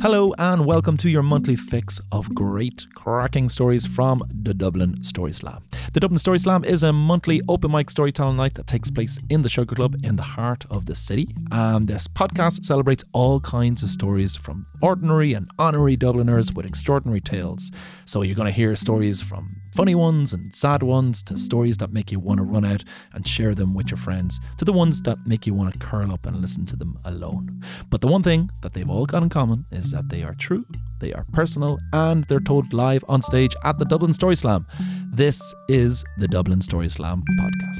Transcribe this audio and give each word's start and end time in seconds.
Hello, 0.00 0.32
and 0.38 0.64
welcome 0.64 0.96
to 0.98 1.10
your 1.10 1.24
monthly 1.24 1.56
fix 1.56 2.00
of 2.12 2.32
great, 2.32 2.86
cracking 2.94 3.48
stories 3.48 3.84
from 3.84 4.22
the 4.30 4.54
Dublin 4.54 5.02
Story 5.02 5.32
Slam. 5.32 5.64
The 5.92 5.98
Dublin 5.98 6.18
Story 6.18 6.38
Slam 6.38 6.64
is 6.64 6.84
a 6.84 6.92
monthly 6.92 7.40
open 7.48 7.72
mic 7.72 7.90
storytelling 7.90 8.36
night 8.36 8.54
that 8.54 8.68
takes 8.68 8.92
place 8.92 9.18
in 9.28 9.42
the 9.42 9.48
Sugar 9.48 9.74
Club 9.74 9.96
in 10.04 10.14
the 10.14 10.22
heart 10.22 10.64
of 10.70 10.86
the 10.86 10.94
city. 10.94 11.34
And 11.50 11.88
this 11.88 12.06
podcast 12.06 12.64
celebrates 12.64 13.02
all 13.12 13.40
kinds 13.40 13.82
of 13.82 13.90
stories 13.90 14.36
from 14.36 14.66
ordinary 14.80 15.32
and 15.32 15.50
honorary 15.58 15.96
Dubliners 15.96 16.52
with 16.52 16.64
extraordinary 16.64 17.20
tales. 17.20 17.72
So 18.04 18.22
you're 18.22 18.36
going 18.36 18.46
to 18.46 18.52
hear 18.52 18.76
stories 18.76 19.20
from 19.20 19.56
funny 19.78 19.94
ones 19.94 20.32
and 20.32 20.52
sad 20.52 20.82
ones 20.82 21.22
to 21.22 21.38
stories 21.38 21.76
that 21.76 21.92
make 21.92 22.10
you 22.10 22.18
want 22.18 22.38
to 22.38 22.42
run 22.42 22.64
out 22.64 22.82
and 23.12 23.28
share 23.28 23.54
them 23.54 23.74
with 23.74 23.88
your 23.92 23.96
friends 23.96 24.40
to 24.56 24.64
the 24.64 24.72
ones 24.72 25.00
that 25.02 25.16
make 25.24 25.46
you 25.46 25.54
want 25.54 25.72
to 25.72 25.78
curl 25.78 26.12
up 26.12 26.26
and 26.26 26.36
listen 26.40 26.66
to 26.66 26.74
them 26.74 26.98
alone. 27.04 27.62
But 27.88 28.00
the 28.00 28.08
one 28.08 28.24
thing 28.24 28.50
that 28.62 28.72
they've 28.72 28.90
all 28.90 29.06
got 29.06 29.22
in 29.22 29.28
common 29.28 29.66
is 29.70 29.92
that 29.92 30.08
they 30.08 30.24
are 30.24 30.34
true, 30.34 30.66
they 30.98 31.12
are 31.12 31.24
personal, 31.32 31.78
and 31.92 32.24
they're 32.24 32.40
told 32.40 32.72
live 32.72 33.04
on 33.06 33.22
stage 33.22 33.54
at 33.62 33.78
the 33.78 33.84
Dublin 33.84 34.12
Story 34.12 34.34
Slam. 34.34 34.66
This 35.12 35.40
is 35.68 36.04
the 36.16 36.26
Dublin 36.26 36.60
Story 36.60 36.88
Slam 36.88 37.22
podcast. 37.38 37.78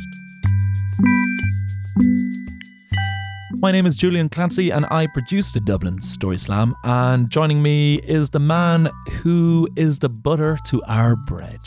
My 3.61 3.73
name 3.73 3.87
is 3.87 3.97
Julien 3.97 4.29
Clancy 4.29 4.71
and 4.71 4.87
I 4.89 5.09
produce 5.09 5.53
the 5.53 5.59
Dublin 5.59 6.01
Story 6.01 6.39
Slam. 6.39 6.77
And 6.85 7.29
joining 7.29 7.61
me 7.61 7.97
is 7.97 8.31
the 8.31 8.39
man 8.39 8.89
who 9.23 9.67
is 9.75 9.99
the 9.99 10.09
butter 10.09 10.59
to 10.67 10.81
our 10.85 11.17
bread. 11.17 11.59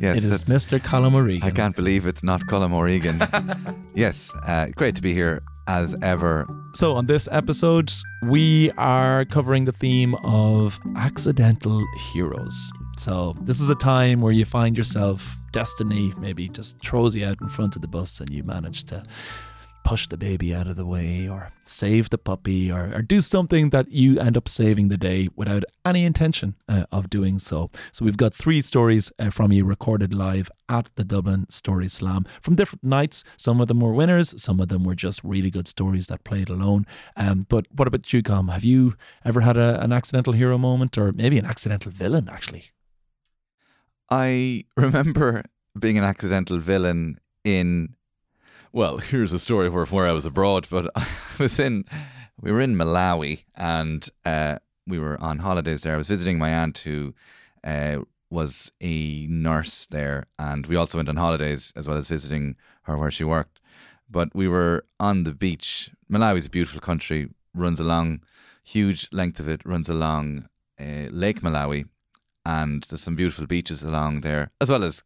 Yes, 0.00 0.24
it 0.24 0.30
is 0.30 0.44
Mr. 0.44 0.78
Colm 0.78 1.14
O'Regan. 1.14 1.46
I 1.46 1.50
can't 1.50 1.74
believe 1.74 2.06
it's 2.06 2.22
not 2.22 2.42
Colm 2.42 2.72
O'Regan. 2.72 3.20
yes, 3.94 4.32
uh, 4.46 4.66
great 4.76 4.94
to 4.96 5.02
be 5.02 5.12
here 5.12 5.42
as 5.66 5.96
ever. 6.02 6.46
So, 6.74 6.94
on 6.94 7.06
this 7.06 7.28
episode, 7.32 7.90
we 8.22 8.70
are 8.72 9.24
covering 9.24 9.64
the 9.64 9.72
theme 9.72 10.14
of 10.24 10.78
accidental 10.96 11.82
heroes. 12.12 12.72
So, 12.98 13.34
this 13.40 13.60
is 13.60 13.68
a 13.68 13.74
time 13.74 14.20
where 14.20 14.32
you 14.32 14.44
find 14.44 14.76
yourself, 14.76 15.36
destiny 15.52 16.12
maybe 16.18 16.48
just 16.48 16.80
throws 16.80 17.14
you 17.14 17.26
out 17.26 17.40
in 17.40 17.48
front 17.48 17.76
of 17.76 17.82
the 17.82 17.88
bus 17.88 18.20
and 18.20 18.30
you 18.30 18.42
manage 18.42 18.84
to 18.84 19.02
push 19.84 20.08
the 20.08 20.16
baby 20.16 20.54
out 20.54 20.66
of 20.66 20.76
the 20.76 20.86
way 20.86 21.28
or 21.28 21.52
save 21.66 22.10
the 22.10 22.18
puppy 22.18 22.72
or, 22.72 22.90
or 22.94 23.02
do 23.02 23.20
something 23.20 23.70
that 23.70 23.92
you 23.92 24.18
end 24.18 24.36
up 24.36 24.48
saving 24.48 24.88
the 24.88 24.96
day 24.96 25.28
without 25.36 25.62
any 25.84 26.04
intention 26.04 26.56
uh, 26.68 26.86
of 26.90 27.10
doing 27.10 27.38
so. 27.38 27.70
So 27.92 28.04
we've 28.04 28.16
got 28.16 28.34
three 28.34 28.62
stories 28.62 29.12
uh, 29.18 29.30
from 29.30 29.52
you 29.52 29.64
recorded 29.64 30.12
live 30.14 30.50
at 30.68 30.90
the 30.96 31.04
Dublin 31.04 31.46
Story 31.50 31.88
Slam 31.88 32.24
from 32.40 32.56
different 32.56 32.82
nights. 32.82 33.22
Some 33.36 33.60
of 33.60 33.68
them 33.68 33.80
were 33.80 33.92
winners, 33.92 34.34
some 34.42 34.58
of 34.58 34.68
them 34.68 34.84
were 34.84 34.94
just 34.94 35.22
really 35.22 35.50
good 35.50 35.68
stories 35.68 36.06
that 36.06 36.24
played 36.24 36.48
alone. 36.48 36.86
Um, 37.16 37.46
but 37.48 37.66
what 37.70 37.86
about 37.86 38.12
you, 38.12 38.22
Colm? 38.22 38.50
Have 38.50 38.64
you 38.64 38.94
ever 39.24 39.42
had 39.42 39.56
a, 39.56 39.82
an 39.82 39.92
accidental 39.92 40.32
hero 40.32 40.58
moment 40.58 40.96
or 40.96 41.12
maybe 41.12 41.38
an 41.38 41.46
accidental 41.46 41.92
villain 41.92 42.28
actually? 42.28 42.70
I 44.10 44.64
remember 44.76 45.44
being 45.78 45.98
an 45.98 46.04
accidental 46.04 46.58
villain 46.58 47.20
in. 47.44 47.96
Well, 48.74 48.98
here's 48.98 49.32
a 49.32 49.38
story 49.38 49.68
where 49.68 49.84
where 49.84 50.08
I 50.08 50.10
was 50.10 50.26
abroad, 50.26 50.66
but 50.68 50.90
I 50.96 51.06
was 51.38 51.60
in. 51.60 51.84
We 52.40 52.50
were 52.50 52.60
in 52.60 52.74
Malawi, 52.74 53.44
and 53.54 54.04
uh, 54.24 54.58
we 54.84 54.98
were 54.98 55.16
on 55.22 55.38
holidays 55.38 55.82
there. 55.82 55.94
I 55.94 55.96
was 55.96 56.08
visiting 56.08 56.38
my 56.38 56.50
aunt 56.50 56.78
who 56.78 57.14
uh, 57.62 57.98
was 58.30 58.72
a 58.80 59.28
nurse 59.28 59.86
there, 59.86 60.26
and 60.40 60.66
we 60.66 60.74
also 60.74 60.98
went 60.98 61.08
on 61.08 61.14
holidays 61.14 61.72
as 61.76 61.86
well 61.86 61.96
as 61.96 62.08
visiting 62.08 62.56
her 62.82 62.98
where 62.98 63.12
she 63.12 63.22
worked. 63.22 63.60
But 64.10 64.34
we 64.34 64.48
were 64.48 64.84
on 64.98 65.22
the 65.22 65.34
beach. 65.34 65.90
Malawi 66.10 66.38
is 66.38 66.46
a 66.46 66.50
beautiful 66.50 66.80
country. 66.80 67.28
Runs 67.54 67.78
along, 67.78 68.24
huge 68.64 69.08
length 69.12 69.38
of 69.38 69.48
it 69.48 69.64
runs 69.64 69.88
along 69.88 70.48
uh, 70.80 71.10
Lake 71.10 71.42
Malawi, 71.42 71.86
and 72.44 72.82
there's 72.82 73.02
some 73.02 73.14
beautiful 73.14 73.46
beaches 73.46 73.84
along 73.84 74.22
there, 74.22 74.50
as 74.60 74.68
well 74.68 74.82
as, 74.82 75.04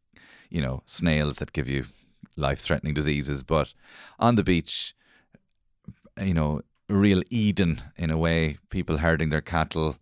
you 0.49 0.63
know, 0.63 0.83
snails 0.87 1.37
that 1.37 1.53
give 1.53 1.69
you 1.69 1.85
life 2.39 2.61
threatening 2.61 2.95
diseases. 2.95 3.43
But 3.43 3.75
on 4.19 4.37
the 4.37 4.43
beach, 4.43 4.95
you 6.21 6.35
know, 6.35 6.63
real 6.89 7.23
Eden 7.31 7.83
in 7.97 8.11
a 8.11 8.19
way, 8.19 8.59
people 8.71 8.99
herding 8.99 9.31
their 9.31 9.41
cattle 9.41 9.97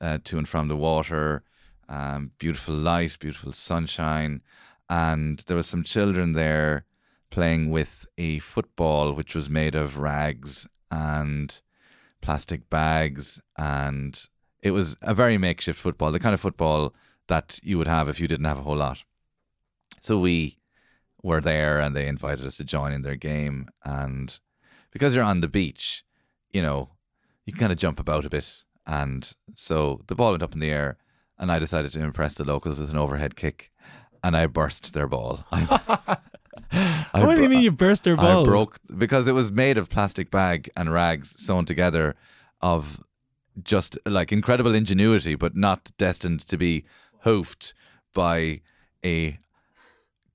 uh, 0.00 0.18
to 0.24 0.38
and 0.38 0.48
from 0.48 0.68
the 0.68 0.76
water, 0.76 1.42
um, 1.88 2.32
beautiful 2.38 2.74
light, 2.74 3.16
beautiful 3.18 3.52
sunshine. 3.52 4.42
And 4.88 5.38
there 5.46 5.56
was 5.56 5.66
some 5.66 5.82
children 5.82 6.32
there 6.32 6.84
playing 7.30 7.70
with 7.70 8.06
a 8.18 8.38
football 8.38 9.12
which 9.12 9.34
was 9.34 9.50
made 9.50 9.74
of 9.74 9.98
rags 9.98 10.66
and 10.90 11.60
plastic 12.20 12.68
bags 12.70 13.40
and 13.56 14.28
it 14.62 14.72
was 14.72 14.96
a 15.00 15.14
very 15.14 15.38
makeshift 15.38 15.78
football, 15.78 16.10
the 16.10 16.18
kind 16.18 16.34
of 16.34 16.40
football 16.40 16.92
that 17.28 17.60
you 17.62 17.78
would 17.78 17.88
have 17.88 18.08
if 18.08 18.18
you 18.18 18.26
didn't 18.26 18.46
have 18.46 18.58
a 18.58 18.62
whole 18.62 18.76
lot. 18.76 19.04
So 20.00 20.18
we 20.18 20.58
were 21.22 21.40
there 21.40 21.80
and 21.80 21.94
they 21.94 22.06
invited 22.06 22.46
us 22.46 22.56
to 22.58 22.64
join 22.64 22.92
in 22.92 23.02
their 23.02 23.16
game. 23.16 23.68
And 23.84 24.38
because 24.90 25.14
you're 25.14 25.24
on 25.24 25.40
the 25.40 25.48
beach, 25.48 26.04
you 26.50 26.62
know, 26.62 26.90
you 27.44 27.52
can 27.52 27.60
kind 27.60 27.72
of 27.72 27.78
jump 27.78 27.98
about 27.98 28.24
a 28.24 28.30
bit. 28.30 28.64
And 28.86 29.32
so 29.54 30.02
the 30.06 30.14
ball 30.14 30.30
went 30.30 30.42
up 30.42 30.54
in 30.54 30.60
the 30.60 30.70
air 30.70 30.98
and 31.38 31.50
I 31.50 31.58
decided 31.58 31.92
to 31.92 32.02
impress 32.02 32.34
the 32.34 32.44
locals 32.44 32.78
with 32.78 32.90
an 32.90 32.98
overhead 32.98 33.36
kick 33.36 33.70
and 34.22 34.36
I 34.36 34.46
burst 34.46 34.92
their 34.92 35.06
ball. 35.06 35.44
I, 35.52 36.18
I 37.12 37.24
what 37.24 37.36
do 37.36 37.42
you 37.42 37.48
mean 37.48 37.62
you 37.62 37.72
burst 37.72 38.04
their 38.04 38.16
ball? 38.16 38.42
I 38.42 38.44
broke 38.44 38.78
because 38.96 39.28
it 39.28 39.32
was 39.32 39.52
made 39.52 39.78
of 39.78 39.88
plastic 39.88 40.30
bag 40.30 40.70
and 40.76 40.92
rags 40.92 41.40
sewn 41.42 41.64
together 41.64 42.14
of 42.60 43.02
just 43.62 43.98
like 44.06 44.32
incredible 44.32 44.74
ingenuity, 44.74 45.34
but 45.34 45.56
not 45.56 45.90
destined 45.96 46.40
to 46.40 46.56
be 46.56 46.84
hoofed 47.20 47.74
by 48.14 48.60
a 49.04 49.38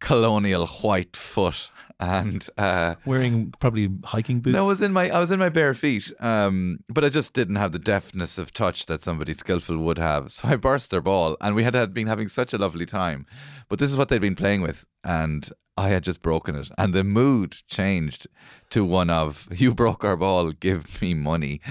colonial 0.01 0.67
white 0.67 1.15
foot. 1.15 1.71
And 1.99 2.45
uh, 2.57 2.95
Wearing 3.05 3.53
probably 3.59 3.87
hiking 4.05 4.39
boots. 4.39 4.55
no, 4.55 4.63
I 4.63 4.67
was 4.67 4.81
in 4.81 4.91
my 4.91 5.11
I 5.11 5.19
was 5.19 5.29
in 5.29 5.37
my 5.37 5.49
bare 5.49 5.75
feet, 5.75 6.11
um, 6.19 6.79
but 6.89 7.05
I 7.05 7.09
just 7.09 7.33
didn't 7.33 7.57
have 7.57 7.73
the 7.73 7.79
deftness 7.79 8.39
of 8.39 8.51
touch 8.51 8.87
that 8.87 9.03
somebody 9.03 9.33
skillful 9.35 9.77
would 9.77 9.99
have. 9.99 10.31
So 10.33 10.47
I 10.47 10.55
burst 10.55 10.89
their 10.89 11.01
ball, 11.01 11.37
and 11.39 11.55
we 11.55 11.63
had, 11.63 11.75
had 11.75 11.93
been 11.93 12.07
having 12.07 12.27
such 12.27 12.53
a 12.53 12.57
lovely 12.57 12.87
time. 12.87 13.27
But 13.69 13.77
this 13.77 13.91
is 13.91 13.97
what 13.97 14.09
they'd 14.09 14.19
been 14.19 14.35
playing 14.35 14.63
with, 14.63 14.87
and 15.03 15.47
I 15.77 15.89
had 15.89 16.03
just 16.03 16.23
broken 16.23 16.55
it, 16.55 16.69
and 16.75 16.91
the 16.91 17.03
mood 17.03 17.57
changed 17.67 18.25
to 18.71 18.83
one 18.83 19.11
of 19.11 19.47
"You 19.51 19.71
broke 19.71 20.03
our 20.03 20.17
ball, 20.17 20.53
give 20.53 20.99
me 21.03 21.13
money." 21.13 21.61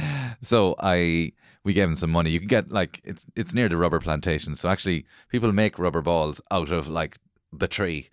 So 0.43 0.77
I 0.79 1.33
we 1.65 1.73
gave 1.73 1.89
him 1.89 1.97
some 1.97 2.11
money. 2.13 2.31
You 2.31 2.39
can 2.39 2.47
get 2.49 2.71
like 2.71 3.01
it's 3.03 3.27
it's 3.35 3.53
near 3.53 3.69
the 3.69 3.77
rubber 3.77 3.99
plantation, 3.99 4.55
so 4.55 4.69
actually 4.69 5.07
people 5.29 5.53
make 5.53 5.77
rubber 5.77 6.03
balls 6.03 6.41
out 6.53 6.71
of 6.71 6.87
like 6.87 7.19
the 7.53 7.69
tree. 7.69 8.09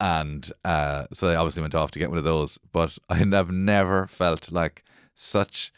And 0.00 0.50
uh, 0.64 1.06
so 1.12 1.28
I 1.28 1.36
obviously 1.36 1.62
went 1.62 1.74
off 1.74 1.90
to 1.92 1.98
get 1.98 2.10
one 2.10 2.18
of 2.18 2.24
those, 2.24 2.58
but 2.72 2.98
I 3.08 3.16
have 3.16 3.50
never 3.50 4.06
felt 4.06 4.52
like 4.52 4.84
such 5.14 5.72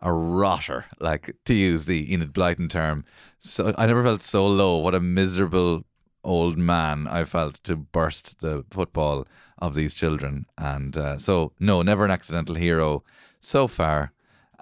a 0.00 0.12
rotter, 0.12 0.86
like 1.00 1.36
to 1.44 1.54
use 1.54 1.84
the 1.84 2.12
Enid 2.12 2.32
Blyton 2.32 2.68
term. 2.68 3.04
So 3.38 3.74
I 3.78 3.86
never 3.86 4.02
felt 4.02 4.20
so 4.20 4.46
low. 4.46 4.78
What 4.78 4.94
a 4.94 5.00
miserable 5.00 5.84
old 6.24 6.58
man 6.58 7.06
I 7.06 7.24
felt 7.24 7.54
to 7.64 7.76
burst 7.76 8.40
the 8.40 8.64
football 8.70 9.26
of 9.58 9.74
these 9.74 9.94
children. 9.94 10.46
And 10.58 10.96
uh, 10.96 11.18
so, 11.18 11.52
no, 11.58 11.82
never 11.82 12.04
an 12.04 12.10
accidental 12.10 12.56
hero 12.56 13.04
so 13.40 13.68
far, 13.68 14.12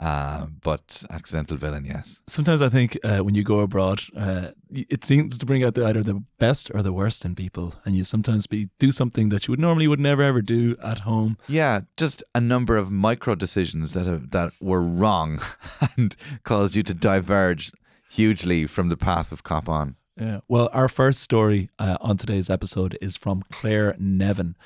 uh, 0.00 0.46
but 0.62 1.04
accidental 1.10 1.58
villain, 1.58 1.84
yes. 1.84 2.22
Sometimes 2.26 2.62
I 2.62 2.70
think 2.70 2.98
uh, 3.04 3.18
when 3.18 3.34
you 3.34 3.44
go 3.44 3.60
abroad, 3.60 4.00
uh, 4.16 4.48
it 4.70 5.04
seems 5.04 5.36
to 5.36 5.44
bring 5.44 5.62
out 5.62 5.74
the, 5.74 5.84
either 5.84 6.02
the 6.02 6.24
best 6.38 6.70
or 6.72 6.80
the 6.80 6.92
worst 6.92 7.24
in 7.26 7.34
people, 7.34 7.74
and 7.84 7.94
you 7.94 8.04
sometimes 8.04 8.46
be 8.46 8.70
do 8.78 8.92
something 8.92 9.28
that 9.28 9.46
you 9.46 9.52
would 9.52 9.60
normally 9.60 9.86
would 9.86 10.00
never 10.00 10.22
ever 10.22 10.40
do 10.40 10.74
at 10.82 11.00
home. 11.00 11.36
Yeah, 11.48 11.80
just 11.98 12.24
a 12.34 12.40
number 12.40 12.78
of 12.78 12.90
micro 12.90 13.34
decisions 13.34 13.92
that 13.92 14.06
have, 14.06 14.30
that 14.30 14.52
were 14.58 14.82
wrong 14.82 15.42
and 15.96 16.16
caused 16.44 16.74
you 16.74 16.82
to 16.84 16.94
diverge 16.94 17.70
hugely 18.08 18.66
from 18.66 18.88
the 18.88 18.96
path 18.96 19.32
of 19.32 19.42
cop 19.42 19.68
on. 19.68 19.96
Yeah. 20.18 20.40
Well, 20.48 20.70
our 20.72 20.88
first 20.88 21.20
story 21.20 21.70
uh, 21.78 21.96
on 22.00 22.16
today's 22.16 22.50
episode 22.50 22.96
is 23.00 23.16
from 23.16 23.42
Claire 23.50 23.96
Nevin. 23.98 24.56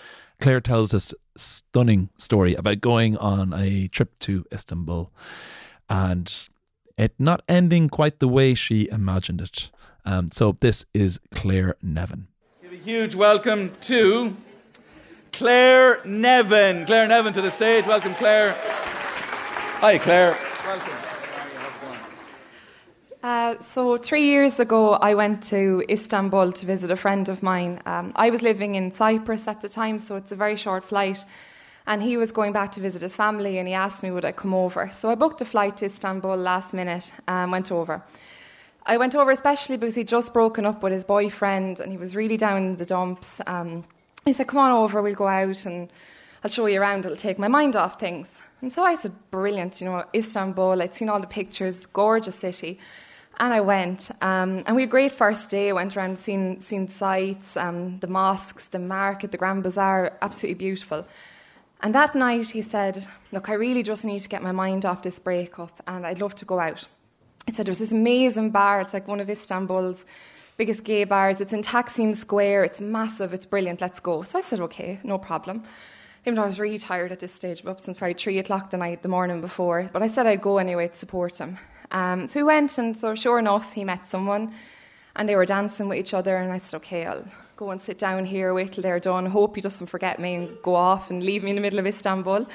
Claire 0.44 0.60
tells 0.60 0.92
us 0.92 1.14
stunning 1.38 2.10
story 2.18 2.54
about 2.54 2.82
going 2.82 3.16
on 3.16 3.54
a 3.54 3.88
trip 3.88 4.18
to 4.18 4.44
Istanbul 4.52 5.10
and 5.88 6.50
it 6.98 7.14
not 7.18 7.40
ending 7.48 7.88
quite 7.88 8.18
the 8.18 8.28
way 8.28 8.52
she 8.52 8.86
imagined 8.90 9.40
it. 9.40 9.70
Um, 10.04 10.28
so 10.30 10.54
this 10.60 10.84
is 10.92 11.18
Claire 11.30 11.76
Nevin. 11.80 12.28
Give 12.60 12.74
a 12.74 12.76
huge 12.76 13.14
welcome 13.14 13.72
to 13.84 14.36
Claire 15.32 16.04
Nevin. 16.04 16.84
Claire 16.84 17.08
Nevin 17.08 17.32
to 17.32 17.40
the 17.40 17.50
stage. 17.50 17.86
Welcome, 17.86 18.14
Claire. 18.14 18.54
Hi, 18.60 19.96
Claire. 19.96 20.36
Welcome. 20.66 21.13
Uh, 23.24 23.58
so, 23.62 23.96
three 23.96 24.24
years 24.24 24.60
ago, 24.60 24.92
I 24.92 25.14
went 25.14 25.42
to 25.44 25.82
Istanbul 25.88 26.52
to 26.52 26.66
visit 26.66 26.90
a 26.90 26.96
friend 26.96 27.26
of 27.30 27.42
mine. 27.42 27.80
Um, 27.86 28.12
I 28.16 28.28
was 28.28 28.42
living 28.42 28.74
in 28.74 28.92
Cyprus 28.92 29.48
at 29.48 29.62
the 29.62 29.68
time, 29.70 29.98
so 29.98 30.16
it's 30.16 30.30
a 30.30 30.36
very 30.36 30.56
short 30.56 30.84
flight. 30.84 31.24
And 31.86 32.02
he 32.02 32.18
was 32.18 32.32
going 32.32 32.52
back 32.52 32.72
to 32.72 32.80
visit 32.80 33.00
his 33.00 33.16
family 33.16 33.56
and 33.56 33.66
he 33.66 33.72
asked 33.72 34.02
me 34.02 34.10
would 34.10 34.26
I 34.26 34.32
come 34.32 34.52
over. 34.52 34.90
So 34.92 35.08
I 35.08 35.14
booked 35.14 35.40
a 35.40 35.46
flight 35.46 35.78
to 35.78 35.86
Istanbul 35.86 36.36
last 36.36 36.74
minute 36.74 37.14
and 37.26 37.50
went 37.50 37.72
over. 37.72 38.02
I 38.84 38.98
went 38.98 39.14
over 39.14 39.30
especially 39.30 39.78
because 39.78 39.94
he'd 39.94 40.08
just 40.08 40.34
broken 40.34 40.66
up 40.66 40.82
with 40.82 40.92
his 40.92 41.04
boyfriend 41.04 41.80
and 41.80 41.90
he 41.90 41.96
was 41.96 42.14
really 42.14 42.36
down 42.36 42.58
in 42.58 42.76
the 42.76 42.84
dumps. 42.84 43.40
Um, 43.46 43.84
he 44.26 44.34
said, 44.34 44.48
Come 44.48 44.58
on 44.58 44.70
over, 44.70 45.00
we'll 45.00 45.14
go 45.14 45.28
out 45.28 45.64
and 45.64 45.90
I'll 46.42 46.50
show 46.50 46.66
you 46.66 46.78
around, 46.78 47.06
it'll 47.06 47.16
take 47.16 47.38
my 47.38 47.48
mind 47.48 47.74
off 47.74 47.98
things. 47.98 48.42
And 48.60 48.70
so 48.70 48.82
I 48.82 48.96
said, 48.96 49.12
Brilliant, 49.30 49.80
you 49.80 49.86
know, 49.86 50.04
Istanbul, 50.14 50.82
I'd 50.82 50.94
seen 50.94 51.08
all 51.08 51.20
the 51.20 51.26
pictures, 51.26 51.86
gorgeous 51.86 52.34
city. 52.34 52.78
And 53.38 53.52
I 53.52 53.60
went, 53.60 54.10
um, 54.22 54.62
and 54.64 54.76
we 54.76 54.82
had 54.82 54.88
a 54.88 54.90
great 54.90 55.12
first 55.12 55.50
day. 55.50 55.70
I 55.70 55.72
went 55.72 55.96
around, 55.96 56.18
seen 56.18 56.60
seen 56.60 56.88
sights, 56.88 57.56
um, 57.56 57.98
the 57.98 58.06
mosques, 58.06 58.68
the 58.68 58.78
market, 58.78 59.32
the 59.32 59.38
Grand 59.38 59.62
Bazaar, 59.64 60.16
absolutely 60.22 60.54
beautiful. 60.54 61.04
And 61.80 61.94
that 61.94 62.14
night, 62.14 62.50
he 62.50 62.62
said, 62.62 63.06
"Look, 63.32 63.48
I 63.48 63.54
really 63.54 63.82
just 63.82 64.04
need 64.04 64.20
to 64.20 64.28
get 64.28 64.42
my 64.42 64.52
mind 64.52 64.84
off 64.84 65.02
this 65.02 65.18
breakup, 65.18 65.82
and 65.86 66.06
I'd 66.06 66.20
love 66.20 66.34
to 66.36 66.44
go 66.44 66.60
out." 66.60 66.86
He 67.46 67.52
said, 67.52 67.66
"There's 67.66 67.78
this 67.78 67.92
amazing 67.92 68.50
bar. 68.50 68.80
It's 68.80 68.94
like 68.94 69.08
one 69.08 69.20
of 69.20 69.28
Istanbul's 69.28 70.04
biggest 70.56 70.84
gay 70.84 71.04
bars. 71.04 71.40
It's 71.40 71.52
in 71.52 71.62
Taksim 71.62 72.14
Square. 72.14 72.64
It's 72.64 72.80
massive. 72.80 73.34
It's 73.34 73.46
brilliant. 73.46 73.80
Let's 73.80 74.00
go." 74.00 74.22
So 74.22 74.38
I 74.38 74.42
said, 74.42 74.60
"Okay, 74.60 75.00
no 75.02 75.18
problem." 75.18 75.64
Even 76.24 76.36
though 76.36 76.44
I 76.44 76.46
was 76.46 76.60
really 76.60 76.78
tired 76.78 77.12
at 77.12 77.18
this 77.18 77.34
stage, 77.34 77.66
up 77.66 77.80
since 77.80 77.98
probably 77.98 78.14
three 78.14 78.38
o'clock 78.38 78.70
the 78.70 78.78
night, 78.78 79.02
the 79.02 79.08
morning 79.08 79.40
before. 79.40 79.90
But 79.92 80.02
I 80.02 80.08
said 80.08 80.26
I'd 80.26 80.40
go 80.40 80.58
anyway 80.58 80.88
to 80.88 80.96
support 80.96 81.36
him. 81.36 81.58
Um, 81.94 82.26
so 82.26 82.40
we 82.40 82.44
went, 82.44 82.76
and 82.76 82.96
so 82.96 83.14
sure 83.14 83.38
enough, 83.38 83.72
he 83.72 83.84
met 83.84 84.08
someone, 84.10 84.52
and 85.14 85.28
they 85.28 85.36
were 85.36 85.46
dancing 85.46 85.88
with 85.88 85.98
each 85.98 86.12
other. 86.12 86.36
And 86.36 86.52
I 86.52 86.58
said, 86.58 86.78
okay, 86.78 87.06
I'll 87.06 87.24
go 87.56 87.70
and 87.70 87.80
sit 87.80 88.00
down 88.00 88.24
here, 88.24 88.52
wait 88.52 88.72
till 88.72 88.82
they're 88.82 88.98
done. 88.98 89.26
Hope 89.26 89.54
he 89.54 89.62
doesn't 89.62 89.86
forget 89.86 90.18
me 90.18 90.34
and 90.34 90.56
go 90.62 90.74
off 90.74 91.08
and 91.08 91.22
leave 91.22 91.44
me 91.44 91.50
in 91.50 91.56
the 91.56 91.62
middle 91.62 91.78
of 91.78 91.86
Istanbul. 91.86 92.48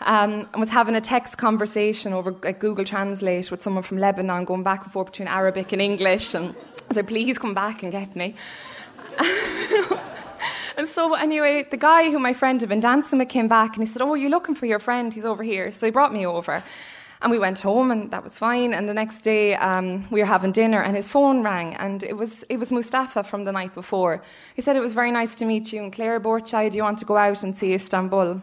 Um, 0.00 0.48
and 0.52 0.58
was 0.58 0.70
having 0.70 0.96
a 0.96 1.00
text 1.00 1.38
conversation 1.38 2.12
over 2.12 2.34
like, 2.42 2.58
Google 2.58 2.84
Translate 2.84 3.50
with 3.50 3.62
someone 3.62 3.84
from 3.84 3.98
Lebanon, 3.98 4.44
going 4.44 4.64
back 4.64 4.82
and 4.82 4.92
forth 4.92 5.12
between 5.12 5.28
Arabic 5.28 5.72
and 5.72 5.80
English. 5.80 6.34
And 6.34 6.56
I 6.90 6.94
said, 6.94 7.06
please 7.06 7.38
come 7.38 7.54
back 7.54 7.84
and 7.84 7.92
get 7.92 8.16
me. 8.16 8.34
and 10.76 10.88
so, 10.88 11.14
anyway, 11.14 11.64
the 11.70 11.76
guy 11.76 12.10
who 12.10 12.18
my 12.18 12.32
friend 12.32 12.60
had 12.60 12.68
been 12.68 12.80
dancing 12.80 13.20
with 13.20 13.28
came 13.28 13.46
back 13.46 13.76
and 13.76 13.86
he 13.86 13.92
said, 13.92 14.02
Oh, 14.02 14.14
you're 14.14 14.30
looking 14.30 14.56
for 14.56 14.66
your 14.66 14.78
friend? 14.80 15.14
He's 15.14 15.24
over 15.24 15.44
here. 15.44 15.70
So 15.70 15.86
he 15.86 15.92
brought 15.92 16.12
me 16.12 16.26
over. 16.26 16.64
And 17.22 17.30
we 17.30 17.38
went 17.38 17.60
home, 17.60 17.90
and 17.90 18.10
that 18.12 18.24
was 18.24 18.38
fine. 18.38 18.72
And 18.72 18.88
the 18.88 18.94
next 18.94 19.20
day, 19.20 19.54
um, 19.54 20.08
we 20.10 20.20
were 20.20 20.26
having 20.26 20.52
dinner, 20.52 20.80
and 20.82 20.96
his 20.96 21.06
phone 21.06 21.42
rang, 21.42 21.74
and 21.76 22.02
it 22.02 22.16
was 22.16 22.44
it 22.48 22.58
was 22.58 22.72
Mustafa 22.72 23.22
from 23.24 23.44
the 23.44 23.52
night 23.52 23.74
before. 23.74 24.22
He 24.56 24.62
said 24.62 24.74
it 24.76 24.80
was 24.80 24.94
very 24.94 25.12
nice 25.12 25.34
to 25.36 25.44
meet 25.44 25.72
you, 25.72 25.82
and 25.82 25.92
Claire 25.92 26.18
Borchai, 26.18 26.70
do 26.70 26.76
you 26.78 26.82
want 26.82 26.98
to 26.98 27.04
go 27.04 27.16
out 27.16 27.42
and 27.42 27.58
see 27.58 27.74
Istanbul? 27.74 28.40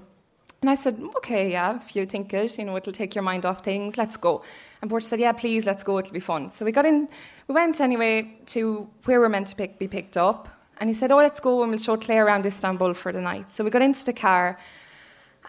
And 0.61 0.71
I 0.71 0.75
said, 0.75 0.99
okay, 1.17 1.51
yeah, 1.51 1.75
if 1.75 1.95
you 1.95 2.05
think 2.07 2.33
it, 2.33 2.57
you 2.57 2.65
know, 2.65 2.75
it'll 2.77 2.91
take 2.91 3.13
your 3.13 3.23
mind 3.23 3.45
off 3.45 3.63
things, 3.63 3.95
let's 3.95 4.17
go. 4.17 4.41
And 4.81 4.89
Borch 4.89 5.03
said, 5.03 5.19
yeah, 5.19 5.31
please, 5.31 5.67
let's 5.67 5.83
go, 5.83 5.99
it'll 5.99 6.11
be 6.11 6.19
fun. 6.19 6.49
So 6.51 6.65
we 6.65 6.71
got 6.71 6.85
in, 6.85 7.07
we 7.47 7.53
went 7.53 7.79
anyway 7.79 8.39
to 8.47 8.89
where 9.05 9.19
we're 9.19 9.29
meant 9.29 9.47
to 9.47 9.55
pick, 9.55 9.77
be 9.77 9.87
picked 9.87 10.17
up. 10.17 10.49
And 10.79 10.89
he 10.89 10.95
said, 10.95 11.11
oh, 11.11 11.17
let's 11.17 11.39
go 11.39 11.61
and 11.61 11.71
we'll 11.71 11.79
show 11.79 11.95
Claire 11.95 12.25
around 12.25 12.45
Istanbul 12.45 12.95
for 12.95 13.11
the 13.11 13.21
night. 13.21 13.45
So 13.55 13.63
we 13.63 13.69
got 13.69 13.83
into 13.83 14.03
the 14.03 14.13
car 14.13 14.57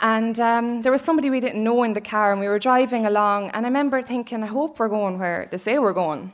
and 0.00 0.38
um, 0.40 0.82
there 0.82 0.92
was 0.92 1.00
somebody 1.00 1.30
we 1.30 1.40
didn't 1.40 1.62
know 1.62 1.82
in 1.82 1.94
the 1.94 2.00
car, 2.00 2.30
and 2.32 2.40
we 2.40 2.48
were 2.48 2.58
driving 2.58 3.06
along. 3.06 3.50
And 3.50 3.66
I 3.66 3.68
remember 3.68 4.02
thinking, 4.02 4.42
I 4.42 4.46
hope 4.46 4.78
we're 4.78 4.88
going 4.88 5.18
where 5.18 5.48
they 5.50 5.56
say 5.56 5.78
we're 5.78 5.92
going. 5.92 6.32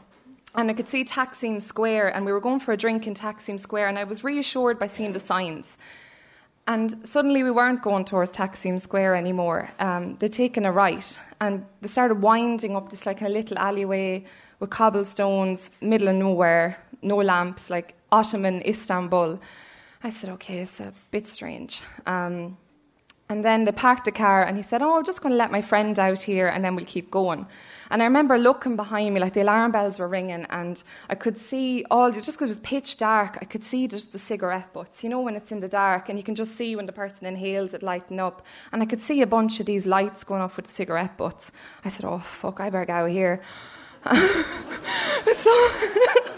And 0.54 0.70
I 0.70 0.74
could 0.74 0.88
see 0.88 1.04
Taksim 1.04 1.60
Square, 1.60 2.14
and 2.14 2.24
we 2.24 2.32
were 2.32 2.40
going 2.40 2.60
for 2.60 2.72
a 2.72 2.76
drink 2.76 3.06
in 3.06 3.14
Taksim 3.14 3.58
Square, 3.58 3.88
and 3.88 3.98
I 3.98 4.04
was 4.04 4.22
reassured 4.22 4.78
by 4.78 4.86
seeing 4.86 5.12
the 5.12 5.20
signs. 5.20 5.78
And 6.66 7.06
suddenly 7.06 7.42
we 7.42 7.50
weren't 7.50 7.82
going 7.82 8.04
towards 8.04 8.30
Taksim 8.30 8.80
Square 8.80 9.16
anymore. 9.16 9.70
Um, 9.78 10.16
they'd 10.18 10.32
taken 10.32 10.64
a 10.64 10.72
right, 10.72 11.18
and 11.40 11.64
they 11.80 11.88
started 11.88 12.22
winding 12.22 12.76
up 12.76 12.90
this 12.90 13.06
like 13.06 13.22
a 13.22 13.28
little 13.28 13.58
alleyway 13.58 14.24
with 14.60 14.70
cobblestones, 14.70 15.70
middle 15.80 16.08
of 16.08 16.14
nowhere, 16.14 16.78
no 17.02 17.16
lamps, 17.16 17.68
like 17.68 17.94
Ottoman 18.12 18.62
Istanbul. 18.66 19.40
I 20.02 20.10
said, 20.10 20.30
okay, 20.30 20.58
it's 20.60 20.80
a 20.80 20.92
bit 21.10 21.26
strange. 21.26 21.82
Um, 22.06 22.56
and 23.26 23.42
then 23.42 23.64
they 23.64 23.72
parked 23.72 24.04
the 24.04 24.12
car 24.12 24.42
and 24.42 24.56
he 24.56 24.62
said, 24.62 24.82
Oh, 24.82 24.98
I'm 24.98 25.04
just 25.04 25.22
going 25.22 25.32
to 25.32 25.36
let 25.36 25.50
my 25.50 25.62
friend 25.62 25.98
out 25.98 26.20
here 26.20 26.46
and 26.46 26.62
then 26.62 26.76
we'll 26.76 26.84
keep 26.84 27.10
going. 27.10 27.46
And 27.90 28.02
I 28.02 28.04
remember 28.04 28.36
looking 28.36 28.76
behind 28.76 29.14
me, 29.14 29.20
like 29.20 29.32
the 29.32 29.40
alarm 29.40 29.72
bells 29.72 29.98
were 29.98 30.08
ringing, 30.08 30.46
and 30.50 30.82
I 31.08 31.14
could 31.14 31.38
see 31.38 31.84
all, 31.90 32.10
just 32.10 32.32
because 32.32 32.48
it 32.48 32.48
was 32.48 32.58
pitch 32.58 32.98
dark, 32.98 33.38
I 33.40 33.46
could 33.46 33.64
see 33.64 33.88
just 33.88 34.12
the 34.12 34.18
cigarette 34.18 34.72
butts. 34.74 35.02
You 35.02 35.08
know, 35.08 35.22
when 35.22 35.36
it's 35.36 35.52
in 35.52 35.60
the 35.60 35.68
dark 35.68 36.10
and 36.10 36.18
you 36.18 36.22
can 36.22 36.34
just 36.34 36.54
see 36.56 36.76
when 36.76 36.84
the 36.84 36.92
person 36.92 37.26
inhales 37.26 37.72
it 37.72 37.82
lighting 37.82 38.20
up. 38.20 38.44
And 38.72 38.82
I 38.82 38.86
could 38.86 39.00
see 39.00 39.22
a 39.22 39.26
bunch 39.26 39.58
of 39.58 39.66
these 39.66 39.86
lights 39.86 40.22
going 40.22 40.42
off 40.42 40.56
with 40.56 40.66
the 40.66 40.74
cigarette 40.74 41.16
butts. 41.16 41.50
I 41.82 41.88
said, 41.88 42.04
Oh, 42.04 42.18
fuck, 42.18 42.60
I 42.60 42.68
better 42.68 42.84
get 42.84 42.94
out 42.94 43.10
here. 43.10 43.40
so. 45.36 45.70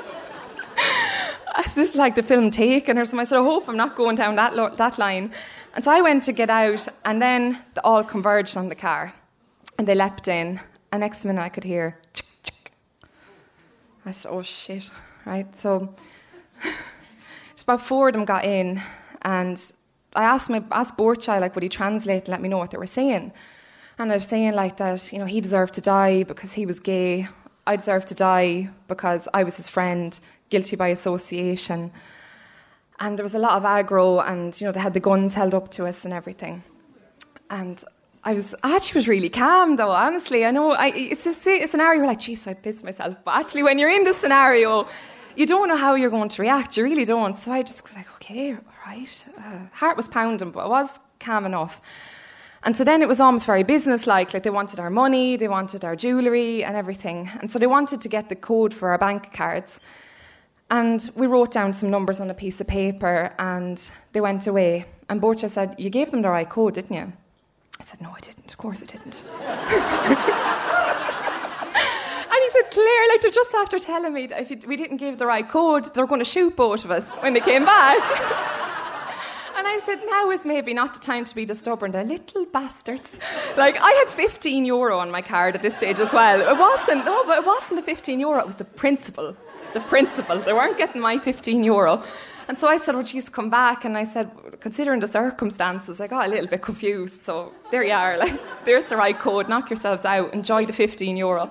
This 1.76 1.90
is 1.90 1.94
like 1.94 2.14
the 2.14 2.22
film 2.22 2.50
Taken 2.50 2.96
or 2.96 3.04
something. 3.04 3.20
I 3.20 3.24
said, 3.24 3.38
I 3.38 3.44
hope 3.44 3.68
I'm 3.68 3.76
not 3.76 3.96
going 3.96 4.16
down 4.16 4.36
that, 4.36 4.56
lo- 4.56 4.74
that 4.76 4.98
line. 4.98 5.30
And 5.76 5.84
so 5.84 5.90
I 5.90 6.00
went 6.00 6.22
to 6.24 6.32
get 6.32 6.48
out, 6.48 6.88
and 7.04 7.20
then 7.20 7.62
they 7.74 7.82
all 7.84 8.02
converged 8.02 8.56
on 8.56 8.70
the 8.70 8.74
car. 8.74 9.12
And 9.78 9.86
they 9.86 9.94
leapt 9.94 10.26
in. 10.26 10.58
And 10.90 11.00
next 11.00 11.22
minute 11.26 11.42
I 11.42 11.50
could 11.50 11.64
hear, 11.64 11.98
chick, 12.14 12.26
chick. 12.42 12.72
I 14.06 14.10
said, 14.12 14.30
oh 14.30 14.40
shit. 14.40 14.90
Right? 15.26 15.54
So 15.54 15.94
it's 17.54 17.62
about 17.62 17.82
four 17.82 18.08
of 18.08 18.14
them 18.14 18.24
got 18.24 18.46
in. 18.46 18.80
And 19.20 19.60
I 20.14 20.24
asked 20.24 20.48
my 20.48 20.64
asked 20.70 20.96
Borchai, 20.96 21.42
like, 21.42 21.54
would 21.54 21.62
he 21.62 21.68
translate 21.68 22.22
and 22.22 22.28
let 22.28 22.40
me 22.40 22.48
know 22.48 22.56
what 22.56 22.70
they 22.70 22.78
were 22.78 22.86
saying? 22.86 23.32
And 23.98 24.10
they're 24.10 24.18
saying 24.18 24.54
like 24.54 24.78
that, 24.78 25.12
you 25.12 25.18
know, 25.18 25.26
he 25.26 25.42
deserved 25.42 25.74
to 25.74 25.82
die 25.82 26.22
because 26.22 26.54
he 26.54 26.64
was 26.64 26.80
gay. 26.80 27.28
I 27.66 27.76
deserved 27.76 28.08
to 28.08 28.14
die 28.14 28.70
because 28.88 29.28
I 29.34 29.44
was 29.44 29.58
his 29.58 29.68
friend, 29.68 30.18
guilty 30.48 30.76
by 30.76 30.88
association. 30.88 31.92
And 32.98 33.18
there 33.18 33.22
was 33.22 33.34
a 33.34 33.38
lot 33.38 33.56
of 33.56 33.62
aggro, 33.64 34.26
and 34.26 34.58
you 34.60 34.66
know 34.66 34.72
they 34.72 34.80
had 34.80 34.94
the 34.94 35.00
guns 35.00 35.34
held 35.34 35.54
up 35.54 35.70
to 35.72 35.86
us 35.86 36.04
and 36.04 36.14
everything. 36.14 36.62
And 37.50 37.82
I 38.24 38.34
was 38.34 38.54
actually 38.64 38.98
was 38.98 39.08
really 39.08 39.28
calm 39.28 39.76
though. 39.76 39.90
Honestly, 39.90 40.44
I 40.44 40.50
know 40.50 40.72
I, 40.72 40.88
it's 40.88 41.26
a, 41.26 41.62
a 41.62 41.66
scenario 41.68 42.00
where 42.00 42.08
like, 42.08 42.18
geez, 42.20 42.46
I'd 42.46 42.62
piss 42.62 42.82
myself. 42.82 43.16
But 43.24 43.36
actually, 43.36 43.62
when 43.62 43.78
you're 43.78 43.90
in 43.90 44.04
the 44.04 44.14
scenario, 44.14 44.88
you 45.36 45.46
don't 45.46 45.68
know 45.68 45.76
how 45.76 45.94
you're 45.94 46.10
going 46.10 46.30
to 46.30 46.42
react. 46.42 46.76
You 46.76 46.84
really 46.84 47.04
don't. 47.04 47.36
So 47.36 47.52
I 47.52 47.62
just 47.62 47.82
was 47.82 47.94
like, 47.94 48.12
okay, 48.16 48.56
right. 48.86 49.24
Uh, 49.38 49.58
heart 49.72 49.96
was 49.96 50.08
pounding, 50.08 50.50
but 50.50 50.60
I 50.60 50.68
was 50.68 50.90
calm 51.20 51.46
enough. 51.46 51.80
And 52.62 52.76
so 52.76 52.82
then 52.82 53.00
it 53.00 53.06
was 53.06 53.20
almost 53.20 53.46
very 53.46 53.62
businesslike. 53.62 54.34
Like 54.34 54.42
they 54.42 54.50
wanted 54.50 54.80
our 54.80 54.90
money, 54.90 55.36
they 55.36 55.46
wanted 55.46 55.84
our 55.84 55.94
jewellery 55.94 56.64
and 56.64 56.74
everything. 56.76 57.30
And 57.40 57.52
so 57.52 57.60
they 57.60 57.68
wanted 57.68 58.00
to 58.00 58.08
get 58.08 58.28
the 58.28 58.34
code 58.34 58.74
for 58.74 58.88
our 58.90 58.98
bank 58.98 59.32
cards. 59.32 59.78
And 60.70 61.08
we 61.14 61.26
wrote 61.26 61.52
down 61.52 61.72
some 61.72 61.90
numbers 61.90 62.20
on 62.20 62.28
a 62.28 62.34
piece 62.34 62.60
of 62.60 62.66
paper 62.66 63.32
and 63.38 63.90
they 64.12 64.20
went 64.20 64.46
away. 64.46 64.86
And 65.08 65.20
Borcha 65.20 65.48
said, 65.48 65.76
You 65.78 65.90
gave 65.90 66.10
them 66.10 66.22
the 66.22 66.30
right 66.30 66.48
code, 66.48 66.74
didn't 66.74 66.96
you? 66.96 67.12
I 67.78 67.84
said, 67.84 68.00
No, 68.00 68.10
I 68.10 68.20
didn't. 68.20 68.50
Of 68.50 68.58
course 68.58 68.82
I 68.82 68.86
didn't. 68.86 69.22
and 72.30 72.40
he 72.42 72.50
said, 72.50 72.70
Claire, 72.72 73.08
like, 73.08 73.20
they're 73.20 73.30
just 73.30 73.54
after 73.54 73.78
telling 73.78 74.12
me 74.12 74.26
that 74.26 74.50
if 74.50 74.66
we 74.66 74.76
didn't 74.76 74.96
give 74.96 75.18
the 75.18 75.26
right 75.26 75.48
code, 75.48 75.94
they're 75.94 76.06
going 76.06 76.20
to 76.20 76.24
shoot 76.24 76.56
both 76.56 76.84
of 76.84 76.90
us 76.90 77.04
when 77.20 77.34
they 77.34 77.40
came 77.40 77.64
back. 77.64 78.52
And 79.58 79.66
I 79.66 79.80
said, 79.86 80.00
now 80.04 80.30
is 80.30 80.44
maybe 80.44 80.74
not 80.74 80.92
the 80.92 81.00
time 81.00 81.24
to 81.24 81.34
be 81.34 81.46
the 81.46 81.54
stubborn. 81.54 81.90
They're 81.90 82.04
little 82.04 82.44
bastards. 82.44 83.18
Like, 83.56 83.78
I 83.80 83.90
had 84.04 84.12
15 84.12 84.66
euro 84.66 84.98
on 84.98 85.10
my 85.10 85.22
card 85.22 85.54
at 85.54 85.62
this 85.62 85.74
stage 85.74 85.98
as 85.98 86.12
well. 86.12 86.42
It 86.42 86.58
wasn't, 86.58 87.06
no, 87.06 87.24
but 87.24 87.38
it 87.38 87.46
wasn't 87.46 87.80
the 87.80 87.82
15 87.82 88.20
euro, 88.20 88.38
it 88.38 88.46
was 88.46 88.56
the 88.56 88.66
principal 88.66 89.34
the 89.76 89.88
principal. 89.88 90.38
They 90.38 90.52
weren't 90.52 90.78
getting 90.78 91.02
my 91.02 91.18
15 91.18 91.62
euro. 91.64 92.02
And 92.48 92.58
so 92.58 92.68
I 92.68 92.78
said, 92.78 92.94
well, 92.94 93.04
geez, 93.04 93.28
come 93.28 93.50
back. 93.50 93.84
And 93.84 93.98
I 93.98 94.04
said, 94.04 94.30
considering 94.60 95.00
the 95.00 95.08
circumstances, 95.08 96.00
I 96.00 96.06
got 96.06 96.26
a 96.26 96.30
little 96.30 96.46
bit 96.46 96.62
confused. 96.62 97.24
So 97.24 97.52
there 97.70 97.84
you 97.84 97.92
are. 97.92 98.16
Like, 98.16 98.40
there's 98.64 98.86
the 98.86 98.96
right 98.96 99.18
code. 99.18 99.48
Knock 99.48 99.68
yourselves 99.68 100.04
out. 100.04 100.32
Enjoy 100.32 100.64
the 100.64 100.72
15 100.72 101.16
euro. 101.16 101.50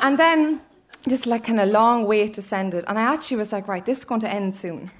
And 0.00 0.18
then 0.18 0.60
this 1.04 1.26
like 1.26 1.44
kind 1.44 1.60
of 1.60 1.68
long 1.68 2.06
wait 2.06 2.34
to 2.34 2.42
send 2.42 2.74
it. 2.74 2.84
And 2.88 2.98
I 2.98 3.02
actually 3.14 3.38
was 3.38 3.52
like, 3.52 3.68
right, 3.68 3.84
this 3.84 3.98
is 3.98 4.04
going 4.04 4.20
to 4.20 4.30
end 4.30 4.56
soon, 4.56 4.90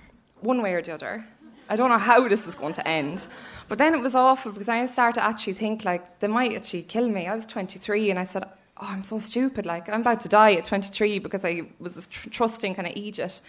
one 0.40 0.60
way 0.62 0.74
or 0.74 0.82
the 0.82 0.92
other. 0.94 1.24
I 1.68 1.76
don't 1.76 1.90
know 1.90 1.98
how 1.98 2.28
this 2.28 2.46
is 2.46 2.54
going 2.54 2.74
to 2.74 2.86
end. 2.86 3.26
But 3.68 3.78
then 3.78 3.94
it 3.94 4.00
was 4.00 4.14
awful 4.14 4.52
because 4.52 4.68
I 4.68 4.86
started 4.86 5.20
to 5.20 5.24
actually 5.24 5.54
think 5.54 5.84
like 5.84 6.20
they 6.20 6.28
might 6.28 6.52
actually 6.54 6.82
kill 6.82 7.08
me. 7.08 7.26
I 7.26 7.34
was 7.34 7.46
23 7.46 8.10
and 8.10 8.18
I 8.18 8.24
said, 8.24 8.44
oh, 8.78 8.86
I'm 8.88 9.04
so 9.04 9.18
stupid. 9.18 9.66
Like, 9.66 9.88
I'm 9.88 10.00
about 10.00 10.20
to 10.20 10.28
die 10.28 10.54
at 10.54 10.64
23 10.64 11.18
because 11.18 11.44
I 11.44 11.62
was 11.78 12.06
tr- 12.08 12.28
trusting 12.30 12.74
kind 12.74 12.88
of 12.88 12.96
Egypt. 12.96 13.40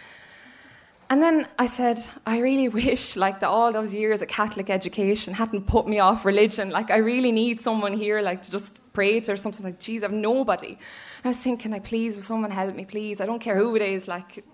And 1.10 1.22
then 1.22 1.48
I 1.58 1.66
said, 1.66 1.98
I 2.26 2.38
really 2.38 2.68
wish, 2.82 3.16
like, 3.16 3.40
that 3.40 3.48
all 3.48 3.72
those 3.72 3.94
years 3.94 4.22
of 4.22 4.28
Catholic 4.28 4.70
education 4.70 5.34
hadn't 5.34 5.66
put 5.66 5.86
me 5.86 5.98
off 5.98 6.24
religion. 6.24 6.70
Like, 6.70 6.90
I 6.90 6.98
really 6.98 7.32
need 7.32 7.60
someone 7.62 7.94
here, 7.94 8.20
like, 8.20 8.42
to 8.42 8.50
just 8.50 8.80
pray 8.92 9.20
to 9.20 9.32
or 9.32 9.36
something. 9.36 9.64
Like, 9.64 9.80
geez, 9.80 10.02
I've 10.02 10.12
nobody. 10.12 10.78
I 11.24 11.28
was 11.28 11.38
thinking, 11.38 11.72
like, 11.72 11.84
please, 11.84 12.16
will 12.16 12.22
someone 12.22 12.50
help 12.50 12.74
me, 12.74 12.84
please? 12.84 13.20
I 13.20 13.26
don't 13.26 13.40
care 13.40 13.56
who 13.56 13.76
it 13.76 13.82
is. 13.82 14.08
Like, 14.08 14.44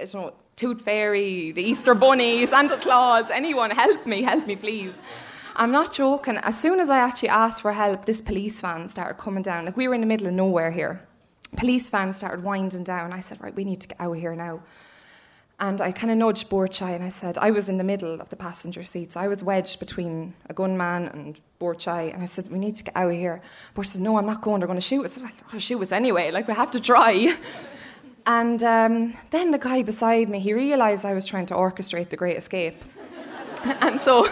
I 0.00 0.04
don't 0.04 0.14
know, 0.14 0.74
Fairy, 0.74 1.52
the 1.52 1.62
Easter 1.62 1.94
Bunny, 1.94 2.46
Santa 2.46 2.78
Claus, 2.78 3.30
anyone, 3.30 3.70
help 3.70 4.06
me, 4.06 4.22
help 4.22 4.46
me, 4.46 4.56
please. 4.56 4.94
I'm 5.58 5.72
not 5.72 5.92
joking. 5.92 6.36
As 6.38 6.58
soon 6.58 6.80
as 6.80 6.90
I 6.90 6.98
actually 6.98 7.30
asked 7.30 7.62
for 7.62 7.72
help, 7.72 8.04
this 8.04 8.20
police 8.20 8.60
van 8.60 8.88
started 8.88 9.14
coming 9.14 9.42
down. 9.42 9.64
Like 9.64 9.76
we 9.76 9.88
were 9.88 9.94
in 9.94 10.02
the 10.02 10.06
middle 10.06 10.26
of 10.26 10.34
nowhere 10.34 10.70
here. 10.70 11.00
Police 11.56 11.88
van 11.88 12.14
started 12.14 12.44
winding 12.44 12.84
down. 12.84 13.12
I 13.12 13.20
said, 13.20 13.40
right, 13.40 13.54
we 13.54 13.64
need 13.64 13.80
to 13.80 13.88
get 13.88 13.98
out 13.98 14.12
of 14.12 14.18
here 14.18 14.36
now. 14.36 14.62
And 15.58 15.80
I 15.80 15.90
kind 15.92 16.10
of 16.10 16.18
nudged 16.18 16.50
Borchai 16.50 16.94
and 16.94 17.02
I 17.02 17.08
said, 17.08 17.38
I 17.38 17.50
was 17.50 17.70
in 17.70 17.78
the 17.78 17.84
middle 17.84 18.20
of 18.20 18.28
the 18.28 18.36
passenger 18.36 18.82
seat, 18.82 19.14
so 19.14 19.20
I 19.20 19.28
was 19.28 19.42
wedged 19.42 19.80
between 19.80 20.34
a 20.50 20.52
gunman 20.52 21.08
and 21.08 21.40
Borchai. 21.58 22.12
And 22.12 22.22
I 22.22 22.26
said, 22.26 22.50
We 22.50 22.58
need 22.58 22.76
to 22.76 22.84
get 22.84 22.94
out 22.94 23.10
of 23.10 23.16
here. 23.16 23.40
Borchai 23.74 23.92
said, 23.92 24.02
No, 24.02 24.18
I'm 24.18 24.26
not 24.26 24.42
going, 24.42 24.60
they're 24.60 24.66
going 24.66 24.78
to 24.78 24.84
shoot 24.84 25.06
us. 25.06 25.16
Well, 25.16 25.26
They're 25.26 25.44
going 25.44 25.52
to 25.52 25.60
shoot 25.60 25.80
us 25.80 25.92
anyway, 25.92 26.30
like 26.30 26.46
we 26.46 26.52
have 26.52 26.70
to 26.72 26.80
try. 26.80 27.34
And 28.28 28.60
um, 28.64 29.16
then 29.30 29.52
the 29.52 29.58
guy 29.58 29.84
beside 29.84 30.28
me, 30.28 30.40
he 30.40 30.52
realised 30.52 31.04
I 31.04 31.14
was 31.14 31.26
trying 31.26 31.46
to 31.46 31.54
orchestrate 31.54 32.08
the 32.08 32.16
Great 32.16 32.36
Escape. 32.36 32.74
and 33.80 34.00
so 34.00 34.28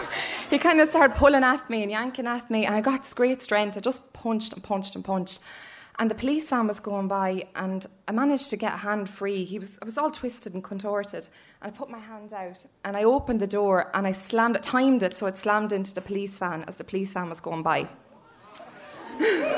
he 0.49 0.57
kind 0.57 0.79
of 0.79 0.89
started 0.89 1.17
pulling 1.17 1.43
at 1.43 1.69
me 1.69 1.83
and 1.83 1.91
yanking 1.91 2.27
at 2.27 2.49
me, 2.49 2.65
and 2.65 2.73
I 2.75 2.81
got 2.81 3.13
great 3.15 3.41
strength. 3.41 3.77
I 3.77 3.81
just 3.81 4.13
punched 4.13 4.53
and 4.53 4.63
punched 4.63 4.95
and 4.95 5.03
punched. 5.03 5.39
And 5.97 6.11
the 6.11 6.15
police 6.15 6.49
van 6.49 6.67
was 6.67 6.79
going 6.79 7.07
by, 7.07 7.47
and 7.55 7.85
I 8.07 8.11
managed 8.11 8.49
to 8.49 8.57
get 8.57 8.73
a 8.73 8.77
hand 8.77 9.09
free. 9.09 9.45
He 9.45 9.59
was, 9.59 9.77
I 9.81 9.85
was 9.85 9.97
all 9.97 10.11
twisted 10.11 10.53
and 10.53 10.63
contorted. 10.63 11.27
And 11.61 11.73
I 11.73 11.77
put 11.77 11.89
my 11.89 11.99
hand 11.99 12.31
out, 12.33 12.65
and 12.83 12.95
I 12.95 13.03
opened 13.03 13.41
the 13.41 13.47
door, 13.47 13.91
and 13.93 14.07
I 14.07 14.13
slammed 14.13 14.55
it, 14.55 14.63
timed 14.63 15.03
it 15.03 15.17
so 15.17 15.27
it 15.27 15.37
slammed 15.37 15.73
into 15.73 15.93
the 15.93 16.01
police 16.01 16.37
van 16.37 16.63
as 16.67 16.75
the 16.75 16.83
police 16.83 17.13
van 17.13 17.29
was 17.29 17.41
going 17.41 17.63
by. 17.63 17.87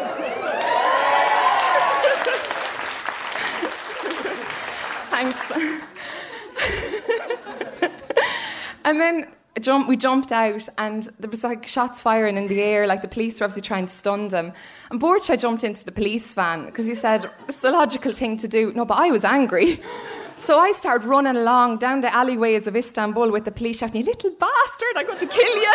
Thanks. 5.09 5.51
and 8.85 9.01
then 9.01 9.27
jump, 9.59 9.87
we 9.87 9.97
jumped 9.97 10.31
out, 10.31 10.67
and 10.77 11.03
there 11.19 11.29
was 11.29 11.43
like 11.43 11.67
shots 11.67 12.01
firing 12.01 12.37
in 12.37 12.47
the 12.47 12.61
air, 12.61 12.87
like 12.87 13.01
the 13.01 13.07
police 13.07 13.39
were 13.39 13.45
obviously 13.45 13.61
trying 13.61 13.87
to 13.87 13.93
stun 13.93 14.27
them. 14.27 14.53
And 14.91 15.01
Borchai 15.01 15.39
jumped 15.39 15.63
into 15.63 15.85
the 15.85 15.91
police 15.91 16.33
van 16.33 16.65
because 16.65 16.85
he 16.85 16.95
said 16.95 17.29
it's 17.47 17.63
a 17.63 17.71
logical 17.71 18.11
thing 18.11 18.37
to 18.37 18.47
do. 18.47 18.71
No, 18.73 18.85
but 18.85 18.97
I 18.97 19.11
was 19.11 19.23
angry. 19.23 19.81
So 20.39 20.59
I 20.59 20.71
started 20.71 21.05
running 21.07 21.35
along 21.35 21.79
down 21.79 22.01
the 22.01 22.13
alleyways 22.13 22.67
of 22.67 22.75
Istanbul 22.75 23.31
with 23.31 23.43
the 23.43 23.51
police 23.51 23.79
shouting, 23.79 24.01
"You 24.01 24.05
little 24.05 24.29
bastard! 24.29 24.93
I'm 24.95 25.07
going 25.07 25.17
to 25.17 25.25
kill 25.25 25.55
you!" 25.55 25.73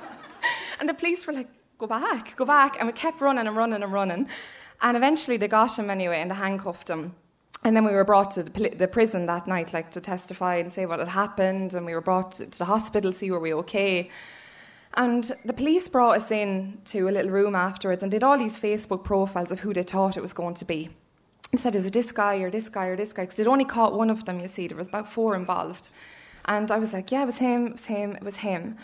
and 0.80 0.88
the 0.88 0.94
police 0.94 1.26
were 1.26 1.34
like, 1.34 1.48
"Go 1.76 1.86
back, 1.86 2.34
go 2.36 2.46
back!" 2.46 2.76
And 2.78 2.86
we 2.86 2.94
kept 2.94 3.20
running 3.20 3.46
and 3.46 3.54
running 3.54 3.82
and 3.82 3.92
running. 3.92 4.28
And 4.80 4.96
eventually 4.96 5.36
they 5.36 5.46
got 5.46 5.78
him 5.78 5.90
anyway, 5.90 6.22
and 6.22 6.30
they 6.30 6.34
handcuffed 6.34 6.88
him. 6.88 7.14
And 7.66 7.76
then 7.76 7.84
we 7.84 7.90
were 7.90 8.04
brought 8.04 8.30
to 8.30 8.44
the, 8.44 8.68
the, 8.68 8.86
prison 8.86 9.26
that 9.26 9.48
night, 9.48 9.72
like 9.72 9.90
to 9.90 10.00
testify 10.00 10.54
and 10.54 10.72
say 10.72 10.86
what 10.86 11.00
had 11.00 11.08
happened. 11.08 11.74
And 11.74 11.84
we 11.84 11.94
were 11.94 12.00
brought 12.00 12.36
to, 12.36 12.46
the 12.46 12.64
hospital, 12.64 13.10
to 13.10 13.18
see 13.18 13.28
were 13.32 13.40
we 13.40 13.52
okay. 13.54 14.08
And 14.94 15.32
the 15.44 15.52
police 15.52 15.88
brought 15.88 16.16
us 16.18 16.30
in 16.30 16.78
to 16.84 17.08
a 17.08 17.10
little 17.10 17.32
room 17.32 17.56
afterwards 17.56 18.04
and 18.04 18.12
did 18.12 18.22
all 18.22 18.38
these 18.38 18.56
Facebook 18.56 19.02
profiles 19.02 19.50
of 19.50 19.58
who 19.60 19.74
they 19.74 19.82
thought 19.82 20.16
it 20.16 20.20
was 20.20 20.32
going 20.32 20.54
to 20.54 20.64
be. 20.64 20.90
And 21.50 21.60
said, 21.60 21.74
is 21.74 21.86
it 21.86 21.92
this 21.92 22.12
guy 22.12 22.36
or 22.36 22.52
this 22.52 22.68
guy 22.68 22.86
or 22.86 22.96
this 22.96 23.12
guy? 23.12 23.24
Because 23.24 23.34
they'd 23.34 23.48
only 23.48 23.64
caught 23.64 23.94
one 23.94 24.10
of 24.10 24.26
them, 24.26 24.38
you 24.38 24.46
see. 24.46 24.68
There 24.68 24.78
was 24.78 24.86
about 24.86 25.10
four 25.10 25.34
involved. 25.34 25.88
And 26.44 26.70
I 26.70 26.78
was 26.78 26.92
like, 26.92 27.10
yeah, 27.10 27.24
it 27.24 27.26
was 27.26 27.38
him, 27.38 27.66
it 27.66 27.72
was 27.72 27.86
him, 27.86 28.14
it 28.14 28.22
was 28.22 28.36
him. 28.36 28.76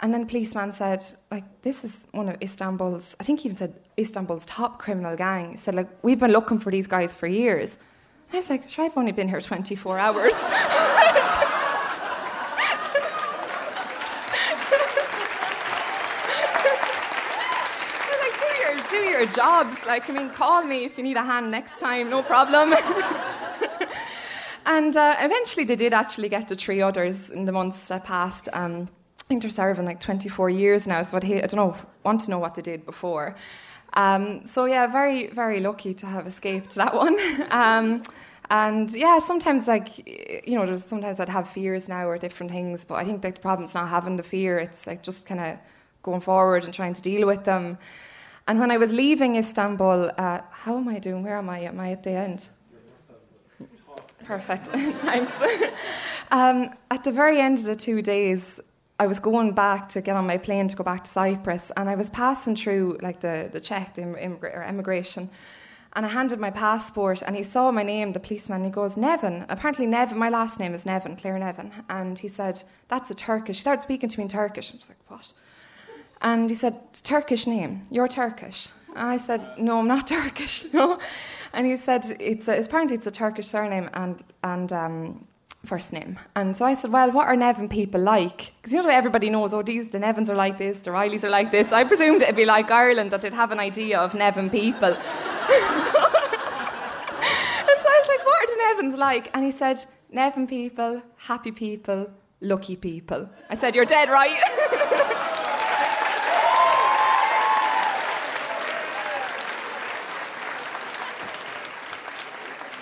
And 0.00 0.12
then 0.12 0.22
the 0.22 0.26
policeman 0.26 0.72
said, 0.72 1.04
like, 1.30 1.44
this 1.62 1.84
is 1.84 1.98
one 2.10 2.28
of 2.28 2.42
Istanbul's, 2.42 3.14
I 3.20 3.22
think 3.22 3.40
he 3.40 3.48
even 3.48 3.58
said 3.58 3.74
Istanbul's 3.96 4.44
top 4.44 4.80
criminal 4.80 5.16
gang. 5.16 5.52
He 5.52 5.56
said, 5.56 5.76
like, 5.76 5.88
we've 6.02 6.18
been 6.18 6.32
looking 6.32 6.58
for 6.58 6.72
these 6.72 6.88
guys 6.88 7.14
for 7.14 7.28
years. 7.28 7.78
I 8.34 8.38
was 8.38 8.50
like, 8.50 8.68
sure, 8.68 8.84
I've 8.84 8.96
only 8.98 9.12
been 9.12 9.28
here 9.28 9.40
24 9.40 9.96
hours. 9.96 10.32
like, 10.32 10.42
do 18.40 18.46
your, 18.58 18.74
do 18.90 18.96
your 18.96 19.26
jobs. 19.26 19.86
Like, 19.86 20.10
I 20.10 20.12
mean, 20.12 20.30
call 20.30 20.64
me 20.64 20.84
if 20.84 20.98
you 20.98 21.04
need 21.04 21.16
a 21.16 21.22
hand 21.22 21.52
next 21.52 21.78
time, 21.78 22.10
no 22.10 22.24
problem. 22.24 22.74
and 24.66 24.96
uh, 24.96 25.14
eventually 25.20 25.64
they 25.64 25.76
did 25.76 25.94
actually 25.94 26.28
get 26.28 26.48
the 26.48 26.56
three 26.56 26.82
others 26.82 27.30
in 27.30 27.44
the 27.44 27.52
months 27.52 27.86
that 27.86 28.02
passed. 28.02 28.48
Um, 28.52 28.88
I 29.20 29.24
think 29.28 29.42
they're 29.42 29.50
serving 29.50 29.86
like 29.86 30.00
24 30.00 30.50
years 30.50 30.88
now, 30.88 31.02
so 31.02 31.18
I 31.18 31.20
don't 31.20 31.54
know, 31.54 31.76
want 32.04 32.22
to 32.22 32.30
know 32.30 32.40
what 32.40 32.56
they 32.56 32.62
did 32.62 32.84
before. 32.84 33.36
Um, 33.94 34.46
so 34.46 34.64
yeah, 34.64 34.86
very 34.86 35.28
very 35.28 35.60
lucky 35.60 35.94
to 35.94 36.06
have 36.06 36.26
escaped 36.26 36.74
that 36.74 36.94
one. 37.04 37.16
um, 37.50 38.02
and 38.50 38.94
yeah, 38.94 39.20
sometimes 39.20 39.66
like 39.66 40.06
you 40.46 40.58
know, 40.58 40.66
there's 40.66 40.84
sometimes 40.84 41.20
I'd 41.20 41.28
have 41.28 41.48
fears 41.48 41.88
now 41.88 42.06
or 42.06 42.18
different 42.18 42.52
things, 42.52 42.84
but 42.84 42.96
I 42.96 43.04
think 43.04 43.24
like 43.24 43.36
the 43.36 43.40
problem's 43.40 43.74
not 43.74 43.88
having 43.88 44.16
the 44.16 44.22
fear. 44.22 44.58
It's 44.58 44.86
like 44.86 45.02
just 45.02 45.26
kind 45.26 45.40
of 45.40 45.58
going 46.02 46.20
forward 46.20 46.64
and 46.64 46.74
trying 46.74 46.94
to 46.94 47.02
deal 47.02 47.26
with 47.26 47.44
them. 47.44 47.78
And 48.46 48.60
when 48.60 48.70
I 48.70 48.76
was 48.76 48.92
leaving 48.92 49.36
Istanbul, 49.36 50.10
uh, 50.18 50.40
how 50.50 50.76
am 50.76 50.88
I 50.88 50.98
doing? 50.98 51.22
Where 51.22 51.38
am 51.38 51.48
I? 51.48 51.60
Am 51.60 51.80
I 51.80 51.92
at 51.92 52.02
the 52.02 52.10
end? 52.10 52.48
Perfect. 54.24 54.66
Thanks. 55.02 55.32
um, 56.30 56.70
at 56.90 57.04
the 57.04 57.12
very 57.12 57.40
end 57.40 57.58
of 57.58 57.64
the 57.64 57.74
two 57.74 58.02
days, 58.02 58.60
I 58.98 59.06
was 59.06 59.18
going 59.18 59.52
back 59.52 59.88
to 59.90 60.00
get 60.00 60.16
on 60.16 60.26
my 60.26 60.38
plane 60.38 60.68
to 60.68 60.76
go 60.76 60.84
back 60.84 61.02
to 61.04 61.10
Cyprus, 61.10 61.72
and 61.76 61.88
I 61.88 61.96
was 61.96 62.10
passing 62.10 62.54
through 62.54 62.98
like 63.02 63.20
the 63.20 63.48
the 63.50 63.60
check, 63.60 63.94
the 63.94 64.02
immigra- 64.02 64.56
or 64.56 64.62
immigration, 64.62 65.30
and 65.94 66.06
I 66.06 66.08
handed 66.08 66.38
my 66.38 66.50
passport, 66.50 67.20
and 67.22 67.34
he 67.34 67.42
saw 67.42 67.72
my 67.72 67.82
name, 67.82 68.12
the 68.12 68.20
policeman. 68.20 68.62
he 68.64 68.70
goes, 68.70 68.96
Nevin. 68.96 69.46
Apparently, 69.48 69.86
Nevin. 69.86 70.16
My 70.16 70.28
last 70.28 70.60
name 70.60 70.74
is 70.74 70.86
Nevin, 70.86 71.16
Claire 71.16 71.38
Nevin, 71.38 71.72
and 71.88 72.18
he 72.18 72.28
said, 72.28 72.62
"That's 72.88 73.10
a 73.10 73.14
Turkish." 73.14 73.56
He 73.56 73.60
started 73.62 73.82
speaking 73.82 74.08
to 74.08 74.18
me 74.18 74.22
in 74.24 74.28
Turkish. 74.28 74.72
I 74.72 74.76
was 74.76 74.88
like, 74.88 74.98
"What?" 75.08 75.32
And 76.20 76.48
he 76.48 76.54
said, 76.54 76.80
"It's 76.90 77.00
Turkish 77.00 77.46
name. 77.48 77.86
You're 77.90 78.08
Turkish." 78.08 78.68
I 78.94 79.16
said, 79.16 79.58
"No, 79.58 79.80
I'm 79.80 79.88
not 79.88 80.06
Turkish." 80.18 80.72
No, 80.72 81.00
and 81.52 81.66
he 81.66 81.76
said, 81.76 82.16
"It's, 82.20 82.46
a, 82.46 82.60
apparently 82.62 82.94
it's 82.96 83.08
a 83.08 83.10
Turkish 83.10 83.46
surname, 83.48 83.90
and 83.92 84.22
and." 84.44 84.72
Um, 84.72 85.26
first 85.64 85.92
name. 85.92 86.18
And 86.34 86.56
so 86.56 86.64
I 86.64 86.74
said, 86.74 86.92
Well, 86.92 87.10
what 87.10 87.26
are 87.26 87.36
Nevin 87.36 87.68
people 87.68 88.00
like? 88.00 88.52
Because 88.56 88.72
you 88.72 88.82
know, 88.82 88.88
everybody 88.88 89.30
knows, 89.30 89.54
oh, 89.54 89.62
these, 89.62 89.88
the 89.88 89.98
Nevins 89.98 90.30
are 90.30 90.36
like 90.36 90.58
this, 90.58 90.78
the 90.78 90.90
Rileys 90.90 91.24
are 91.24 91.30
like 91.30 91.50
this. 91.50 91.72
I 91.72 91.84
presumed 91.84 92.22
it'd 92.22 92.36
be 92.36 92.44
like 92.44 92.70
Ireland, 92.70 93.10
that 93.10 93.22
they'd 93.22 93.34
have 93.34 93.50
an 93.52 93.60
idea 93.60 93.98
of 93.98 94.14
Nevin 94.14 94.50
people. 94.50 94.88
and 94.88 94.98
so 94.98 95.02
I 97.88 97.98
was 98.00 98.08
like, 98.08 98.24
What 98.26 98.42
are 98.42 98.46
the 98.46 98.58
Nevins 98.62 98.98
like? 98.98 99.30
And 99.34 99.44
he 99.44 99.52
said, 99.52 99.84
Nevin 100.10 100.46
people, 100.46 101.02
happy 101.16 101.52
people, 101.52 102.10
lucky 102.40 102.76
people. 102.76 103.28
I 103.50 103.56
said, 103.56 103.74
You're 103.74 103.84
dead 103.84 104.08
right. 104.10 105.10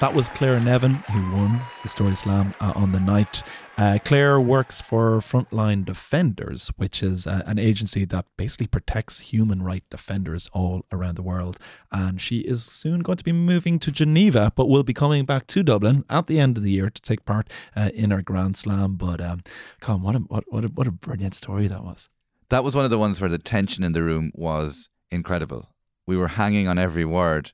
That 0.03 0.15
was 0.15 0.29
Claire 0.31 0.59
Nevin 0.59 0.95
who 0.95 1.37
won 1.37 1.61
the 1.85 1.89
Story 1.89 2.17
Slam 2.17 2.57
uh, 2.61 2.73
on 2.75 2.91
the 2.91 2.99
night. 2.99 3.45
Uh, 3.79 4.01
Claire 4.05 4.41
works 4.41 4.81
for 4.81 5.21
Frontline 5.21 5.85
Defenders, 5.85 6.73
which 6.77 7.05
is 7.05 7.25
uh, 7.25 7.45
an 7.47 7.61
agency 7.61 8.05
that 8.07 8.27
basically 8.37 8.67
protects 8.67 9.21
human 9.21 9.63
rights 9.63 9.87
defenders 9.91 10.51
all 10.53 10.85
around 10.91 11.15
the 11.15 11.23
world. 11.23 11.57
And 11.93 12.21
she 12.21 12.39
is 12.39 12.65
soon 12.65 13.03
going 13.03 13.19
to 13.19 13.23
be 13.23 13.31
moving 13.31 13.79
to 13.79 13.93
Geneva, 13.93 14.53
but 14.57 14.69
will 14.69 14.83
be 14.83 14.93
coming 14.93 15.25
back 15.25 15.47
to 15.47 15.63
Dublin 15.63 16.05
at 16.11 16.27
the 16.27 16.41
end 16.41 16.57
of 16.57 16.65
the 16.65 16.73
year 16.73 16.91
to 16.91 17.01
take 17.01 17.25
part 17.25 17.49
uh, 17.77 17.91
in 17.95 18.11
our 18.11 18.23
Grand 18.23 18.57
Slam. 18.57 18.97
But 18.97 19.21
um, 19.21 19.43
Colm, 19.81 20.01
what 20.01 20.17
a, 20.17 20.19
what, 20.19 20.45
what, 20.49 20.65
a, 20.65 20.67
what 20.67 20.89
a 20.89 20.91
brilliant 20.91 21.35
story 21.35 21.69
that 21.69 21.85
was. 21.85 22.09
That 22.49 22.65
was 22.65 22.75
one 22.75 22.85
of 22.85 22.91
the 22.91 22.99
ones 22.99 23.21
where 23.21 23.31
the 23.31 23.39
tension 23.39 23.85
in 23.85 23.93
the 23.93 24.03
room 24.03 24.33
was 24.35 24.89
incredible. 25.13 25.69
We 26.09 26.17
were 26.17 26.27
hanging 26.27 26.67
on 26.67 26.77
every 26.77 27.05
word. 27.05 27.53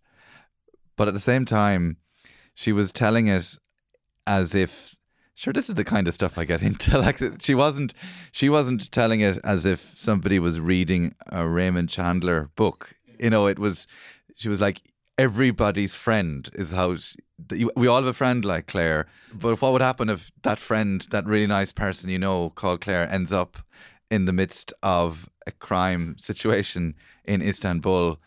But 0.96 1.08
at 1.08 1.14
the 1.14 1.20
same 1.20 1.44
time, 1.44 1.98
she 2.58 2.72
was 2.72 2.90
telling 2.90 3.28
it 3.28 3.56
as 4.26 4.52
if 4.52 4.96
sure 5.36 5.52
this 5.52 5.68
is 5.68 5.76
the 5.76 5.84
kind 5.84 6.08
of 6.08 6.14
stuff 6.14 6.36
I 6.36 6.44
get 6.44 6.60
into 6.60 6.98
like 7.06 7.20
she 7.40 7.54
wasn't 7.54 7.94
she 8.32 8.48
wasn't 8.48 8.90
telling 8.90 9.20
it 9.20 9.38
as 9.44 9.64
if 9.64 9.92
somebody 9.96 10.40
was 10.40 10.58
reading 10.58 11.14
a 11.28 11.46
Raymond 11.46 11.88
Chandler 11.88 12.50
book. 12.56 12.96
You 13.16 13.30
know 13.30 13.46
it 13.46 13.60
was 13.60 13.86
she 14.34 14.48
was 14.48 14.60
like 14.60 14.82
everybody's 15.16 15.94
friend 15.94 16.50
is 16.52 16.72
how 16.72 16.96
she, 16.96 17.16
we 17.76 17.86
all 17.86 18.00
have 18.00 18.06
a 18.06 18.12
friend 18.12 18.44
like 18.44 18.66
Claire 18.66 19.06
but 19.32 19.62
what 19.62 19.70
would 19.72 19.82
happen 19.82 20.08
if 20.08 20.32
that 20.42 20.58
friend 20.58 21.06
that 21.10 21.26
really 21.26 21.46
nice 21.46 21.70
person 21.70 22.10
you 22.10 22.18
know 22.18 22.50
called 22.50 22.80
Claire 22.80 23.08
ends 23.08 23.32
up 23.32 23.58
in 24.10 24.24
the 24.24 24.32
midst 24.32 24.72
of 24.82 25.28
a 25.46 25.52
crime 25.52 26.16
situation 26.18 26.96
in 27.24 27.40
Istanbul 27.40 28.18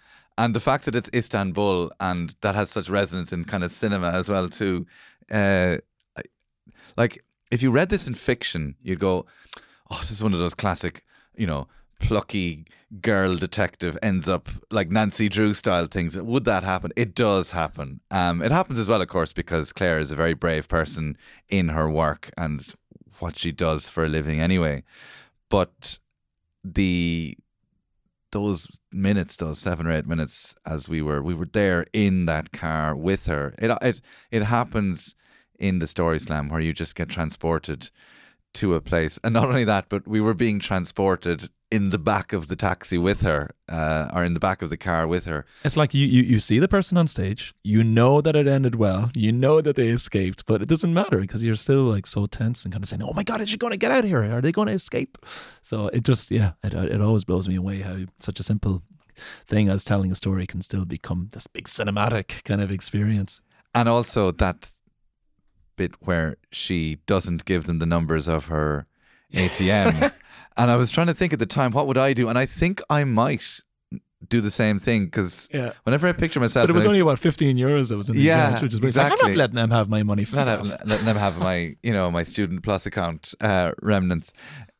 and 0.41 0.55
the 0.55 0.59
fact 0.59 0.85
that 0.85 0.95
it's 0.95 1.09
Istanbul 1.13 1.91
and 1.99 2.35
that 2.41 2.55
has 2.55 2.71
such 2.71 2.89
resonance 2.89 3.31
in 3.31 3.45
kind 3.45 3.63
of 3.63 3.71
cinema 3.71 4.09
as 4.09 4.27
well 4.27 4.49
too. 4.49 4.87
Uh, 5.29 5.77
like 6.97 7.23
if 7.51 7.61
you 7.61 7.69
read 7.69 7.89
this 7.89 8.07
in 8.07 8.15
fiction, 8.15 8.75
you'd 8.81 8.99
go, 8.99 9.27
"Oh, 9.91 9.99
this 9.99 10.09
is 10.09 10.23
one 10.23 10.33
of 10.33 10.39
those 10.39 10.55
classic, 10.55 11.05
you 11.35 11.45
know, 11.45 11.67
plucky 11.99 12.65
girl 13.01 13.37
detective 13.37 13.97
ends 14.01 14.27
up 14.27 14.49
like 14.71 14.89
Nancy 14.89 15.29
Drew 15.29 15.53
style 15.53 15.85
things. 15.85 16.17
Would 16.17 16.45
that 16.45 16.63
happen? 16.63 16.91
It 16.95 17.13
does 17.13 17.51
happen. 17.51 18.01
Um, 18.09 18.41
it 18.41 18.51
happens 18.51 18.79
as 18.79 18.89
well, 18.89 19.01
of 19.01 19.07
course, 19.07 19.33
because 19.33 19.71
Claire 19.71 19.99
is 19.99 20.11
a 20.11 20.15
very 20.15 20.33
brave 20.33 20.67
person 20.67 21.17
in 21.49 21.69
her 21.69 21.87
work 21.89 22.31
and 22.35 22.73
what 23.19 23.37
she 23.37 23.51
does 23.51 23.87
for 23.87 24.03
a 24.03 24.09
living, 24.09 24.41
anyway. 24.41 24.83
But 25.49 25.99
the 26.63 27.37
those 28.31 28.67
minutes, 28.91 29.35
those 29.35 29.59
seven 29.59 29.87
or 29.87 29.91
eight 29.91 30.07
minutes, 30.07 30.55
as 30.65 30.89
we 30.89 31.01
were 31.01 31.21
we 31.21 31.33
were 31.33 31.49
there 31.51 31.85
in 31.93 32.25
that 32.25 32.51
car 32.51 32.95
with 32.95 33.27
her. 33.27 33.55
It 33.59 33.77
it 33.81 34.01
it 34.31 34.43
happens 34.43 35.15
in 35.59 35.79
the 35.79 35.87
story 35.87 36.19
slam 36.19 36.49
where 36.49 36.61
you 36.61 36.73
just 36.73 36.95
get 36.95 37.09
transported 37.09 37.91
to 38.55 38.75
a 38.75 38.81
place, 38.81 39.19
and 39.23 39.33
not 39.33 39.47
only 39.47 39.63
that, 39.65 39.85
but 39.89 40.07
we 40.07 40.21
were 40.21 40.33
being 40.33 40.59
transported 40.59 41.49
in 41.71 41.89
the 41.89 41.97
back 41.97 42.33
of 42.33 42.49
the 42.49 42.55
taxi 42.55 42.97
with 42.97 43.21
her, 43.21 43.51
uh, 43.69 44.09
or 44.13 44.25
in 44.25 44.33
the 44.33 44.39
back 44.41 44.61
of 44.61 44.69
the 44.69 44.75
car 44.75 45.07
with 45.07 45.23
her. 45.23 45.45
It's 45.63 45.77
like 45.77 45.93
you, 45.93 46.05
you 46.05 46.21
you 46.23 46.39
see 46.39 46.59
the 46.59 46.67
person 46.67 46.97
on 46.97 47.07
stage, 47.07 47.53
you 47.63 47.83
know 47.83 48.19
that 48.19 48.35
it 48.35 48.47
ended 48.47 48.75
well, 48.75 49.09
you 49.15 49.31
know 49.31 49.61
that 49.61 49.77
they 49.77 49.87
escaped, 49.87 50.45
but 50.45 50.61
it 50.61 50.67
doesn't 50.67 50.93
matter 50.93 51.19
because 51.19 51.43
you're 51.43 51.55
still 51.55 51.83
like 51.83 52.05
so 52.05 52.25
tense 52.25 52.65
and 52.65 52.73
kind 52.73 52.83
of 52.83 52.89
saying, 52.89 53.03
"Oh 53.03 53.13
my 53.13 53.23
god, 53.23 53.41
is 53.41 53.49
she 53.49 53.57
going 53.57 53.71
to 53.71 53.77
get 53.77 53.91
out 53.91 54.03
of 54.03 54.09
here? 54.09 54.23
Are 54.23 54.41
they 54.41 54.51
going 54.51 54.67
to 54.67 54.73
escape?" 54.73 55.17
So 55.61 55.87
it 55.87 56.03
just 56.03 56.29
yeah, 56.29 56.51
it 56.63 56.73
it 56.73 57.01
always 57.01 57.23
blows 57.23 57.47
me 57.47 57.55
away 57.55 57.79
how 57.81 57.99
such 58.19 58.39
a 58.39 58.43
simple 58.43 58.83
thing 59.47 59.69
as 59.69 59.85
telling 59.85 60.11
a 60.11 60.15
story 60.15 60.45
can 60.47 60.61
still 60.61 60.85
become 60.85 61.29
this 61.31 61.47
big 61.47 61.65
cinematic 61.67 62.43
kind 62.43 62.61
of 62.61 62.71
experience. 62.71 63.41
And 63.73 63.87
also 63.87 64.31
that 64.31 64.71
bit 65.81 65.93
where 66.07 66.29
she 66.51 66.77
doesn't 67.13 67.41
give 67.51 67.63
them 67.67 67.79
the 67.79 67.85
numbers 67.95 68.25
of 68.35 68.41
her 68.55 68.85
ATM. 69.33 70.11
and 70.57 70.67
I 70.71 70.75
was 70.75 70.89
trying 70.91 71.07
to 71.07 71.13
think 71.19 71.33
at 71.33 71.39
the 71.39 71.45
time, 71.59 71.71
what 71.71 71.85
would 71.87 71.97
I 71.97 72.13
do? 72.13 72.29
And 72.29 72.37
I 72.37 72.45
think 72.45 72.81
I 72.89 73.03
might 73.03 73.47
do 74.33 74.39
the 74.41 74.51
same 74.51 74.77
thing 74.87 75.05
because 75.05 75.49
Yeah. 75.51 75.71
whenever 75.85 76.07
I 76.07 76.13
picture 76.13 76.39
myself, 76.39 76.63
But 76.65 76.69
it 76.73 76.75
was 76.81 76.85
only 76.85 76.99
about 76.99 77.19
15 77.19 77.57
euros 77.57 77.89
that 77.89 77.97
was 77.97 78.07
in 78.09 78.15
the 78.15 78.21
Yeah, 78.21 78.47
account, 78.47 78.63
which 78.63 78.73
is 78.73 78.79
basically, 78.79 79.01
I'm 79.01 79.07
exactly. 79.07 79.29
not 79.31 79.37
letting 79.41 79.55
them 79.61 79.71
have 79.71 79.87
my 79.89 80.03
money 80.03 80.25
for 80.25 80.35
let 80.35 80.45
that. 80.45 80.57
them, 80.63 80.77
let 80.91 80.99
them 81.07 81.17
have 81.17 81.35
my 81.39 81.57
you 81.87 81.93
know 81.97 82.11
my 82.11 82.23
student 82.33 82.61
plus 82.63 82.85
account 82.85 83.33
uh, 83.41 83.71
remnants 83.81 84.31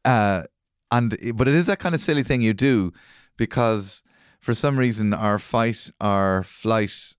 uh, 0.06 0.44
and 0.92 1.18
but 1.38 1.48
it 1.48 1.56
is 1.56 1.66
that 1.66 1.80
kind 1.80 1.96
of 1.96 2.02
silly 2.02 2.24
thing 2.30 2.42
you 2.42 2.54
do 2.54 2.92
because 3.38 4.04
for 4.46 4.54
some 4.54 4.76
reason 4.86 5.14
our 5.14 5.40
fight 5.40 5.90
our 6.00 6.44
flight 6.44 7.16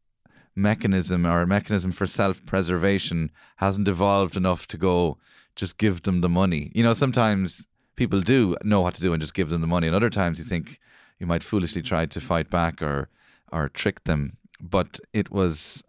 mechanism 0.54 1.26
or 1.26 1.42
a 1.42 1.46
mechanism 1.46 1.92
for 1.92 2.06
self-preservation 2.06 3.30
hasn't 3.56 3.88
evolved 3.88 4.36
enough 4.36 4.66
to 4.66 4.76
go 4.76 5.18
just 5.56 5.78
give 5.78 6.02
them 6.02 6.20
the 6.20 6.28
money 6.28 6.70
you 6.74 6.82
know 6.82 6.94
sometimes 6.94 7.68
people 7.96 8.20
do 8.20 8.56
know 8.62 8.80
what 8.80 8.94
to 8.94 9.02
do 9.02 9.12
and 9.12 9.20
just 9.20 9.34
give 9.34 9.48
them 9.48 9.60
the 9.60 9.66
money 9.66 9.86
and 9.86 9.96
other 9.96 10.10
times 10.10 10.38
you 10.38 10.44
think 10.44 10.78
you 11.18 11.26
might 11.26 11.42
foolishly 11.42 11.82
try 11.82 12.04
to 12.04 12.20
fight 12.20 12.50
back 12.50 12.82
or 12.82 13.08
or 13.50 13.68
trick 13.68 14.04
them 14.04 14.36
but 14.60 15.00
it 15.12 15.30
was 15.30 15.82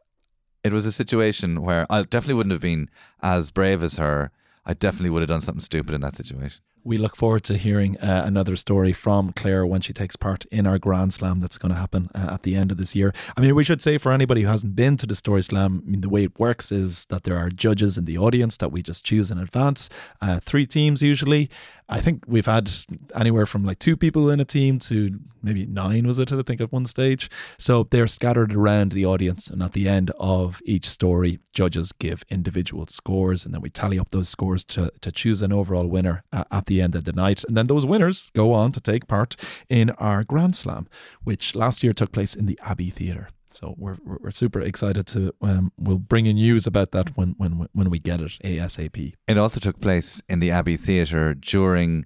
it 0.63 0.73
was 0.73 0.85
a 0.85 0.91
situation 0.91 1.61
where 1.61 1.85
I 1.89 2.03
definitely 2.03 2.35
wouldn't 2.35 2.51
have 2.51 2.61
been 2.61 2.89
as 3.21 3.51
brave 3.51 3.83
as 3.83 3.97
her. 3.97 4.31
I 4.65 4.73
definitely 4.73 5.09
would 5.09 5.21
have 5.21 5.29
done 5.29 5.41
something 5.41 5.61
stupid 5.61 5.93
in 5.93 6.01
that 6.01 6.15
situation. 6.15 6.61
We 6.85 6.97
look 6.97 7.15
forward 7.15 7.43
to 7.45 7.55
hearing 7.55 7.97
uh, 7.99 8.23
another 8.25 8.55
story 8.57 8.91
from 8.91 9.31
Claire 9.31 9.65
when 9.65 9.81
she 9.81 9.93
takes 9.93 10.15
part 10.15 10.45
in 10.45 10.67
our 10.67 10.77
Grand 10.77 11.13
Slam 11.13 11.39
that's 11.39 11.57
going 11.57 11.73
to 11.73 11.79
happen 11.79 12.09
uh, 12.13 12.33
at 12.33 12.43
the 12.43 12.55
end 12.55 12.71
of 12.71 12.77
this 12.77 12.93
year. 12.93 13.13
I 13.37 13.41
mean, 13.41 13.55
we 13.55 13.63
should 13.63 13.81
say 13.81 13.97
for 13.97 14.11
anybody 14.11 14.41
who 14.41 14.49
hasn't 14.49 14.75
been 14.75 14.97
to 14.97 15.05
the 15.05 15.15
Story 15.15 15.43
Slam, 15.43 15.81
I 15.85 15.89
mean, 15.89 16.01
the 16.01 16.09
way 16.09 16.23
it 16.23 16.37
works 16.37 16.71
is 16.71 17.05
that 17.05 17.23
there 17.23 17.37
are 17.37 17.49
judges 17.49 17.97
in 17.97 18.05
the 18.05 18.17
audience 18.17 18.57
that 18.57 18.71
we 18.71 18.81
just 18.81 19.05
choose 19.05 19.31
in 19.31 19.37
advance, 19.37 19.89
uh, 20.21 20.39
three 20.41 20.65
teams 20.65 21.01
usually. 21.01 21.49
I 21.89 21.99
think 21.99 22.23
we've 22.27 22.45
had 22.45 22.71
anywhere 23.13 23.45
from 23.45 23.65
like 23.65 23.79
two 23.79 23.95
people 23.97 24.29
in 24.29 24.39
a 24.39 24.45
team 24.45 24.79
to 24.79 25.19
maybe 25.43 25.65
nine, 25.65 26.07
was 26.07 26.17
it, 26.17 26.31
I 26.31 26.41
think, 26.41 26.61
at 26.61 26.71
one 26.71 26.85
stage. 26.85 27.29
So 27.57 27.87
they're 27.91 28.07
scattered 28.07 28.53
around 28.53 28.93
the 28.93 29.05
audience. 29.05 29.49
And 29.49 29.61
at 29.61 29.73
the 29.73 29.89
end 29.89 30.11
of 30.17 30.61
each 30.65 30.89
story, 30.89 31.39
judges 31.53 31.91
give 31.91 32.23
individual 32.29 32.87
scores. 32.87 33.45
And 33.45 33.53
then 33.53 33.61
we 33.61 33.69
tally 33.69 33.99
up 33.99 34.11
those 34.11 34.29
scores 34.29 34.63
to, 34.65 34.91
to 35.01 35.11
choose 35.11 35.41
an 35.41 35.51
overall 35.51 35.87
winner 35.87 36.23
uh, 36.31 36.45
at 36.51 36.67
the 36.67 36.72
end 36.81 36.95
of 36.95 37.03
the 37.03 37.13
night. 37.13 37.43
And 37.45 37.55
then 37.57 37.67
those 37.67 37.85
winners 37.85 38.29
go 38.33 38.53
on 38.53 38.71
to 38.73 38.79
take 38.79 39.07
part 39.07 39.35
in 39.69 39.89
our 39.91 40.23
Grand 40.23 40.55
Slam, 40.55 40.87
which 41.23 41.55
last 41.55 41.83
year 41.83 41.93
took 41.93 42.11
place 42.11 42.33
in 42.35 42.45
the 42.45 42.59
Abbey 42.63 42.89
Theatre. 42.89 43.29
So 43.51 43.75
we're, 43.77 43.97
we're 44.03 44.31
super 44.31 44.61
excited 44.61 45.05
to 45.07 45.31
um, 45.41 45.71
we'll 45.77 45.99
bring 45.99 46.25
you 46.25 46.33
news 46.33 46.65
about 46.65 46.91
that 46.91 47.15
when 47.15 47.35
when 47.37 47.67
when 47.73 47.89
we 47.91 47.99
get 47.99 48.19
it 48.19 48.31
ASAP. 48.43 49.13
It 49.27 49.37
also 49.37 49.59
took 49.59 49.79
place 49.79 50.23
in 50.27 50.39
the 50.39 50.49
Abbey 50.49 50.75
Theatre 50.75 51.35
during 51.35 52.05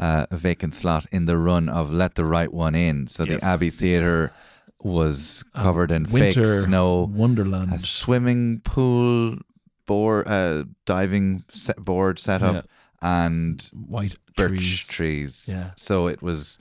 uh, 0.00 0.26
a 0.30 0.36
vacant 0.36 0.74
slot 0.74 1.06
in 1.12 1.26
the 1.26 1.38
run 1.38 1.68
of 1.68 1.92
Let 1.92 2.16
the 2.16 2.24
Right 2.24 2.52
One 2.52 2.74
In. 2.74 3.06
So 3.06 3.24
Yes. 3.24 3.40
the 3.40 3.46
Abbey 3.46 3.70
Theatre 3.70 4.32
was 4.80 5.44
covered 5.54 5.90
in 5.92 6.04
Winter 6.04 6.44
fake 6.44 6.64
snow, 6.64 7.08
Wonderland. 7.12 7.72
a 7.74 7.78
swimming 7.78 8.60
pool, 8.64 9.38
board, 9.86 10.26
uh, 10.28 10.64
diving 10.84 11.44
set 11.50 11.76
board 11.78 12.18
set 12.18 12.42
up, 12.42 12.54
Yeah. 12.54 12.62
And 13.00 13.62
white 13.72 14.16
birch 14.36 14.86
trees. 14.86 14.86
trees. 14.88 15.44
Yeah. 15.48 15.70
So 15.76 16.06
it 16.06 16.22
was 16.22 16.58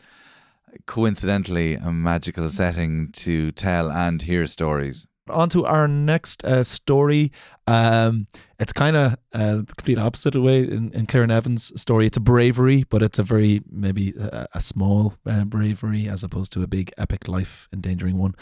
coincidentally 0.86 1.76
a 1.76 1.92
magical 1.92 2.50
setting 2.50 3.12
to 3.14 3.52
tell 3.52 3.92
and 3.92 4.22
hear 4.22 4.46
stories. 4.48 5.08
On 5.30 5.50
to 5.50 5.66
our 5.66 5.90
next 5.90 6.44
uh, 6.46 6.64
story. 6.64 7.34
Um, 7.66 8.28
it's 8.60 8.72
kind 8.72 8.96
of 8.96 9.18
uh, 9.34 9.58
the 9.58 9.74
complete 9.76 9.98
opposite 9.98 10.36
of 10.36 10.44
way 10.44 10.60
in, 10.60 10.92
in 10.94 11.28
Nevin's 11.28 11.80
story. 11.80 12.06
It's 12.08 12.16
a 12.16 12.22
bravery, 12.22 12.86
but 12.90 13.02
it's 13.02 13.20
a 13.20 13.24
very 13.24 13.62
maybe 13.70 14.14
a, 14.18 14.48
a 14.54 14.62
small 14.62 15.16
uh, 15.26 15.44
bravery 15.44 16.08
as 16.08 16.24
opposed 16.24 16.54
to 16.54 16.64
a 16.64 16.68
big 16.68 16.94
epic 16.98 17.28
life 17.28 17.68
endangering 17.74 18.18
one. 18.18 18.36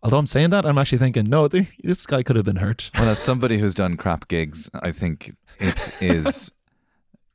Although 0.00 0.18
I'm 0.18 0.28
saying 0.28 0.50
that, 0.50 0.64
I'm 0.64 0.78
actually 0.78 0.98
thinking, 0.98 1.28
no, 1.28 1.48
th- 1.48 1.76
this 1.82 2.06
guy 2.06 2.22
could 2.22 2.36
have 2.36 2.44
been 2.44 2.56
hurt. 2.56 2.90
Well, 2.96 3.08
as 3.08 3.18
somebody 3.18 3.58
who's 3.58 3.74
done 3.74 3.96
crap 3.96 4.28
gigs, 4.28 4.70
I 4.80 4.92
think 4.92 5.34
it 5.58 5.92
is 6.00 6.52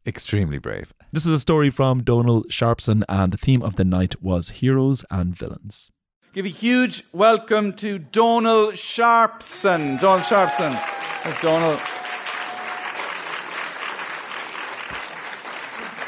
extremely 0.06 0.58
brave. 0.58 0.94
This 1.12 1.26
is 1.26 1.32
a 1.32 1.40
story 1.40 1.70
from 1.70 2.04
Donal 2.04 2.46
Sharpson, 2.50 3.04
and 3.08 3.32
the 3.32 3.38
theme 3.38 3.62
of 3.62 3.76
the 3.76 3.86
night 3.86 4.22
was 4.22 4.50
heroes 4.50 5.06
and 5.10 5.36
villains. 5.36 5.92
Give 6.34 6.46
a 6.46 6.50
huge 6.50 7.04
welcome 7.14 7.74
to 7.74 8.00
Donal 8.00 8.72
Sharpson. 8.72 9.98
Donal 9.98 10.24
Sharpson. 10.24 10.76
There's 11.24 11.42
Donal. 11.42 11.80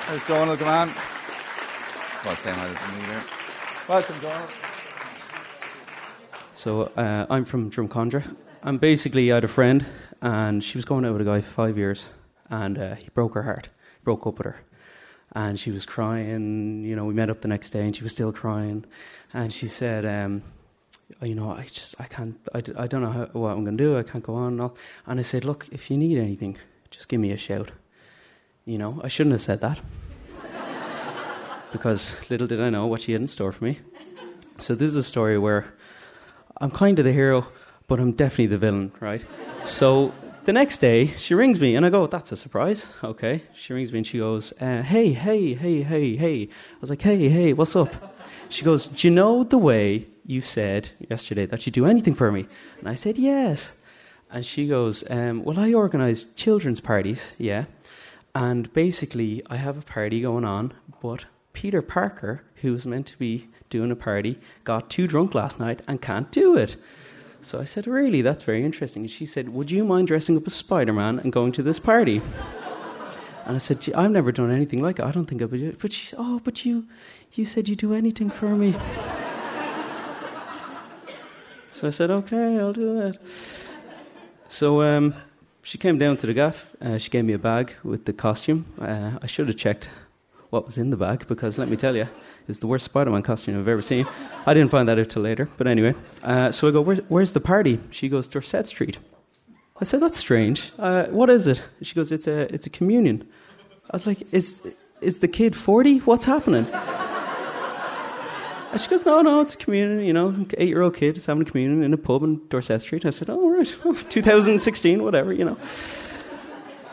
There's 0.07 0.23
Donal, 0.23 0.57
come 0.57 0.67
on. 0.67 0.93
Well, 2.25 2.35
same 2.35 2.55
height 2.55 2.75
as 2.75 2.93
me 2.93 3.07
there. 3.07 3.23
Welcome, 3.87 4.19
Donal. 4.19 4.47
So 6.53 6.91
uh, 6.97 7.27
I'm 7.29 7.45
from 7.45 7.69
Drumcondra. 7.69 8.35
And 8.63 8.79
basically, 8.79 9.31
I 9.31 9.35
had 9.35 9.43
a 9.43 9.47
friend, 9.47 9.85
and 10.23 10.63
she 10.63 10.77
was 10.77 10.85
going 10.85 11.05
out 11.05 11.11
with 11.11 11.21
a 11.21 11.25
guy 11.25 11.41
for 11.41 11.51
five 11.51 11.77
years, 11.77 12.07
and 12.49 12.77
uh, 12.77 12.95
he 12.95 13.09
broke 13.13 13.33
her 13.33 13.43
heart, 13.43 13.69
broke 14.03 14.25
up 14.27 14.37
with 14.37 14.45
her. 14.45 14.61
And 15.33 15.59
she 15.59 15.71
was 15.71 15.85
crying. 15.85 16.83
You 16.83 16.95
know, 16.95 17.05
we 17.05 17.13
met 17.13 17.29
up 17.29 17.41
the 17.41 17.47
next 17.47 17.71
day, 17.71 17.81
and 17.81 17.95
she 17.95 18.03
was 18.03 18.11
still 18.11 18.31
crying. 18.31 18.85
And 19.33 19.51
she 19.51 19.67
said, 19.67 20.05
um, 20.05 20.43
"You 21.21 21.35
know, 21.35 21.51
I 21.51 21.63
just, 21.63 21.95
I 21.99 22.05
can't, 22.05 22.37
I, 22.53 22.59
I 22.77 22.87
don't 22.87 23.01
know 23.01 23.11
how, 23.11 23.25
what 23.33 23.51
I'm 23.51 23.63
going 23.65 23.77
to 23.77 23.83
do. 23.83 23.97
I 23.97 24.03
can't 24.03 24.23
go 24.23 24.35
on." 24.35 24.53
And, 24.53 24.61
all. 24.61 24.77
and 25.05 25.19
I 25.19 25.23
said, 25.23 25.43
"Look, 25.43 25.67
if 25.71 25.91
you 25.91 25.97
need 25.97 26.17
anything, 26.17 26.57
just 26.89 27.09
give 27.09 27.19
me 27.19 27.31
a 27.31 27.37
shout." 27.37 27.71
You 28.65 28.77
know, 28.77 29.01
I 29.03 29.09
shouldn't 29.09 29.33
have 29.33 29.41
said 29.41 29.61
that 29.61 29.79
because 31.71 32.17
little 32.29 32.47
did 32.47 32.61
I 32.61 32.69
know 32.69 32.87
what 32.87 33.01
she 33.01 33.11
had 33.11 33.21
in 33.21 33.27
store 33.27 33.51
for 33.51 33.65
me. 33.65 33.79
So 34.59 34.73
this 34.73 34.87
is 34.87 34.95
a 34.95 35.03
story 35.03 35.37
where 35.37 35.73
I'm 36.61 36.71
kind 36.71 36.97
of 36.97 37.05
the 37.05 37.11
hero, 37.11 37.47
but 37.87 37.99
I'm 37.99 38.13
definitely 38.13 38.47
the 38.47 38.57
villain, 38.57 38.93
right? 39.01 39.23
So 39.65 40.13
the 40.45 40.53
next 40.53 40.77
day, 40.77 41.07
she 41.17 41.33
rings 41.33 41.59
me, 41.59 41.75
and 41.75 41.85
I 41.85 41.89
go, 41.89 42.07
"That's 42.07 42.31
a 42.31 42.35
surprise." 42.35 42.93
Okay, 43.03 43.43
she 43.53 43.73
rings 43.73 43.91
me, 43.91 43.99
and 43.99 44.07
she 44.07 44.19
goes, 44.19 44.53
uh, 44.61 44.83
"Hey, 44.83 45.11
hey, 45.13 45.53
hey, 45.53 45.81
hey, 45.81 46.15
hey." 46.15 46.43
I 46.43 46.79
was 46.79 46.89
like, 46.89 47.01
"Hey, 47.01 47.29
hey, 47.29 47.53
what's 47.53 47.75
up?" 47.75 47.91
She 48.49 48.63
goes, 48.63 48.87
"Do 48.87 49.07
you 49.07 49.13
know 49.13 49.43
the 49.43 49.57
way 49.57 50.07
you 50.25 50.41
said 50.41 50.89
yesterday 51.09 51.45
that 51.47 51.65
you'd 51.65 51.73
do 51.73 51.85
anything 51.85 52.13
for 52.13 52.31
me?" 52.31 52.45
And 52.79 52.87
I 52.87 52.93
said, 52.93 53.17
"Yes." 53.17 53.73
And 54.31 54.45
she 54.45 54.67
goes, 54.67 55.03
um, 55.09 55.43
"Well, 55.43 55.59
I 55.59 55.73
organise 55.73 56.25
children's 56.35 56.79
parties, 56.79 57.33
yeah, 57.37 57.65
and 58.33 58.71
basically 58.73 59.41
I 59.49 59.57
have 59.57 59.77
a 59.77 59.81
party 59.81 60.21
going 60.21 60.45
on, 60.45 60.73
but 61.01 61.25
Peter 61.53 61.81
Parker, 61.81 62.43
who 62.61 62.73
was 62.73 62.85
meant 62.85 63.07
to 63.07 63.17
be 63.17 63.47
doing 63.69 63.91
a 63.91 63.95
party, 63.95 64.39
got 64.63 64.89
too 64.89 65.07
drunk 65.07 65.33
last 65.33 65.59
night 65.59 65.81
and 65.87 66.01
can't 66.01 66.31
do 66.31 66.55
it." 66.55 66.75
So 67.45 67.59
I 67.59 67.63
said, 67.63 67.85
Really? 67.85 68.23
That's 68.23 68.43
very 68.43 68.65
interesting. 68.65 69.03
And 69.03 69.11
she 69.11 69.27
said, 69.27 69.49
Would 69.49 69.69
you 69.69 69.85
mind 69.85 70.07
dressing 70.07 70.35
up 70.35 70.47
as 70.47 70.55
Spider 70.55 70.93
Man 70.93 71.19
and 71.19 71.31
going 71.31 71.51
to 71.53 71.63
this 71.63 71.79
party? 71.79 72.21
And 73.47 73.53
I 73.53 73.59
said, 73.59 73.79
"Gee, 73.81 73.93
I've 73.93 74.09
never 74.09 74.31
done 74.31 74.49
anything 74.49 74.81
like 74.81 74.97
it. 74.97 75.05
I 75.05 75.11
don't 75.11 75.27
think 75.27 75.39
I 75.43 75.45
would 75.45 75.59
do 75.59 75.69
it. 75.69 75.77
But 75.79 75.93
she 75.93 76.07
said, 76.07 76.17
Oh, 76.19 76.41
but 76.43 76.65
you, 76.65 76.87
you 77.33 77.45
said 77.45 77.69
you'd 77.69 77.77
do 77.77 77.93
anything 77.93 78.31
for 78.31 78.55
me. 78.55 78.71
so 81.71 81.85
I 81.85 81.91
said, 81.91 82.09
Okay, 82.09 82.57
I'll 82.57 82.73
do 82.73 83.01
it. 83.01 83.21
So 84.47 84.81
um, 84.81 85.13
she 85.61 85.77
came 85.77 85.99
down 85.99 86.17
to 86.17 86.25
the 86.25 86.33
gaff. 86.33 86.71
Uh, 86.81 86.97
she 86.97 87.11
gave 87.11 87.23
me 87.23 87.33
a 87.33 87.37
bag 87.37 87.75
with 87.83 88.05
the 88.05 88.13
costume. 88.13 88.65
Uh, 88.81 89.19
I 89.21 89.27
should 89.27 89.47
have 89.47 89.57
checked 89.57 89.89
what 90.55 90.65
was 90.65 90.77
in 90.77 90.89
the 90.89 90.95
bag 90.95 91.27
because 91.27 91.57
let 91.57 91.67
me 91.67 91.75
tell 91.75 91.95
you, 91.97 92.07
it's 92.47 92.59
the 92.59 92.67
worst 92.67 92.85
Spider 92.85 93.11
Man 93.11 93.21
costume 93.21 93.59
I've 93.59 93.67
ever 93.67 93.81
seen. 93.81 94.07
I 94.45 94.53
didn't 94.53 94.71
find 94.71 94.87
that 94.87 94.97
out 94.97 95.09
till 95.09 95.21
later. 95.21 95.49
But 95.57 95.67
anyway, 95.67 95.93
uh, 96.23 96.51
so 96.53 96.69
I 96.69 96.71
go, 96.71 96.79
Where, 96.81 96.95
Where's 97.09 97.33
the 97.33 97.41
party? 97.41 97.79
She 97.91 98.07
goes, 98.07 98.25
Dorset 98.27 98.65
Street. 98.65 98.97
I 99.81 99.83
said, 99.83 99.99
That's 99.99 100.17
strange. 100.17 100.71
Uh, 100.79 101.07
what 101.07 101.29
is 101.29 101.45
it? 101.47 101.61
She 101.81 101.93
goes, 101.93 102.11
It's 102.13 102.27
a, 102.27 102.53
it's 102.53 102.65
a 102.65 102.69
communion. 102.69 103.27
I 103.91 103.95
was 103.97 104.07
like, 104.07 104.21
Is, 104.33 104.61
is 105.01 105.19
the 105.19 105.27
kid 105.27 105.57
40? 105.57 105.97
What's 105.99 106.25
happening? 106.25 106.67
And 108.71 108.81
she 108.81 108.89
goes, 108.89 109.05
no, 109.05 109.21
no, 109.21 109.39
it's 109.39 109.53
a 109.53 109.57
communion, 109.57 110.05
you 110.05 110.11
know, 110.11 110.45
eight 110.57 110.67
year 110.67 110.81
old 110.81 110.95
kid 110.95 111.15
is 111.15 111.25
having 111.25 111.43
a 111.43 111.45
communion 111.45 111.81
in 111.81 111.93
a 111.93 111.97
pub 111.97 112.23
in 112.23 112.41
Dorset 112.49 112.81
Street. 112.81 113.05
I 113.05 113.09
said, 113.09 113.29
oh, 113.29 113.49
right, 113.49 113.67
2016, 114.09 115.01
whatever, 115.01 115.31
you 115.31 115.45
know. 115.45 115.57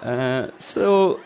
Uh, 0.00 0.50
so, 0.60 1.18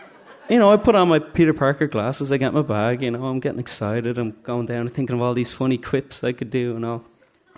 you 0.49 0.59
know, 0.59 0.73
I 0.73 0.77
put 0.77 0.95
on 0.95 1.09
my 1.09 1.19
Peter 1.19 1.53
Parker 1.53 1.87
glasses, 1.87 2.31
I 2.31 2.37
get 2.37 2.55
my 2.55 2.63
bag, 2.63 3.03
you 3.03 3.11
know, 3.11 3.27
I'm 3.27 3.41
getting 3.41 3.59
excited, 3.59 4.17
I'm 4.19 4.33
going 4.43 4.67
down 4.67 4.83
and 4.83 4.95
thinking 4.95 5.17
of 5.17 5.23
all 5.23 5.35
these 5.35 5.53
funny 5.53 5.79
quips 5.79 6.23
I 6.23 6.33
could 6.33 6.51
do 6.51 6.77
and 6.77 6.85
all. 6.85 7.05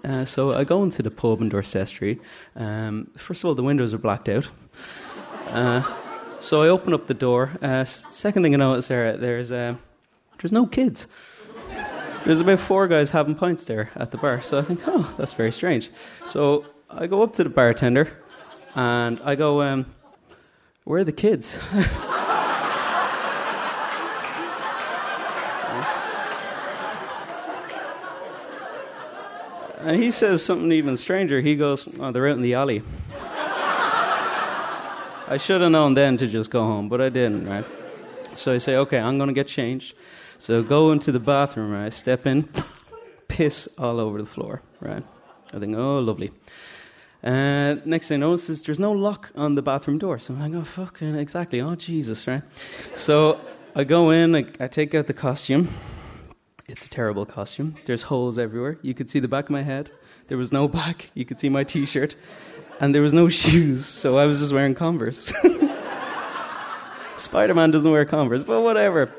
Uh, 0.04 0.24
so 0.24 0.54
I 0.54 0.64
go 0.64 0.82
into 0.82 1.02
the 1.02 1.10
pub 1.10 1.40
in 1.40 1.48
Dorset 1.48 1.88
Street. 1.88 2.20
Um, 2.56 3.10
first 3.16 3.42
of 3.42 3.48
all, 3.48 3.54
the 3.54 3.62
windows 3.62 3.92
are 3.92 3.98
blacked 3.98 4.28
out. 4.28 4.46
Uh, 5.48 5.82
so 6.38 6.62
I 6.62 6.68
open 6.68 6.94
up 6.94 7.06
the 7.06 7.14
door. 7.14 7.50
Uh, 7.60 7.84
second 7.84 8.42
thing 8.42 8.54
I 8.54 8.58
notice 8.58 8.88
there, 8.88 9.16
there's 9.16 9.50
uh, 9.50 9.74
there's 10.38 10.52
no 10.52 10.66
kids. 10.66 11.06
There's 12.24 12.40
about 12.40 12.60
four 12.60 12.86
guys 12.86 13.10
having 13.10 13.34
pints 13.34 13.64
there 13.64 13.90
at 13.96 14.12
the 14.12 14.18
bar. 14.18 14.40
So 14.42 14.58
I 14.58 14.62
think, 14.62 14.80
oh, 14.86 15.12
that's 15.18 15.32
very 15.32 15.50
strange. 15.50 15.90
So 16.26 16.64
I 16.90 17.06
go 17.06 17.22
up 17.22 17.32
to 17.34 17.44
the 17.44 17.50
bartender, 17.50 18.12
and 18.74 19.20
I 19.24 19.34
go, 19.34 19.62
um, 19.62 19.86
"Where 20.84 21.00
are 21.00 21.04
the 21.04 21.12
kids?" 21.12 21.58
And 29.80 30.02
he 30.02 30.10
says 30.10 30.44
something 30.44 30.72
even 30.72 30.96
stranger. 30.96 31.40
He 31.40 31.54
goes, 31.54 31.88
Oh, 32.00 32.10
they're 32.10 32.28
out 32.28 32.36
in 32.36 32.42
the 32.42 32.54
alley. 32.54 32.82
I 35.30 35.36
should 35.38 35.60
have 35.60 35.70
known 35.70 35.94
then 35.94 36.16
to 36.16 36.26
just 36.26 36.50
go 36.50 36.64
home, 36.64 36.88
but 36.88 37.00
I 37.00 37.10
didn't, 37.10 37.46
right? 37.46 37.64
So 38.34 38.52
I 38.52 38.58
say, 38.58 38.76
Okay, 38.76 38.98
I'm 38.98 39.18
going 39.18 39.28
to 39.28 39.34
get 39.34 39.46
changed. 39.46 39.94
So 40.38 40.62
go 40.62 40.90
into 40.90 41.12
the 41.12 41.20
bathroom, 41.20 41.70
right? 41.70 41.92
Step 41.92 42.26
in, 42.26 42.48
piss 43.28 43.68
all 43.78 44.00
over 44.00 44.18
the 44.18 44.28
floor, 44.28 44.62
right? 44.80 45.04
I 45.54 45.58
think, 45.58 45.76
Oh, 45.76 45.98
lovely. 46.00 46.32
Uh, 47.22 47.76
next 47.84 48.08
thing 48.08 48.22
I 48.22 48.26
notice 48.26 48.48
is 48.48 48.62
there's 48.62 48.78
no 48.78 48.92
lock 48.92 49.30
on 49.34 49.54
the 49.54 49.62
bathroom 49.62 49.98
door. 49.98 50.18
So 50.18 50.34
I'm 50.34 50.40
like, 50.40 50.54
Oh, 50.54 50.64
fucking, 50.64 51.14
exactly. 51.14 51.60
Oh, 51.60 51.76
Jesus, 51.76 52.26
right? 52.26 52.42
So 52.94 53.40
I 53.76 53.84
go 53.84 54.10
in, 54.10 54.34
I, 54.34 54.46
I 54.58 54.66
take 54.66 54.94
out 54.94 55.06
the 55.06 55.14
costume. 55.14 55.68
It's 56.68 56.84
a 56.84 56.88
terrible 56.90 57.24
costume. 57.24 57.76
There's 57.86 58.02
holes 58.02 58.36
everywhere. 58.36 58.78
You 58.82 58.92
could 58.92 59.08
see 59.08 59.20
the 59.20 59.28
back 59.28 59.44
of 59.44 59.50
my 59.50 59.62
head. 59.62 59.90
There 60.26 60.36
was 60.36 60.52
no 60.52 60.68
back. 60.68 61.10
You 61.14 61.24
could 61.24 61.40
see 61.40 61.48
my 61.48 61.64
t 61.64 61.86
shirt. 61.86 62.14
And 62.78 62.94
there 62.94 63.00
was 63.00 63.14
no 63.14 63.28
shoes, 63.30 63.86
so 63.86 64.18
I 64.18 64.26
was 64.26 64.40
just 64.40 64.52
wearing 64.52 64.74
Converse. 64.74 65.32
Spider 67.16 67.54
Man 67.54 67.70
doesn't 67.70 67.90
wear 67.90 68.04
Converse, 68.04 68.44
but 68.44 68.60
whatever. 68.60 69.10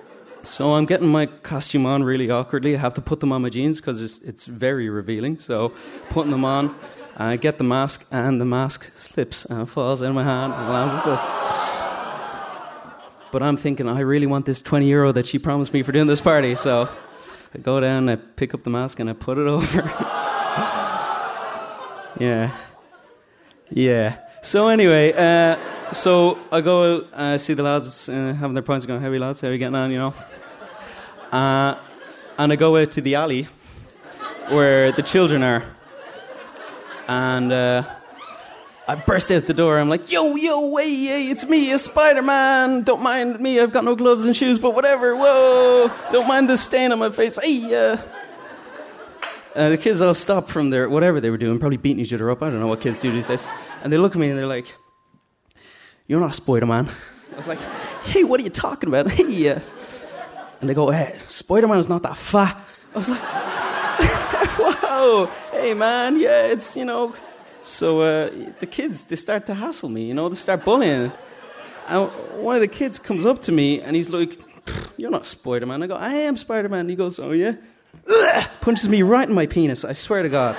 So 0.43 0.75
I'm 0.75 0.85
getting 0.85 1.07
my 1.07 1.25
costume 1.25 1.88
on 1.88 2.03
really 2.03 2.29
awkwardly. 2.29 2.75
I 2.75 2.79
have 2.79 2.93
to 2.93 3.01
put 3.01 3.19
them 3.19 3.31
on 3.31 3.41
my 3.41 3.49
jeans 3.49 3.81
because 3.81 3.99
it's, 3.99 4.19
it's 4.19 4.45
very 4.45 4.88
revealing. 4.88 5.39
So 5.39 5.73
putting 6.09 6.31
them 6.31 6.45
on, 6.45 6.75
I 7.17 7.35
get 7.35 7.57
the 7.57 7.63
mask, 7.63 8.05
and 8.12 8.39
the 8.39 8.45
mask 8.45 8.91
slips 8.95 9.43
and 9.45 9.67
falls 9.67 10.03
in 10.03 10.13
my 10.13 10.23
hand 10.23 10.53
and 10.53 10.69
lands 10.69 10.93
at 10.93 11.03
this. 11.03 11.21
But 13.31 13.41
I'm 13.41 13.57
thinking, 13.57 13.89
I 13.89 14.01
really 14.01 14.27
want 14.27 14.45
this 14.45 14.62
20 14.62 14.88
euro 14.88 15.12
that 15.13 15.25
she 15.25 15.39
promised 15.39 15.73
me 15.73 15.81
for 15.81 15.91
doing 15.91 16.07
this 16.07 16.21
party, 16.21 16.55
so 16.55 16.88
I 17.53 17.57
go 17.57 17.79
down, 17.79 18.09
I 18.09 18.15
pick 18.15 18.53
up 18.53 18.63
the 18.63 18.69
mask, 18.69 18.99
and 18.99 19.09
I 19.09 19.13
put 19.13 19.38
it 19.38 19.47
over. 19.47 19.81
yeah. 22.19 22.51
Yeah. 23.71 24.17
So, 24.41 24.67
anyway, 24.67 25.13
uh, 25.13 25.93
so 25.93 26.39
I 26.51 26.62
go 26.62 26.97
out, 26.97 27.13
uh, 27.13 27.38
see 27.38 27.53
the 27.53 27.63
lads 27.63 28.07
uh, 28.07 28.33
having 28.33 28.53
their 28.53 28.63
pints, 28.63 28.85
going, 28.85 29.01
How 29.01 29.09
lads? 29.09 29.41
How 29.41 29.47
are 29.47 29.51
you 29.51 29.57
getting 29.57 29.75
on, 29.75 29.91
you 29.91 29.97
know? 29.97 30.13
Uh, 31.31 31.75
and 32.38 32.51
I 32.51 32.55
go 32.55 32.77
out 32.77 32.91
to 32.91 33.01
the 33.01 33.15
alley 33.15 33.47
where 34.49 34.91
the 34.91 35.03
children 35.03 35.43
are. 35.43 35.63
And 37.07 37.51
uh, 37.51 37.83
I 38.89 38.95
burst 38.95 39.32
out 39.32 39.45
the 39.45 39.54
door. 39.54 39.78
I'm 39.78 39.88
like, 39.88 40.12
yo, 40.12 40.36
yo, 40.36 40.75
hey, 40.78 41.06
hey, 41.06 41.30
it's 41.30 41.45
me, 41.45 41.71
a 41.71 41.78
Spider 41.78 42.23
Man. 42.23 42.82
Don't 42.82 43.04
mind 43.04 43.39
me, 43.39 43.60
I've 43.60 43.71
got 43.71 43.84
no 43.84 43.95
gloves 43.95 44.25
and 44.25 44.36
shoes, 44.36 44.58
but 44.58 44.73
whatever. 44.73 45.15
Whoa, 45.15 45.91
don't 46.10 46.28
mind 46.28 46.49
the 46.49 46.58
stain 46.58 46.91
on 46.91 46.97
my 46.97 47.12
face. 47.12 47.38
Hey, 47.39 47.63
uh. 47.75 47.97
Uh, 49.56 49.69
the 49.69 49.78
kids 49.78 50.02
all 50.02 50.15
stop 50.15 50.47
from 50.47 50.71
their 50.71 50.89
whatever 50.89 51.21
they 51.21 51.30
were 51.30 51.38
doing, 51.38 51.60
probably 51.60 51.78
beating 51.78 51.99
each 51.99 52.12
other 52.13 52.32
up. 52.32 52.41
I 52.41 52.49
don't 52.49 52.60
know 52.60 52.65
what 52.65 52.82
kids 52.82 52.99
do 52.99 53.12
these 53.12 53.28
days. 53.28 53.47
And 53.84 53.93
they 53.93 53.97
look 53.99 54.13
at 54.13 54.17
me 54.17 54.30
and 54.30 54.39
they're 54.39 54.47
like, 54.47 54.75
You're 56.08 56.19
not 56.19 56.34
Spider 56.34 56.65
Man. 56.65 56.89
I 57.32 57.36
was 57.36 57.47
like, 57.47 57.62
Hey, 58.06 58.23
what 58.23 58.39
are 58.39 58.43
you 58.43 58.49
talking 58.49 58.89
about? 58.89 59.12
Hey, 59.12 59.49
uh. 59.49 59.60
And 60.62 60.67
they 60.67 60.73
go, 60.73 60.89
Hey, 60.89 61.15
Spider 61.28 61.67
Man 61.67 61.78
is 61.78 61.89
not 61.89 62.02
that 62.02 62.17
fat. 62.17 62.60
I 62.95 62.97
was 62.97 63.10
like, 63.10 63.21
Whoa, 64.58 65.28
hey, 65.52 65.75
man, 65.75 66.19
yeah, 66.19 66.47
it's, 66.47 66.75
you 66.75 66.86
know, 66.86 67.13
so 67.62 68.02
uh, 68.02 68.30
the 68.60 68.67
kids, 68.67 69.06
they 69.06 69.15
start 69.15 69.45
to 69.48 69.54
hassle 69.54 69.89
me, 69.89 70.06
you 70.06 70.13
know, 70.13 70.30
they 70.30 70.36
start 70.36 70.63
bullying. 70.63 71.12
And 71.88 72.10
one 72.43 72.56
of 72.56 72.62
the 72.62 72.67
kids 72.67 73.00
comes 73.00 73.26
up 73.26 73.41
to 73.43 73.52
me 73.52 73.82
and 73.82 73.95
he's 73.95 74.10
like, 74.10 74.39
You're 74.98 75.10
not 75.10 75.26
Spider 75.26 75.65
Man. 75.65 75.82
I 75.82 75.88
go, 75.88 75.95
I 75.95 76.12
am 76.12 76.38
Spider 76.38 76.69
Man. 76.69 76.88
He 76.88 76.95
goes, 76.95 77.19
Oh, 77.19 77.32
yeah? 77.32 77.54
Ugh! 78.08 78.50
Punches 78.62 78.88
me 78.88 79.02
right 79.02 79.28
in 79.28 79.34
my 79.34 79.48
penis, 79.48 79.84
I 79.84 79.93
swear 79.93 80.22
to 80.24 80.30
God. 80.30 80.56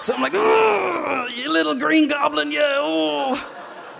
So 0.00 0.14
I'm 0.14 0.22
like, 0.22 0.32
you 0.32 1.50
little 1.50 1.74
green 1.74 2.08
goblin, 2.08 2.52
yeah, 2.52 2.76
oh. 2.78 3.52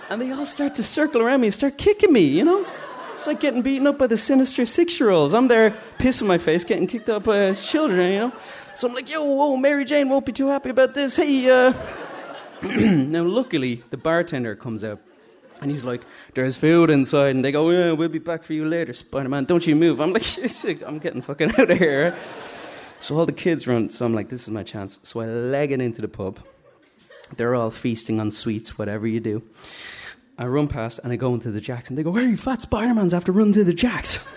And 0.09 0.21
they 0.21 0.31
all 0.31 0.45
start 0.45 0.75
to 0.75 0.83
circle 0.83 1.21
around 1.21 1.41
me 1.41 1.47
and 1.47 1.53
start 1.53 1.77
kicking 1.77 2.11
me, 2.11 2.21
you 2.21 2.43
know? 2.43 2.65
It's 3.19 3.27
like 3.27 3.41
getting 3.41 3.61
beaten 3.61 3.85
up 3.85 3.97
by 3.97 4.07
the 4.07 4.15
sinister 4.15 4.65
six 4.65 4.97
year 4.97 5.09
olds. 5.09 5.33
I'm 5.33 5.49
there 5.49 5.71
pissing 5.97 6.25
my 6.25 6.37
face, 6.37 6.63
getting 6.63 6.87
kicked 6.87 7.09
up 7.09 7.25
by 7.25 7.51
children, 7.51 8.13
you 8.13 8.19
know? 8.19 8.33
So 8.75 8.87
I'm 8.87 8.93
like, 8.93 9.09
yo, 9.09 9.21
whoa, 9.21 9.57
Mary 9.57 9.83
Jane 9.83 10.07
won't 10.07 10.25
be 10.25 10.31
too 10.31 10.47
happy 10.47 10.69
about 10.69 10.93
this. 10.93 11.17
Hey, 11.17 11.49
uh. 11.49 11.73
now, 12.61 13.23
luckily, 13.23 13.83
the 13.89 13.97
bartender 13.97 14.55
comes 14.55 14.85
out 14.85 15.01
and 15.59 15.69
he's 15.69 15.83
like, 15.83 16.03
there's 16.33 16.55
food 16.55 16.89
inside. 16.89 17.35
And 17.35 17.43
they 17.43 17.51
go, 17.51 17.69
yeah, 17.71 17.91
we'll 17.91 18.07
be 18.07 18.19
back 18.19 18.41
for 18.41 18.53
you 18.53 18.63
later, 18.63 18.93
Spider 18.93 19.27
Man. 19.27 19.43
Don't 19.43 19.67
you 19.67 19.75
move. 19.75 19.99
I'm 19.99 20.13
like, 20.13 20.23
I'm 20.87 20.99
getting 20.99 21.21
fucking 21.21 21.51
out 21.59 21.71
of 21.71 21.77
here. 21.77 22.15
So 23.01 23.17
all 23.17 23.25
the 23.25 23.33
kids 23.33 23.67
run. 23.67 23.89
So 23.89 24.05
I'm 24.05 24.15
like, 24.15 24.29
this 24.29 24.43
is 24.43 24.49
my 24.49 24.63
chance. 24.63 24.97
So 25.03 25.19
I 25.19 25.25
leg 25.25 25.73
it 25.73 25.81
into 25.81 26.01
the 26.01 26.07
pub. 26.07 26.39
They're 27.35 27.53
all 27.53 27.69
feasting 27.69 28.21
on 28.21 28.31
sweets, 28.31 28.77
whatever 28.77 29.07
you 29.07 29.19
do. 29.19 29.43
I 30.39 30.47
run 30.47 30.69
past 30.69 31.01
and 31.03 31.11
I 31.11 31.17
go 31.17 31.33
into 31.33 31.51
the 31.51 31.59
Jacks 31.59 31.89
and 31.89 31.99
they 31.99 32.03
go, 32.03 32.13
hey, 32.13 32.37
fat 32.37 32.61
Spider 32.61 32.93
Man's 32.95 33.13
after 33.13 33.33
running 33.33 33.53
to 33.53 33.63
the 33.63 33.73
Jacks. 33.73 34.19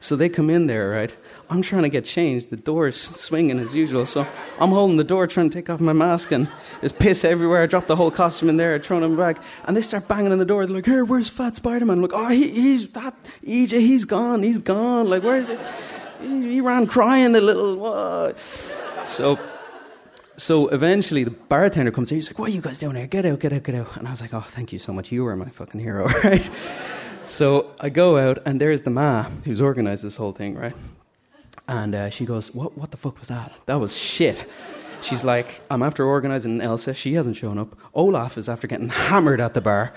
So 0.00 0.14
they 0.14 0.28
come 0.28 0.48
in 0.48 0.68
there, 0.68 0.90
right? 0.90 1.12
I'm 1.50 1.60
trying 1.60 1.82
to 1.82 1.88
get 1.88 2.04
changed. 2.04 2.50
The 2.50 2.56
door's 2.56 3.00
swinging 3.00 3.58
as 3.58 3.74
usual. 3.74 4.06
So 4.06 4.24
I'm 4.60 4.70
holding 4.70 4.96
the 4.96 5.02
door, 5.02 5.26
trying 5.26 5.50
to 5.50 5.54
take 5.58 5.68
off 5.68 5.80
my 5.80 5.92
mask, 5.92 6.30
and 6.30 6.48
there's 6.78 6.92
piss 6.92 7.24
everywhere. 7.24 7.62
I 7.62 7.66
drop 7.66 7.88
the 7.88 7.96
whole 7.96 8.12
costume 8.12 8.48
in 8.48 8.58
there, 8.58 8.76
I 8.76 8.78
throw 8.78 9.00
them 9.00 9.16
back. 9.16 9.42
And 9.64 9.76
they 9.76 9.82
start 9.82 10.06
banging 10.06 10.30
on 10.30 10.38
the 10.38 10.44
door. 10.44 10.64
They're 10.66 10.76
like, 10.76 10.86
hey, 10.86 11.02
where's 11.02 11.28
Fat 11.28 11.56
Spider 11.56 11.84
Man? 11.84 12.00
Like, 12.00 12.12
oh, 12.14 12.28
he, 12.28 12.48
he's 12.48 12.88
that, 12.90 13.16
EJ, 13.44 13.80
he's 13.80 14.04
gone, 14.04 14.44
he's 14.44 14.60
gone. 14.60 15.10
Like, 15.10 15.24
where 15.24 15.38
is 15.38 15.50
it? 15.50 15.58
He, 16.20 16.52
he 16.52 16.60
ran 16.60 16.86
crying, 16.86 17.32
the 17.32 17.40
little. 17.40 17.74
What? 17.74 18.38
So. 19.08 19.36
So 20.38 20.68
eventually 20.68 21.24
the 21.24 21.30
bartender 21.32 21.90
comes 21.90 22.10
in. 22.10 22.16
He's 22.16 22.30
like, 22.30 22.38
"What 22.38 22.48
are 22.48 22.52
you 22.54 22.62
guys 22.62 22.78
doing 22.78 22.96
here? 22.96 23.06
Get 23.06 23.26
out, 23.26 23.40
get 23.40 23.52
out, 23.52 23.62
get 23.64 23.74
out!" 23.74 23.96
And 23.96 24.08
I 24.08 24.10
was 24.12 24.20
like, 24.20 24.32
"Oh, 24.32 24.40
thank 24.40 24.72
you 24.72 24.78
so 24.78 24.92
much. 24.92 25.12
You 25.12 25.26
are 25.26 25.36
my 25.36 25.50
fucking 25.50 25.80
hero, 25.80 26.06
right?" 26.24 26.48
So 27.26 27.74
I 27.78 27.90
go 27.90 28.16
out, 28.16 28.38
and 28.46 28.58
there's 28.58 28.82
the 28.82 28.90
ma 28.90 29.24
who's 29.44 29.60
organised 29.60 30.02
this 30.02 30.16
whole 30.16 30.32
thing, 30.32 30.54
right? 30.54 30.74
And 31.68 31.94
uh, 31.94 32.08
she 32.08 32.24
goes, 32.24 32.54
what, 32.54 32.78
what 32.78 32.90
the 32.90 32.96
fuck 32.96 33.18
was 33.18 33.28
that? 33.28 33.52
That 33.66 33.74
was 33.78 33.94
shit. 33.94 34.46
She's 35.02 35.22
like, 35.22 35.60
I'm 35.70 35.82
after 35.82 36.04
organising 36.04 36.62
Elsa. 36.62 36.94
She 36.94 37.12
hasn't 37.12 37.36
shown 37.36 37.58
up. 37.58 37.76
Olaf 37.92 38.38
is 38.38 38.48
after 38.48 38.66
getting 38.66 38.88
hammered 38.88 39.40
at 39.40 39.52
the 39.52 39.60
bar. 39.60 39.92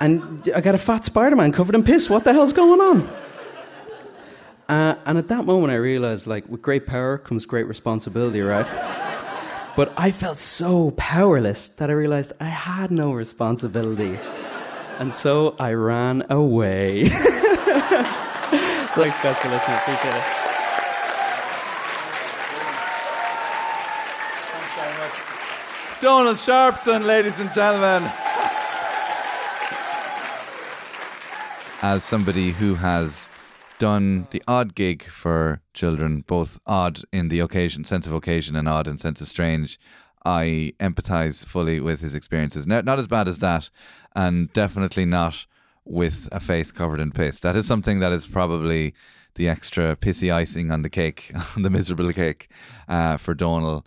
And 0.00 0.50
I 0.54 0.60
got 0.60 0.74
a 0.74 0.78
fat 0.78 1.04
Spider 1.04 1.36
Man 1.36 1.52
covered 1.52 1.76
in 1.76 1.84
piss. 1.84 2.10
What 2.10 2.24
the 2.24 2.32
hell's 2.32 2.52
going 2.52 2.80
on? 2.80 3.08
Uh, 4.68 4.94
and 5.06 5.16
at 5.16 5.28
that 5.28 5.46
moment, 5.46 5.72
I 5.72 5.76
realized, 5.76 6.26
like, 6.26 6.46
with 6.48 6.60
great 6.60 6.86
power 6.86 7.16
comes 7.16 7.46
great 7.46 7.66
responsibility, 7.66 8.42
right? 8.42 8.66
But 9.76 9.92
I 9.96 10.10
felt 10.10 10.38
so 10.38 10.90
powerless 10.96 11.68
that 11.76 11.88
I 11.88 11.92
realized 11.94 12.32
I 12.40 12.46
had 12.46 12.90
no 12.90 13.12
responsibility. 13.12 14.18
And 14.98 15.12
so 15.12 15.54
I 15.58 15.72
ran 15.72 16.24
away. 16.28 17.04
so 17.08 17.18
thanks, 19.00 19.22
guys, 19.22 19.38
for 19.38 19.48
listening. 19.48 19.78
Appreciate 19.78 20.14
it. 20.14 20.24
Donal 26.00 26.34
Sharpson, 26.34 27.06
ladies 27.06 27.40
and 27.40 27.52
gentlemen. 27.52 28.10
as 31.80 32.02
somebody 32.02 32.50
who 32.50 32.74
has 32.74 33.28
done 33.78 34.26
the 34.30 34.42
odd 34.46 34.74
gig 34.74 35.04
for 35.04 35.60
children, 35.74 36.24
both 36.26 36.58
odd 36.66 37.00
in 37.12 37.28
the 37.28 37.40
occasion, 37.40 37.84
sense 37.84 38.06
of 38.06 38.12
occasion, 38.12 38.56
and 38.56 38.68
odd 38.68 38.88
in 38.88 38.98
sense 38.98 39.20
of 39.20 39.28
strange, 39.28 39.78
I 40.24 40.72
empathize 40.80 41.44
fully 41.44 41.80
with 41.80 42.00
his 42.00 42.14
experiences. 42.14 42.66
Not, 42.66 42.84
not 42.84 42.98
as 42.98 43.06
bad 43.06 43.28
as 43.28 43.38
that, 43.38 43.70
and 44.14 44.52
definitely 44.52 45.04
not 45.04 45.46
with 45.84 46.28
a 46.32 46.40
face 46.40 46.70
covered 46.70 47.00
in 47.00 47.12
piss. 47.12 47.40
That 47.40 47.56
is 47.56 47.66
something 47.66 48.00
that 48.00 48.12
is 48.12 48.26
probably 48.26 48.94
the 49.36 49.48
extra 49.48 49.96
pissy 49.96 50.32
icing 50.32 50.70
on 50.70 50.82
the 50.82 50.90
cake, 50.90 51.32
on 51.56 51.62
the 51.62 51.70
miserable 51.70 52.12
cake 52.12 52.50
uh, 52.88 53.16
for 53.16 53.34
Donal. 53.34 53.86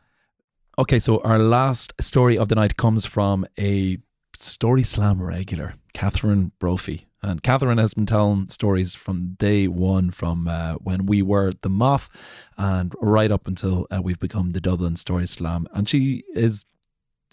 Okay, 0.79 0.99
so 0.99 1.19
our 1.19 1.37
last 1.37 1.93
story 1.99 2.37
of 2.37 2.47
the 2.47 2.55
night 2.55 2.77
comes 2.77 3.05
from 3.05 3.45
a 3.59 3.97
Story 4.37 4.83
Slam 4.83 5.21
regular, 5.21 5.75
Catherine 5.93 6.51
Brophy. 6.57 7.10
And 7.23 7.43
Catherine 7.43 7.77
has 7.77 7.93
been 7.93 8.07
telling 8.07 8.49
stories 8.49 8.95
from 8.95 9.33
day 9.33 9.67
one, 9.67 10.11
from 10.11 10.47
uh, 10.47 10.73
when 10.75 11.05
we 11.05 11.21
were 11.21 11.51
the 11.61 11.69
Moth, 11.69 12.09
and 12.57 12.93
right 12.99 13.31
up 13.31 13.47
until 13.47 13.85
uh, 13.91 14.01
we've 14.01 14.19
become 14.19 14.51
the 14.51 14.61
Dublin 14.61 14.95
Story 14.95 15.27
Slam. 15.27 15.67
And 15.73 15.87
she 15.87 16.23
is, 16.33 16.65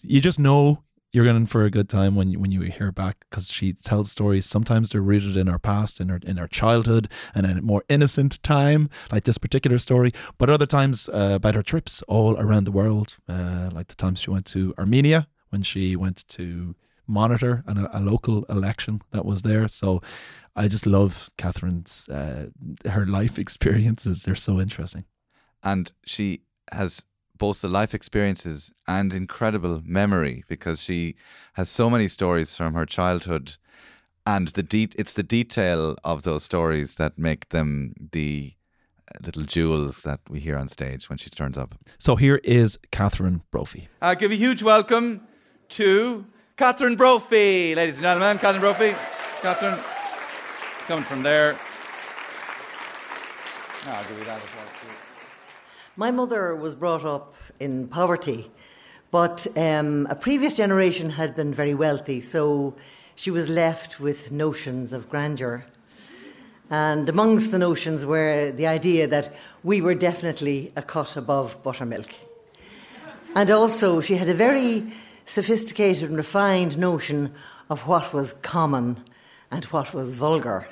you 0.03 0.21
just 0.21 0.39
know 0.39 0.83
you're 1.11 1.25
going 1.25 1.47
for 1.47 1.65
a 1.65 1.71
good 1.71 1.89
time 1.89 2.15
when 2.15 2.31
you, 2.31 2.39
when 2.39 2.53
you 2.53 2.61
hear 2.63 2.93
back 2.93 3.17
because 3.31 3.51
she 3.51 3.73
tells 3.73 4.11
stories. 4.11 4.45
Sometimes 4.45 4.91
they're 4.91 5.01
rooted 5.01 5.37
in 5.39 5.49
our 5.49 5.59
past, 5.59 6.01
in 6.01 6.11
our 6.11 6.21
in 6.23 6.39
our 6.39 6.47
childhood, 6.47 7.11
and 7.35 7.47
in 7.47 7.59
a 7.59 7.63
more 7.63 7.83
innocent 7.89 8.43
time, 8.43 8.91
like 9.11 9.25
this 9.25 9.39
particular 9.39 9.79
story. 9.79 10.13
But 10.37 10.51
other 10.51 10.67
times 10.67 11.09
uh, 11.09 11.33
about 11.37 11.55
her 11.55 11.63
trips 11.63 12.03
all 12.09 12.37
around 12.37 12.65
the 12.65 12.73
world, 12.73 13.17
uh, 13.27 13.71
like 13.73 13.87
the 13.89 13.95
times 13.95 14.21
she 14.21 14.31
went 14.31 14.45
to 14.47 14.75
Armenia 14.77 15.29
when 15.49 15.63
she 15.63 15.97
went 15.97 16.29
to 16.29 16.75
monitor 17.09 17.65
and 17.67 17.79
a 17.93 18.01
local 18.01 18.45
election 18.45 19.01
that 19.11 19.25
was 19.25 19.43
there. 19.43 19.67
So 19.69 20.01
I 20.55 20.69
just 20.69 20.87
love 20.87 21.31
Catherine's 21.39 22.09
uh, 22.09 22.49
her 22.89 23.07
life 23.07 23.39
experiences. 23.45 24.23
They're 24.23 24.35
so 24.35 24.61
interesting, 24.61 25.05
and 25.63 25.93
she 26.05 26.43
has 26.73 27.05
both 27.37 27.61
the 27.61 27.69
life 27.69 27.95
experiences 27.95 28.73
and 28.87 29.15
incredible 29.15 29.81
memory 29.85 30.45
because 30.49 30.83
she 30.83 31.15
has 31.55 31.71
so 31.71 31.89
many 31.89 32.09
stories 32.09 32.57
from 32.57 32.75
her 32.75 32.85
childhood 32.85 33.57
and 34.29 34.49
the 34.49 34.63
de- 34.63 34.91
it's 34.99 35.15
the 35.15 35.23
detail 35.23 35.97
of 36.05 36.23
those 36.23 36.45
stories 36.45 36.97
that 36.97 37.19
make 37.19 37.49
them 37.49 37.95
the 38.13 38.53
uh, 39.09 39.19
little 39.25 39.45
jewels 39.45 40.03
that 40.03 40.21
we 40.29 40.39
hear 40.39 40.59
on 40.59 40.69
stage 40.69 41.09
when 41.09 41.17
she 41.17 41.31
turns 41.31 41.57
up. 41.57 41.75
So 41.99 42.17
here 42.17 42.39
is 42.45 42.79
Catherine 42.91 43.41
Brophy. 43.51 43.89
I 44.03 44.15
give 44.17 44.31
a 44.31 44.35
huge 44.35 44.63
welcome 44.63 45.23
to 45.71 46.27
Catherine 46.59 46.97
Brophy, 46.97 47.77
ladies 47.77 47.99
and 47.99 48.03
gentlemen. 48.03 48.37
Catherine 48.37 48.61
Brophy. 48.61 48.93
Catherine. 49.43 49.79
It's 50.77 50.87
coming 50.87 51.05
from 51.05 51.23
there. 51.23 51.53
No, 53.87 53.93
I'll 53.93 54.03
give 54.09 54.19
you 54.19 54.25
that 54.25 54.39
as 54.39 54.49
well. 54.57 54.67
My 55.95 56.11
mother 56.11 56.57
was 56.57 56.75
brought 56.75 57.05
up 57.05 57.37
in 57.61 57.87
poverty, 57.87 58.51
but 59.13 59.47
um, 59.57 60.09
a 60.11 60.17
previous 60.17 60.57
generation 60.57 61.11
had 61.11 61.37
been 61.37 61.55
very 61.55 61.75
wealthy, 61.75 62.21
so 62.21 62.75
she 63.15 63.31
was 63.31 63.49
left 63.49 64.01
with 64.01 64.33
notions 64.33 64.93
of 64.93 65.09
grandeur. 65.09 65.65
And 66.71 67.09
amongst 67.09 67.53
the 67.53 67.61
notions 67.61 68.05
were 68.05 68.51
the 68.51 68.67
idea 68.67 69.07
that 69.07 69.33
we 69.63 69.81
were 69.81 69.95
definitely 69.95 70.73
a 70.75 70.83
cut 70.83 71.17
above 71.17 71.63
buttermilk. 71.63 72.13
And 73.37 73.49
also, 73.49 74.01
she 74.01 74.17
had 74.17 74.29
a 74.29 74.35
very 74.35 74.93
sophisticated 75.29 76.09
and 76.09 76.17
refined 76.17 76.79
notion 76.79 77.35
of 77.69 77.87
what 77.87 78.15
was 78.15 78.33
common 78.43 78.97
and 79.51 79.65
what 79.67 79.93
was 79.93 80.13
vulgar. 80.13 80.67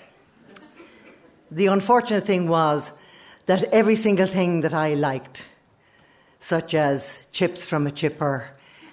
The 1.51 1.67
unfortunate 1.67 2.25
thing 2.25 2.49
was 2.49 2.91
that 3.45 3.65
every 3.65 3.97
single 3.97 4.27
thing 4.27 4.63
that 4.63 4.73
I 4.73 4.95
liked, 4.95 5.45
such 6.41 6.75
as 6.75 7.27
chips 7.33 7.67
from 7.67 7.87
a 7.87 7.91
chipper, 7.91 8.49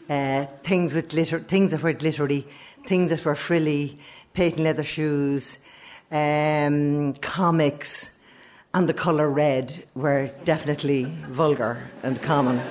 uh, 0.10 0.46
things 0.64 0.94
with 0.94 1.08
glitter, 1.08 1.40
things 1.40 1.72
that 1.72 1.82
were 1.82 1.94
glittery, 1.94 2.46
things 2.86 3.10
that 3.10 3.24
were 3.24 3.36
frilly, 3.36 3.98
patent 4.34 4.64
leather 4.64 4.84
shoes, 4.84 5.60
um, 6.12 7.14
comics, 7.22 8.12
and 8.74 8.90
the 8.90 8.94
colour 8.94 9.30
red 9.30 9.86
were 9.96 10.30
definitely 10.44 11.06
vulgar 11.30 11.82
and 12.04 12.22
common. 12.22 12.62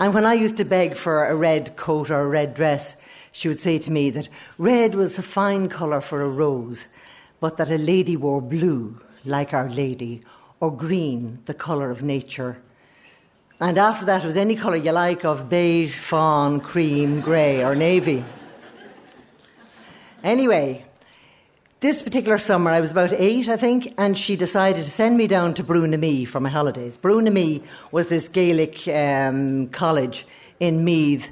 And 0.00 0.14
when 0.14 0.24
I 0.24 0.32
used 0.32 0.56
to 0.56 0.64
beg 0.64 0.96
for 0.96 1.26
a 1.26 1.36
red 1.36 1.76
coat 1.76 2.10
or 2.10 2.22
a 2.22 2.26
red 2.26 2.54
dress, 2.54 2.96
she 3.32 3.48
would 3.48 3.60
say 3.60 3.78
to 3.78 3.92
me 3.92 4.08
that 4.10 4.30
red 4.56 4.94
was 4.94 5.18
a 5.18 5.22
fine 5.22 5.68
colour 5.68 6.00
for 6.00 6.22
a 6.22 6.28
rose, 6.28 6.86
but 7.38 7.58
that 7.58 7.70
a 7.70 7.76
lady 7.76 8.16
wore 8.16 8.40
blue, 8.40 8.98
like 9.26 9.52
Our 9.52 9.68
Lady, 9.68 10.22
or 10.58 10.74
green, 10.74 11.40
the 11.44 11.52
colour 11.52 11.90
of 11.90 12.02
nature. 12.02 12.62
And 13.60 13.76
after 13.76 14.06
that, 14.06 14.24
it 14.24 14.26
was 14.26 14.38
any 14.38 14.56
colour 14.56 14.76
you 14.76 14.90
like 14.90 15.22
of 15.26 15.50
beige, 15.50 15.94
fawn, 15.94 16.60
cream, 16.60 17.20
grey, 17.20 17.62
or 17.62 17.74
navy. 17.74 18.24
Anyway, 20.24 20.86
this 21.80 22.02
particular 22.02 22.36
summer, 22.36 22.70
I 22.70 22.80
was 22.80 22.90
about 22.90 23.14
eight, 23.14 23.48
I 23.48 23.56
think, 23.56 23.94
and 23.96 24.16
she 24.16 24.36
decided 24.36 24.84
to 24.84 24.90
send 24.90 25.16
me 25.16 25.26
down 25.26 25.54
to 25.54 25.64
Brú 25.64 26.28
for 26.28 26.38
my 26.38 26.50
holidays. 26.50 26.98
Brú 26.98 27.62
was 27.90 28.08
this 28.08 28.28
Gaelic 28.28 28.86
um, 28.88 29.68
college 29.68 30.26
in 30.60 30.84
Meath, 30.84 31.30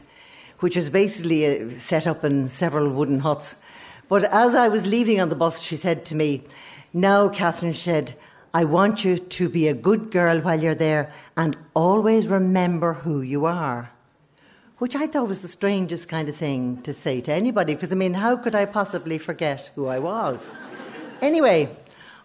which 0.60 0.74
was 0.74 0.88
basically 0.88 1.44
uh, 1.46 1.78
set 1.78 2.06
up 2.06 2.24
in 2.24 2.48
several 2.48 2.88
wooden 2.88 3.18
huts. 3.18 3.56
But 4.08 4.24
as 4.24 4.54
I 4.54 4.68
was 4.68 4.86
leaving 4.86 5.20
on 5.20 5.28
the 5.28 5.34
bus, 5.34 5.60
she 5.60 5.76
said 5.76 6.06
to 6.06 6.14
me, 6.14 6.44
Now, 6.94 7.28
Catherine 7.28 7.74
said, 7.74 8.14
I 8.54 8.64
want 8.64 9.04
you 9.04 9.18
to 9.18 9.48
be 9.50 9.68
a 9.68 9.74
good 9.74 10.10
girl 10.10 10.40
while 10.40 10.62
you're 10.62 10.74
there 10.74 11.12
and 11.36 11.58
always 11.74 12.26
remember 12.26 12.94
who 12.94 13.20
you 13.20 13.44
are. 13.44 13.90
Which 14.78 14.94
I 14.94 15.06
thought 15.06 15.28
was 15.28 15.42
the 15.42 15.48
strangest 15.48 16.08
kind 16.08 16.28
of 16.28 16.36
thing 16.36 16.82
to 16.82 16.92
say 16.92 17.20
to 17.22 17.32
anybody, 17.32 17.74
because 17.74 17.92
I 17.92 17.96
mean, 17.96 18.14
how 18.14 18.36
could 18.36 18.54
I 18.54 18.64
possibly 18.64 19.18
forget 19.18 19.70
who 19.74 19.86
I 19.86 19.98
was? 19.98 20.48
anyway, 21.20 21.68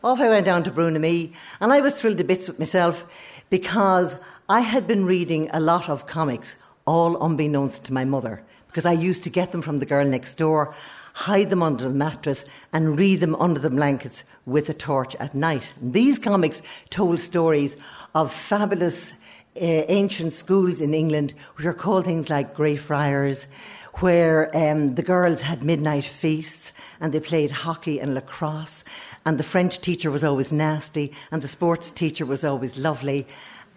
off 0.03 0.19
I 0.19 0.29
went 0.29 0.45
down 0.45 0.63
to 0.65 0.71
Brú 0.71 1.33
and 1.59 1.73
I 1.73 1.81
was 1.81 1.99
thrilled 1.99 2.19
to 2.19 2.23
bits 2.23 2.47
with 2.47 2.59
myself 2.59 3.05
because 3.49 4.17
I 4.47 4.59
had 4.59 4.85
been 4.85 5.05
reading 5.05 5.49
a 5.51 5.59
lot 5.59 5.89
of 5.89 6.05
comics, 6.05 6.55
all 6.85 7.21
unbeknownst 7.23 7.85
to 7.85 7.93
my 7.93 8.05
mother, 8.05 8.43
because 8.67 8.85
I 8.85 8.91
used 8.91 9.23
to 9.23 9.29
get 9.29 9.51
them 9.51 9.61
from 9.61 9.79
the 9.79 9.85
girl 9.85 10.05
next 10.05 10.35
door 10.35 10.75
hide 11.13 11.49
them 11.49 11.61
under 11.61 11.87
the 11.87 11.93
mattress, 11.93 12.43
and 12.71 12.99
read 12.99 13.19
them 13.19 13.35
under 13.35 13.59
the 13.59 13.69
blankets 13.69 14.23
with 14.45 14.67
a 14.67 14.73
torch 14.73 15.15
at 15.15 15.35
night. 15.35 15.73
And 15.79 15.93
these 15.93 16.19
comics 16.19 16.61
told 16.89 17.19
stories 17.19 17.77
of 18.15 18.33
fabulous 18.33 19.13
ancient 19.55 20.33
schools 20.33 20.81
in 20.81 20.93
England, 20.93 21.33
which 21.55 21.65
are 21.65 21.73
called 21.73 22.05
things 22.05 22.29
like 22.29 22.55
Greyfriars, 22.55 23.47
where 23.95 24.49
um, 24.55 24.95
the 24.95 25.03
girls 25.03 25.41
had 25.41 25.63
midnight 25.63 26.03
feasts 26.03 26.71
and 26.99 27.13
they 27.13 27.19
played 27.19 27.51
hockey 27.51 27.99
and 27.99 28.13
lacrosse, 28.15 28.83
and 29.25 29.37
the 29.37 29.43
French 29.43 29.79
teacher 29.79 30.09
was 30.09 30.23
always 30.23 30.51
nasty, 30.51 31.11
and 31.31 31.41
the 31.41 31.47
sports 31.47 31.91
teacher 31.91 32.25
was 32.25 32.43
always 32.43 32.77
lovely, 32.77 33.27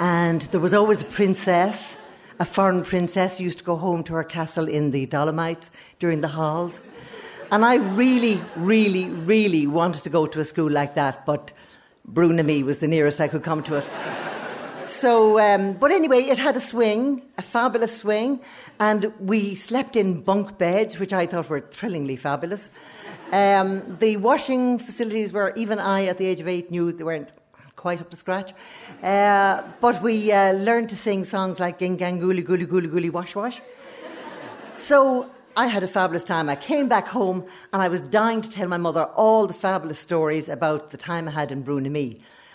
and 0.00 0.42
there 0.42 0.60
was 0.60 0.74
always 0.74 1.02
a 1.02 1.06
princess. 1.06 1.96
A 2.38 2.44
foreign 2.44 2.84
princess 2.84 3.40
used 3.40 3.58
to 3.58 3.64
go 3.64 3.76
home 3.76 4.04
to 4.04 4.14
her 4.14 4.24
castle 4.24 4.68
in 4.68 4.90
the 4.90 5.06
Dolomites 5.06 5.70
during 5.98 6.20
the 6.20 6.28
halls. 6.28 6.82
And 7.50 7.64
I 7.64 7.76
really, 7.76 8.42
really, 8.56 9.06
really 9.08 9.66
wanted 9.66 10.02
to 10.04 10.10
go 10.10 10.26
to 10.26 10.40
a 10.40 10.44
school 10.44 10.70
like 10.70 10.94
that, 10.96 11.24
but 11.24 11.52
Brú 12.10 12.64
was 12.64 12.78
the 12.78 12.88
nearest 12.88 13.20
I 13.20 13.28
could 13.28 13.42
come 13.42 13.62
to 13.64 13.76
it. 13.76 13.88
So, 14.86 15.40
um, 15.40 15.72
but 15.72 15.90
anyway, 15.90 16.22
it 16.22 16.38
had 16.38 16.56
a 16.56 16.60
swing, 16.60 17.22
a 17.36 17.42
fabulous 17.42 17.96
swing, 17.96 18.40
and 18.78 19.12
we 19.18 19.56
slept 19.56 19.96
in 19.96 20.22
bunk 20.22 20.58
beds, 20.58 20.98
which 21.00 21.12
I 21.12 21.26
thought 21.26 21.48
were 21.48 21.60
thrillingly 21.60 22.14
fabulous. 22.14 22.68
Um, 23.32 23.96
the 23.98 24.16
washing 24.16 24.78
facilities 24.78 25.32
were, 25.32 25.52
even 25.56 25.80
I 25.80 26.06
at 26.06 26.18
the 26.18 26.26
age 26.26 26.38
of 26.38 26.46
eight 26.46 26.70
knew 26.70 26.92
they 26.92 27.02
weren't 27.02 27.32
quite 27.74 28.00
up 28.00 28.10
to 28.10 28.16
scratch. 28.16 28.52
Uh, 29.02 29.64
but 29.80 30.00
we 30.02 30.30
uh, 30.30 30.52
learned 30.52 30.88
to 30.90 30.96
sing 30.96 31.24
songs 31.24 31.58
like 31.58 31.80
Ging 31.80 31.96
Gang 31.96 32.20
Gooly 32.20 32.44
Gooly 32.44 32.66
Gooly 32.66 32.88
Gooly 32.88 33.10
Wash 33.10 33.34
Wash. 33.34 33.60
So 34.76 35.28
I 35.56 35.66
had 35.66 35.82
a 35.82 35.88
fabulous 35.88 36.22
time. 36.22 36.48
I 36.48 36.54
came 36.54 36.86
back 36.86 37.08
home 37.08 37.44
and 37.72 37.82
I 37.82 37.88
was 37.88 38.00
dying 38.00 38.40
to 38.40 38.50
tell 38.50 38.68
my 38.68 38.76
mother 38.76 39.04
all 39.16 39.48
the 39.48 39.54
fabulous 39.54 39.98
stories 39.98 40.48
about 40.48 40.90
the 40.90 40.96
time 40.96 41.26
I 41.26 41.32
had 41.32 41.50
in 41.50 41.64
Brú 41.64 41.80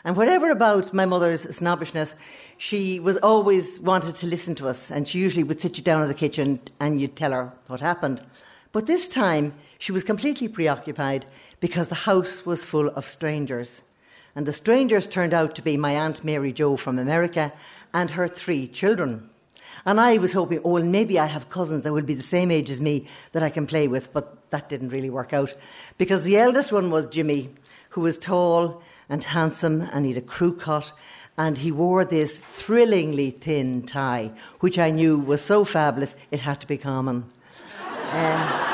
And 0.03 0.17
whatever 0.17 0.49
about 0.49 0.93
my 0.93 1.05
mother's 1.05 1.43
snobbishness, 1.55 2.15
she 2.57 2.99
was 2.99 3.17
always 3.17 3.79
wanted 3.79 4.15
to 4.15 4.27
listen 4.27 4.55
to 4.55 4.67
us. 4.67 4.89
And 4.89 5.07
she 5.07 5.19
usually 5.19 5.43
would 5.43 5.61
sit 5.61 5.77
you 5.77 5.83
down 5.83 6.01
in 6.01 6.07
the 6.07 6.13
kitchen 6.13 6.59
and 6.79 6.99
you'd 6.99 7.15
tell 7.15 7.31
her 7.31 7.53
what 7.67 7.81
happened. 7.81 8.23
But 8.71 8.87
this 8.87 9.07
time, 9.07 9.53
she 9.77 9.91
was 9.91 10.03
completely 10.03 10.47
preoccupied 10.47 11.25
because 11.59 11.89
the 11.89 11.95
house 11.95 12.45
was 12.45 12.63
full 12.63 12.87
of 12.89 13.07
strangers. 13.07 13.81
And 14.35 14.45
the 14.45 14.53
strangers 14.53 15.07
turned 15.07 15.33
out 15.33 15.55
to 15.55 15.61
be 15.61 15.77
my 15.77 15.91
Aunt 15.91 16.23
Mary 16.23 16.53
Jo 16.53 16.77
from 16.77 16.97
America 16.97 17.51
and 17.93 18.11
her 18.11 18.27
three 18.27 18.67
children. 18.67 19.29
And 19.85 19.99
I 19.99 20.17
was 20.17 20.33
hoping, 20.33 20.59
oh, 20.63 20.69
well, 20.69 20.83
maybe 20.83 21.19
I 21.19 21.25
have 21.25 21.49
cousins 21.49 21.83
that 21.83 21.93
will 21.93 22.01
be 22.01 22.13
the 22.13 22.23
same 22.23 22.51
age 22.51 22.69
as 22.69 22.79
me 22.79 23.07
that 23.33 23.43
I 23.43 23.49
can 23.49 23.65
play 23.65 23.87
with, 23.87 24.13
but 24.13 24.49
that 24.51 24.69
didn't 24.69 24.89
really 24.89 25.09
work 25.09 25.33
out. 25.33 25.53
Because 25.97 26.23
the 26.23 26.37
eldest 26.37 26.71
one 26.71 26.91
was 26.91 27.07
Jimmy, 27.07 27.49
who 27.89 28.01
was 28.01 28.17
tall 28.17 28.81
and 29.11 29.23
handsome, 29.25 29.81
and 29.81 30.05
he 30.05 30.13
had 30.13 30.23
a 30.23 30.25
crew 30.25 30.55
cut, 30.55 30.93
and 31.37 31.57
he 31.57 31.71
wore 31.71 32.05
this 32.05 32.37
thrillingly 32.53 33.29
thin 33.29 33.83
tie, 33.83 34.31
which 34.61 34.79
I 34.79 34.89
knew 34.89 35.19
was 35.19 35.41
so 35.41 35.65
fabulous 35.65 36.15
it 36.31 36.39
had 36.39 36.61
to 36.61 36.67
be 36.67 36.77
common. 36.77 37.25
Uh, 38.11 38.67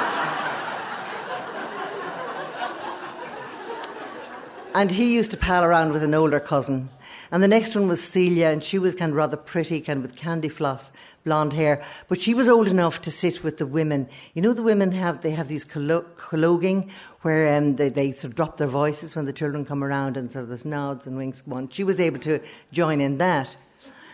And 4.78 4.92
he 4.92 5.16
used 5.16 5.32
to 5.32 5.38
pal 5.38 5.64
around 5.64 5.92
with 5.92 6.04
an 6.04 6.14
older 6.14 6.40
cousin. 6.40 6.90
And 7.32 7.42
the 7.42 7.48
next 7.48 7.74
one 7.74 7.88
was 7.88 8.00
Celia, 8.00 8.50
and 8.50 8.64
she 8.64 8.78
was 8.78 8.94
kind 8.94 9.12
of 9.12 9.16
rather 9.16 9.36
pretty, 9.36 9.82
kind 9.82 9.98
of 9.98 10.04
with 10.04 10.16
candy 10.16 10.50
floss, 10.50 10.92
blonde 11.24 11.54
hair. 11.54 11.82
But 12.08 12.22
she 12.22 12.36
was 12.36 12.48
old 12.48 12.68
enough 12.68 13.02
to 13.02 13.10
sit 13.10 13.44
with 13.44 13.58
the 13.58 13.66
women. 13.66 14.08
You 14.36 14.44
know, 14.44 14.54
the 14.54 14.62
women 14.62 14.92
have 14.92 15.24
they 15.24 15.32
have 15.32 15.48
these 15.48 15.66
collo- 15.66 16.06
colloguing 16.18 16.92
where 17.24 17.58
um, 17.58 17.78
they, 17.78 17.90
they 17.90 18.12
sort 18.12 18.26
of 18.26 18.36
drop 18.36 18.58
their 18.58 18.68
voices 18.68 19.16
when 19.16 19.26
the 19.26 19.34
children 19.34 19.66
come 19.66 19.84
around, 19.84 20.16
and 20.16 20.32
sort 20.32 20.44
of 20.44 20.50
there's 20.50 20.64
nods 20.64 21.08
and 21.08 21.18
winks. 21.18 21.42
One, 21.48 21.70
she 21.70 21.84
was 21.84 22.00
able 22.00 22.20
to 22.20 22.40
join 22.72 23.02
in 23.02 23.18
that. 23.18 23.58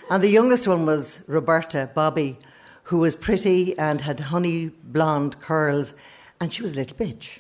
And 0.09 0.23
the 0.23 0.29
youngest 0.29 0.65
one 0.65 0.85
was 0.85 1.23
Roberta 1.27 1.89
Bobby, 1.93 2.39
who 2.83 2.99
was 2.99 3.17
pretty 3.17 3.77
and 3.77 3.99
had 3.99 4.17
honey 4.21 4.67
blonde 4.81 5.41
curls, 5.41 5.93
and 6.39 6.53
she 6.53 6.61
was 6.61 6.71
a 6.71 6.75
little 6.75 6.95
bitch. 6.95 7.39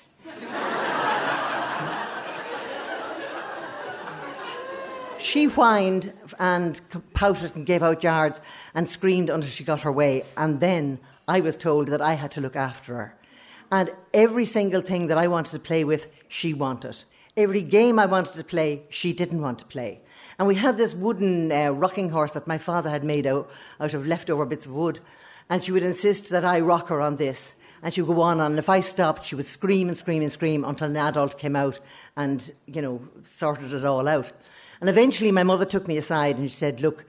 She 5.33 5.45
whined 5.45 6.13
and 6.37 6.79
pouted 7.15 7.55
and 7.55 7.65
gave 7.65 7.81
out 7.81 8.03
yards 8.03 8.39
and 8.75 8.87
screamed 8.87 9.31
until 9.31 9.49
she 9.49 9.63
got 9.63 9.81
her 9.81 9.91
way. 9.91 10.25
And 10.37 10.59
then 10.59 10.99
I 11.27 11.39
was 11.39 11.57
told 11.57 11.87
that 11.87 12.03
I 12.03 12.13
had 12.13 12.29
to 12.33 12.41
look 12.41 12.55
after 12.55 12.93
her. 12.93 13.17
And 13.71 13.89
every 14.13 14.45
single 14.45 14.81
thing 14.81 15.07
that 15.07 15.17
I 15.17 15.25
wanted 15.25 15.49
to 15.53 15.57
play 15.59 15.85
with, 15.85 16.05
she 16.27 16.53
wanted. 16.53 17.03
Every 17.35 17.63
game 17.63 17.97
I 17.97 18.05
wanted 18.05 18.35
to 18.35 18.43
play, 18.43 18.83
she 18.89 19.11
didn't 19.11 19.41
want 19.41 19.57
to 19.57 19.65
play. 19.65 20.03
And 20.37 20.47
we 20.47 20.53
had 20.53 20.77
this 20.77 20.93
wooden 20.93 21.51
uh, 21.51 21.71
rocking 21.71 22.11
horse 22.11 22.33
that 22.33 22.45
my 22.45 22.59
father 22.59 22.91
had 22.91 23.03
made 23.03 23.25
out, 23.25 23.49
out 23.79 23.95
of 23.95 24.05
leftover 24.05 24.45
bits 24.45 24.67
of 24.67 24.73
wood. 24.73 24.99
And 25.49 25.63
she 25.63 25.71
would 25.71 25.81
insist 25.81 26.29
that 26.29 26.45
I 26.45 26.59
rock 26.59 26.89
her 26.89 27.01
on 27.01 27.15
this. 27.15 27.55
And 27.81 27.91
she 27.91 28.03
would 28.03 28.15
go 28.15 28.21
on, 28.21 28.39
and 28.39 28.59
if 28.59 28.69
I 28.69 28.81
stopped, 28.81 29.23
she 29.23 29.35
would 29.35 29.47
scream 29.47 29.89
and 29.89 29.97
scream 29.97 30.21
and 30.21 30.31
scream 30.31 30.63
until 30.63 30.91
an 30.91 30.95
adult 30.95 31.39
came 31.39 31.55
out 31.55 31.79
and, 32.15 32.53
you 32.67 32.83
know, 32.83 33.01
sorted 33.23 33.73
it 33.73 33.83
all 33.83 34.07
out. 34.07 34.31
And 34.81 34.89
eventually 34.89 35.31
my 35.31 35.43
mother 35.43 35.65
took 35.65 35.87
me 35.87 35.97
aside 35.97 36.37
and 36.37 36.49
she 36.49 36.55
said, 36.55 36.81
Look, 36.81 37.05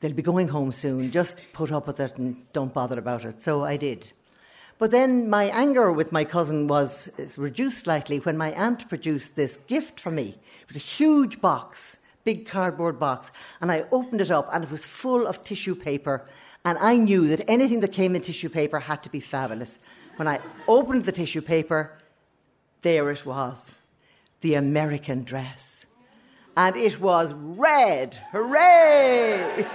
they'll 0.00 0.12
be 0.12 0.22
going 0.22 0.48
home 0.48 0.72
soon. 0.72 1.10
Just 1.10 1.40
put 1.52 1.72
up 1.72 1.86
with 1.86 2.00
it 2.00 2.16
and 2.16 2.50
don't 2.52 2.72
bother 2.74 2.98
about 2.98 3.24
it. 3.24 3.42
So 3.42 3.64
I 3.64 3.76
did. 3.76 4.12
But 4.78 4.90
then 4.90 5.30
my 5.30 5.44
anger 5.44 5.90
with 5.90 6.12
my 6.12 6.24
cousin 6.24 6.68
was 6.68 7.08
reduced 7.38 7.78
slightly 7.78 8.18
when 8.18 8.36
my 8.36 8.52
aunt 8.52 8.88
produced 8.88 9.34
this 9.34 9.56
gift 9.66 9.98
for 9.98 10.10
me. 10.10 10.36
It 10.60 10.68
was 10.68 10.76
a 10.76 10.80
huge 10.80 11.40
box, 11.40 11.96
big 12.24 12.46
cardboard 12.46 12.98
box, 12.98 13.30
and 13.60 13.72
I 13.72 13.86
opened 13.90 14.20
it 14.20 14.30
up 14.30 14.50
and 14.52 14.64
it 14.64 14.70
was 14.70 14.84
full 14.84 15.26
of 15.26 15.42
tissue 15.42 15.74
paper. 15.74 16.26
And 16.64 16.76
I 16.78 16.98
knew 16.98 17.26
that 17.28 17.48
anything 17.48 17.80
that 17.80 17.92
came 17.92 18.14
in 18.14 18.22
tissue 18.22 18.50
paper 18.50 18.80
had 18.80 19.02
to 19.04 19.10
be 19.10 19.20
fabulous. 19.20 19.78
When 20.16 20.28
I 20.28 20.40
opened 20.68 21.04
the 21.04 21.12
tissue 21.12 21.40
paper, 21.40 21.96
there 22.82 23.10
it 23.10 23.24
was 23.24 23.74
the 24.42 24.54
American 24.54 25.24
dress 25.24 25.85
and 26.56 26.76
it 26.76 27.00
was 27.00 27.32
red. 27.34 28.14
Hooray! 28.32 29.66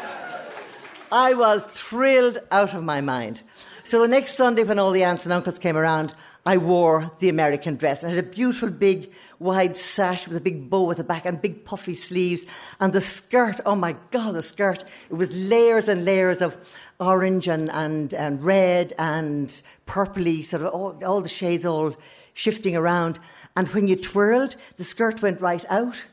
I 1.12 1.34
was 1.34 1.66
thrilled 1.66 2.40
out 2.52 2.74
of 2.74 2.84
my 2.84 3.02
mind. 3.02 3.42
So 3.84 4.02
the 4.02 4.08
next 4.08 4.36
Sunday, 4.36 4.64
when 4.64 4.80
all 4.80 4.92
the 4.92 5.04
aunts 5.04 5.26
and 5.26 5.34
uncles 5.34 5.60
came 5.60 5.76
around, 5.76 6.14
I 6.46 6.58
wore 6.58 7.12
the 7.20 7.30
American 7.30 7.76
dress. 7.76 8.04
And 8.04 8.12
it 8.12 8.16
had 8.16 8.26
a 8.26 8.30
beautiful 8.30 8.70
big 8.70 9.12
wide 9.38 9.76
sash 9.76 10.28
with 10.28 10.38
a 10.38 10.42
big 10.42 10.70
bow 10.70 10.90
at 10.92 10.98
the 10.98 11.04
back 11.04 11.26
and 11.26 11.42
big 11.42 11.66
puffy 11.66 11.96
sleeves. 11.96 12.46
And 12.80 12.94
the 12.94 13.02
skirt, 13.02 13.60
oh 13.66 13.76
my 13.76 13.96
God, 14.12 14.34
the 14.36 14.42
skirt, 14.42 14.84
it 15.10 15.14
was 15.14 15.32
layers 15.32 15.88
and 15.88 16.06
layers 16.06 16.42
of 16.42 16.58
orange 17.00 17.48
and, 17.48 17.70
and, 17.72 18.14
and 18.14 18.44
red 18.44 18.94
and 18.98 19.62
purpley, 19.86 20.46
sort 20.46 20.64
of 20.64 20.70
all, 20.74 21.04
all 21.04 21.22
the 21.22 21.30
shades 21.30 21.66
all 21.66 21.96
shifting 22.34 22.76
around. 22.76 23.20
And 23.56 23.68
when 23.70 23.88
you 23.88 23.96
twirled, 23.96 24.56
the 24.78 24.84
skirt 24.84 25.22
went 25.22 25.42
right 25.42 25.66
out 25.70 26.06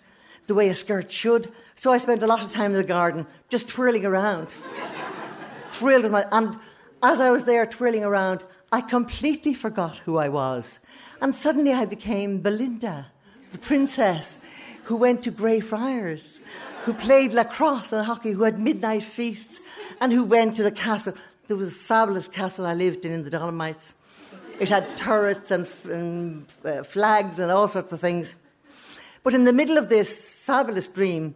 the 0.49 0.55
way 0.55 0.69
a 0.69 0.75
skirt 0.75 1.13
should. 1.13 1.53
So 1.77 1.93
I 1.93 1.99
spent 1.99 2.25
a 2.25 2.27
lot 2.27 2.43
of 2.43 2.51
time 2.51 2.73
in 2.73 2.79
the 2.79 2.85
garden 2.85 3.27
just 3.49 3.69
twirling 3.69 4.05
around. 4.05 4.49
Thrilled 5.71 6.03
with 6.03 6.13
my. 6.13 6.27
And 6.33 6.59
as 7.03 7.21
I 7.21 7.31
was 7.31 7.45
there 7.45 7.65
twirling 7.67 8.03
around, 8.03 8.43
I 8.73 8.81
completely 8.81 9.55
forgot 9.55 9.99
who 9.99 10.17
I 10.17 10.29
was. 10.29 10.81
And 11.21 11.35
suddenly 11.35 11.73
I 11.73 11.85
became 11.85 12.41
Belinda, 12.41 13.07
the 13.53 13.59
princess 13.59 14.39
who 14.85 14.97
went 14.97 15.23
to 15.23 15.31
Greyfriars, 15.31 16.41
who 16.85 16.95
played 16.95 17.35
lacrosse 17.35 17.93
and 17.93 18.07
hockey, 18.07 18.33
who 18.33 18.45
had 18.45 18.59
midnight 18.59 19.03
feasts, 19.03 19.61
and 20.01 20.13
who 20.13 20.25
went 20.25 20.57
to 20.57 20.63
the 20.63 20.71
castle. 20.71 21.15
There 21.47 21.59
was 21.59 21.69
a 21.69 21.73
fabulous 21.73 22.27
castle 22.27 22.67
I 22.67 22.73
lived 22.73 23.05
in 23.05 23.13
in 23.13 23.23
the 23.23 23.31
Dolomites. 23.31 23.93
It 24.59 24.71
had 24.71 24.97
turrets 24.97 25.51
and, 25.51 25.69
and 25.85 26.53
uh, 26.65 26.83
flags 26.83 27.39
and 27.39 27.53
all 27.53 27.69
sorts 27.69 27.93
of 27.93 28.01
things. 28.01 28.35
But 29.29 29.35
in 29.35 29.45
the 29.45 29.53
middle 29.53 29.77
of 29.77 29.91
this 29.91 30.31
fabulous 30.31 30.89
dream, 30.89 31.35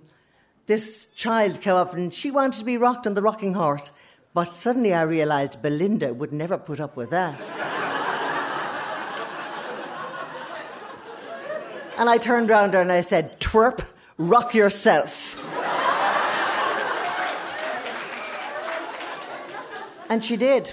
this 0.65 1.09
child 1.15 1.61
came 1.61 1.75
up 1.75 1.93
and 1.93 2.11
she 2.11 2.31
wanted 2.31 2.59
to 2.61 2.65
be 2.65 2.79
rocked 2.79 3.07
on 3.07 3.13
the 3.13 3.21
rocking 3.21 3.53
horse. 3.53 3.91
But 4.33 4.55
suddenly 4.55 4.95
I 4.95 5.03
realized 5.03 5.61
Belinda 5.61 6.15
would 6.15 6.33
never 6.33 6.57
put 6.57 6.81
up 6.81 6.97
with 6.97 7.11
that. 7.11 7.39
and 11.99 12.09
I 12.09 12.17
turned 12.17 12.51
around 12.51 12.73
her 12.73 12.81
and 12.81 12.91
I 12.91 13.03
said, 13.03 13.39
Twerp, 13.41 13.85
rock 14.17 14.55
yourself. 14.55 15.37
and 20.09 20.25
she 20.25 20.39
did. 20.39 20.73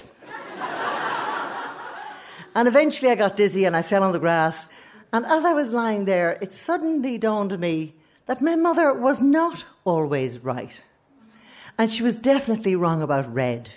And 2.54 2.66
eventually 2.66 3.10
I 3.10 3.14
got 3.14 3.36
dizzy 3.36 3.66
and 3.66 3.76
I 3.76 3.82
fell 3.82 4.04
on 4.04 4.12
the 4.12 4.18
grass 4.18 4.70
and 5.12 5.26
as 5.26 5.44
I 5.44 5.52
was 5.52 5.72
lying 5.72 6.04
there, 6.04 6.38
it 6.40 6.54
suddenly 6.54 7.18
dawned 7.18 7.52
on 7.52 7.60
me 7.60 7.94
that 8.26 8.40
my 8.40 8.54
mother 8.54 8.92
was 8.92 9.20
not 9.20 9.64
always 9.84 10.38
right. 10.38 10.82
And 11.76 11.90
she 11.90 12.02
was 12.02 12.14
definitely 12.14 12.76
wrong 12.76 13.02
about 13.02 13.32
red. 13.34 13.70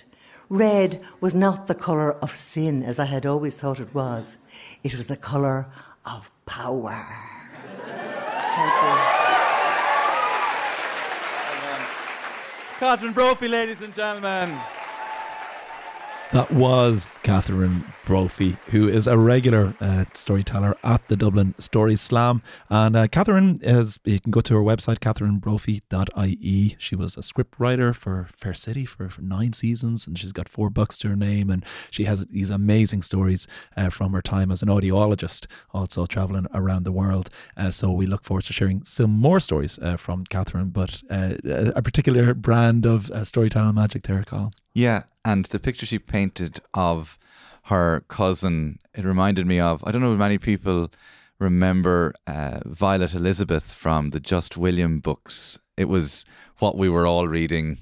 Red 0.49 1.01
was 1.19 1.33
not 1.33 1.67
the 1.67 1.75
colour 1.75 2.13
of 2.13 2.35
sin, 2.35 2.83
as 2.83 2.99
I 2.99 3.05
had 3.05 3.25
always 3.25 3.55
thought 3.55 3.79
it 3.79 3.95
was. 3.95 4.37
It 4.83 4.95
was 4.95 5.07
the 5.07 5.17
colour 5.17 5.67
of 6.05 6.29
power. 6.45 7.03
Thank 8.55 8.83
you. 8.83 9.23
Catherine 12.79 13.13
Brophy, 13.13 13.47
ladies 13.47 13.81
and 13.81 13.95
gentlemen. 13.95 14.59
That 16.31 16.51
was 16.51 17.05
Catherine 17.21 17.85
Brophy, 18.05 18.57
who 18.67 18.87
is 18.87 19.05
a 19.07 19.17
regular 19.17 19.75
uh, 19.79 20.05
storyteller 20.13 20.75
at 20.83 21.07
the 21.07 21.15
Dublin 21.15 21.53
Story 21.57 21.95
Slam. 21.95 22.41
And 22.69 22.95
uh, 22.95 23.07
Catherine 23.07 23.59
is, 23.61 23.99
you 24.03 24.19
can 24.19 24.31
go 24.31 24.41
to 24.41 24.55
her 24.55 24.61
website, 24.61 24.99
catherinebrophy.ie. 24.99 26.75
She 26.79 26.95
was 26.95 27.17
a 27.17 27.23
script 27.23 27.53
writer 27.59 27.93
for 27.93 28.29
Fair 28.35 28.53
City 28.55 28.85
for, 28.85 29.09
for, 29.09 29.21
nine 29.21 29.53
seasons, 29.53 30.07
and 30.07 30.17
she's 30.17 30.31
got 30.31 30.49
four 30.49 30.69
books 30.69 30.97
to 30.99 31.09
her 31.09 31.15
name. 31.15 31.49
And 31.49 31.63
she 31.91 32.05
has 32.05 32.25
these 32.25 32.49
amazing 32.49 33.03
stories 33.03 33.47
uh, 33.77 33.89
from 33.89 34.13
her 34.13 34.21
time 34.21 34.51
as 34.51 34.63
an 34.63 34.69
audiologist, 34.69 35.45
also 35.71 36.05
traveling 36.07 36.47
around 36.53 36.83
the 36.83 36.91
world. 36.91 37.29
Uh, 37.55 37.69
so 37.69 37.91
we 37.91 38.07
look 38.07 38.23
forward 38.23 38.45
to 38.45 38.53
sharing 38.53 38.83
some 38.83 39.11
more 39.11 39.39
stories 39.39 39.77
uh, 39.79 39.97
from 39.97 40.23
Catherine, 40.25 40.69
but 40.69 41.03
uh, 41.09 41.35
a 41.75 41.81
particular 41.81 42.33
brand 42.33 42.85
of 42.85 43.11
storytelling 43.27 43.75
magic 43.75 44.03
there, 44.03 44.23
Colm. 44.23 44.51
Yeah, 44.73 45.03
and 45.23 45.45
the 45.45 45.59
picture 45.59 45.85
she 45.85 45.99
painted 45.99 46.59
of 46.73 47.17
her 47.63 48.03
cousin, 48.07 48.79
it 48.93 49.05
reminded 49.05 49.45
me 49.45 49.59
of, 49.59 49.83
I 49.85 49.91
don't 49.91 50.01
know 50.01 50.13
if 50.13 50.19
many 50.19 50.37
people 50.37 50.91
remember 51.39 52.13
uh, 52.27 52.59
Violet 52.65 53.13
Elizabeth 53.13 53.71
from 53.71 54.09
the 54.09 54.19
Just 54.19 54.57
William 54.57 54.99
books. 54.99 55.59
It 55.77 55.85
was 55.85 56.25
what 56.57 56.77
we 56.77 56.89
were 56.89 57.05
all 57.05 57.27
reading 57.27 57.79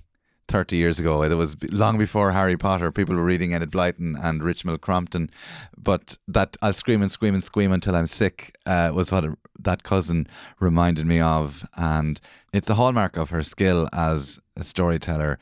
30 0.47 0.75
years 0.75 0.99
ago. 0.99 1.23
It 1.23 1.34
was 1.34 1.56
long 1.71 1.97
before 1.97 2.34
Harry 2.34 2.58
Potter. 2.58 2.91
People 2.91 3.15
were 3.15 3.23
reading 3.23 3.54
Enid 3.54 3.72
Blyton 3.72 4.22
and 4.22 4.41
Richmal 4.41 4.80
Crompton. 4.80 5.30
But 5.78 6.18
that 6.28 6.57
I'll 6.61 6.74
scream 6.74 7.01
and 7.01 7.11
scream 7.11 7.34
and 7.34 7.43
scream 7.43 7.72
until 7.72 7.95
I'm 7.95 8.07
sick 8.07 8.57
uh, 8.66 8.91
was 8.93 9.11
what 9.11 9.24
it, 9.24 9.32
that 9.59 9.84
cousin 9.84 10.28
reminded 10.59 11.05
me 11.05 11.22
of. 11.22 11.66
And 11.78 12.20
it's 12.51 12.68
the 12.68 12.76
hallmark 12.76 13.18
of 13.18 13.30
her 13.30 13.43
skill 13.43 13.88
as 13.93 14.39
a 14.57 14.63
storyteller 14.63 15.39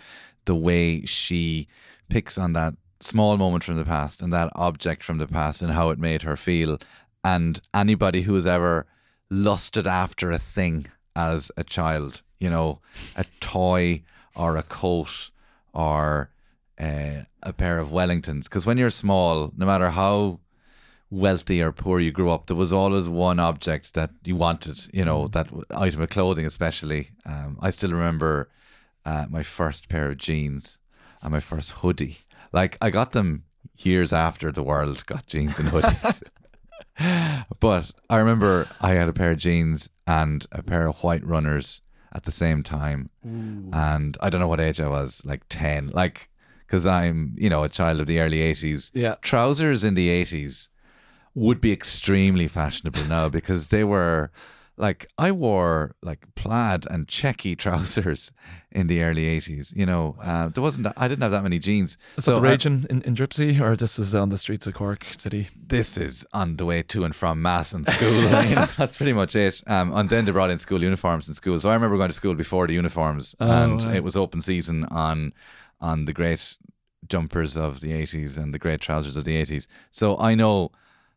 the 0.50 0.56
way 0.56 1.06
she 1.06 1.68
picks 2.10 2.36
on 2.36 2.54
that 2.54 2.74
small 3.00 3.38
moment 3.38 3.64
from 3.64 3.78
the 3.78 3.86
past 3.86 4.20
and 4.20 4.34
that 4.34 4.50
object 4.56 5.04
from 5.04 5.20
the 5.20 5.28
past 5.28 5.62
and 5.62 5.74
how 5.74 5.92
it 5.92 6.00
made 6.00 6.24
her 6.24 6.36
feel. 6.36 6.80
And 7.24 7.62
anybody 7.72 8.24
who 8.24 8.34
has 8.34 8.48
ever 8.48 8.88
lusted 9.30 9.86
after 9.86 10.32
a 10.32 10.40
thing 10.40 10.88
as 11.16 11.52
a 11.56 11.64
child, 11.64 12.24
you 12.40 12.50
know, 12.50 12.80
a 13.16 13.26
toy 13.40 14.02
or 14.36 14.58
a 14.58 14.64
coat 14.64 15.30
or 15.72 16.32
uh, 16.80 17.22
a 17.44 17.54
pair 17.54 17.78
of 17.78 17.90
Wellingtons. 17.90 18.46
Because 18.46 18.66
when 18.66 18.80
you're 18.80 18.90
small, 18.90 19.54
no 19.56 19.68
matter 19.68 19.92
how 19.92 20.40
wealthy 21.12 21.62
or 21.62 21.72
poor 21.72 22.00
you 22.00 22.12
grew 22.12 22.32
up, 22.32 22.48
there 22.48 22.56
was 22.56 22.74
always 22.74 23.08
one 23.08 23.40
object 23.40 23.94
that 23.94 24.10
you 24.24 24.36
wanted, 24.36 24.88
you 24.92 25.06
know, 25.06 25.28
that 25.28 25.48
item 25.70 26.02
of 26.02 26.10
clothing, 26.10 26.48
especially. 26.48 27.12
Um, 27.24 27.60
I 27.62 27.70
still 27.70 27.92
remember 27.92 28.50
uh, 29.10 29.26
my 29.30 29.44
first 29.44 29.90
pair 29.90 30.12
of 30.12 30.18
jeans 30.18 30.78
and 31.22 31.32
my 31.32 31.40
first 31.40 31.72
hoodie. 31.82 32.18
Like 32.52 32.78
I 32.80 32.90
got 32.90 33.12
them 33.12 33.46
years 33.78 34.14
after 34.14 34.52
the 34.52 34.64
world 34.64 35.06
got 35.06 35.26
jeans 35.26 35.58
and 35.60 35.70
hoodies. 35.70 36.22
but 37.60 37.92
I 38.10 38.18
remember 38.18 38.68
I 38.80 38.92
had 38.92 39.10
a 39.10 39.14
pair 39.14 39.32
of 39.32 39.40
jeans 39.40 39.90
and 40.06 40.46
a 40.52 40.62
pair 40.62 40.88
of 40.88 40.98
white 40.98 41.26
runners 41.26 41.82
at 42.14 42.24
the 42.24 42.32
same 42.32 42.62
time. 42.64 43.10
And 43.74 44.18
I 44.22 44.30
don't 44.30 44.42
know 44.42 44.48
what 44.48 44.60
age 44.60 44.80
I 44.80 44.88
was, 44.88 45.24
like 45.26 45.44
10. 45.50 45.90
Like, 45.90 46.30
because 46.66 46.86
I'm, 46.86 47.36
you 47.38 47.50
know, 47.50 47.64
a 47.64 47.70
child 47.70 48.00
of 48.02 48.08
the 48.08 48.20
early 48.20 48.40
80s. 48.40 48.92
Yeah. 48.94 49.16
Trousers 49.22 49.84
in 49.84 49.96
the 49.96 50.10
80s 50.24 50.70
would 51.34 51.62
be 51.62 51.72
extremely 51.72 52.48
fashionable 52.48 53.06
now 53.06 53.30
because 53.30 53.70
they 53.70 53.84
were 53.84 54.32
like 54.80 55.08
I 55.18 55.32
wore 55.32 55.96
like 56.02 56.26
plaid 56.36 56.88
and 56.90 57.06
checky 57.06 57.58
trousers 57.64 58.32
in 58.72 58.88
the 58.88 59.04
early 59.04 59.26
80s. 59.26 59.76
You 59.76 59.86
know, 59.86 60.16
uh, 60.24 60.48
there 60.50 60.64
wasn't 60.64 60.88
I 60.96 61.08
didn't 61.08 61.22
have 61.22 61.32
that 61.32 61.44
many 61.44 61.60
jeans. 61.60 61.98
Is 62.18 62.26
that 62.26 62.32
the 62.32 62.40
I- 62.40 62.52
rage 62.52 62.66
in, 62.66 62.88
in, 62.90 63.02
in 63.04 63.14
Dripsey, 63.14 63.60
or 63.60 63.76
this 63.76 64.00
is 64.00 64.16
on 64.16 64.30
the 64.30 64.38
streets 64.38 64.66
of 64.66 64.74
Cork 64.74 65.06
City? 65.18 65.50
this 65.56 65.98
is 65.98 66.26
on 66.34 66.56
the 66.56 66.66
way 66.66 66.82
to 66.82 67.04
and 67.04 67.16
from 67.16 67.42
mass 67.42 67.74
and 67.74 67.86
school. 67.86 68.12
you 68.12 68.22
know, 68.56 68.68
that's 68.78 68.96
pretty 68.96 69.14
much 69.14 69.36
it. 69.36 69.62
Um, 69.68 69.94
and 69.94 70.10
then 70.10 70.26
they 70.26 70.32
brought 70.32 70.50
in 70.50 70.58
school 70.58 70.82
uniforms 70.82 71.28
in 71.28 71.36
school. 71.36 71.60
So 71.60 71.70
I 71.70 71.74
remember 71.74 71.98
going 71.98 72.10
to 72.10 72.14
school 72.14 72.34
before 72.34 72.66
the 72.66 72.74
uniforms, 72.74 73.36
and 73.40 73.82
wow. 73.86 73.94
it 73.94 74.04
was 74.04 74.16
open 74.16 74.42
season 74.42 74.86
on 74.86 75.34
on 75.82 76.06
the 76.06 76.14
great 76.14 76.58
jumpers 77.08 77.58
of 77.58 77.82
the 77.82 77.92
eighties 77.92 78.38
and 78.38 78.54
the 78.54 78.60
great 78.60 78.80
trousers 78.80 79.18
of 79.18 79.26
the 79.26 79.36
eighties. 79.36 79.68
So 79.92 80.18
I 80.18 80.36
know 80.36 80.72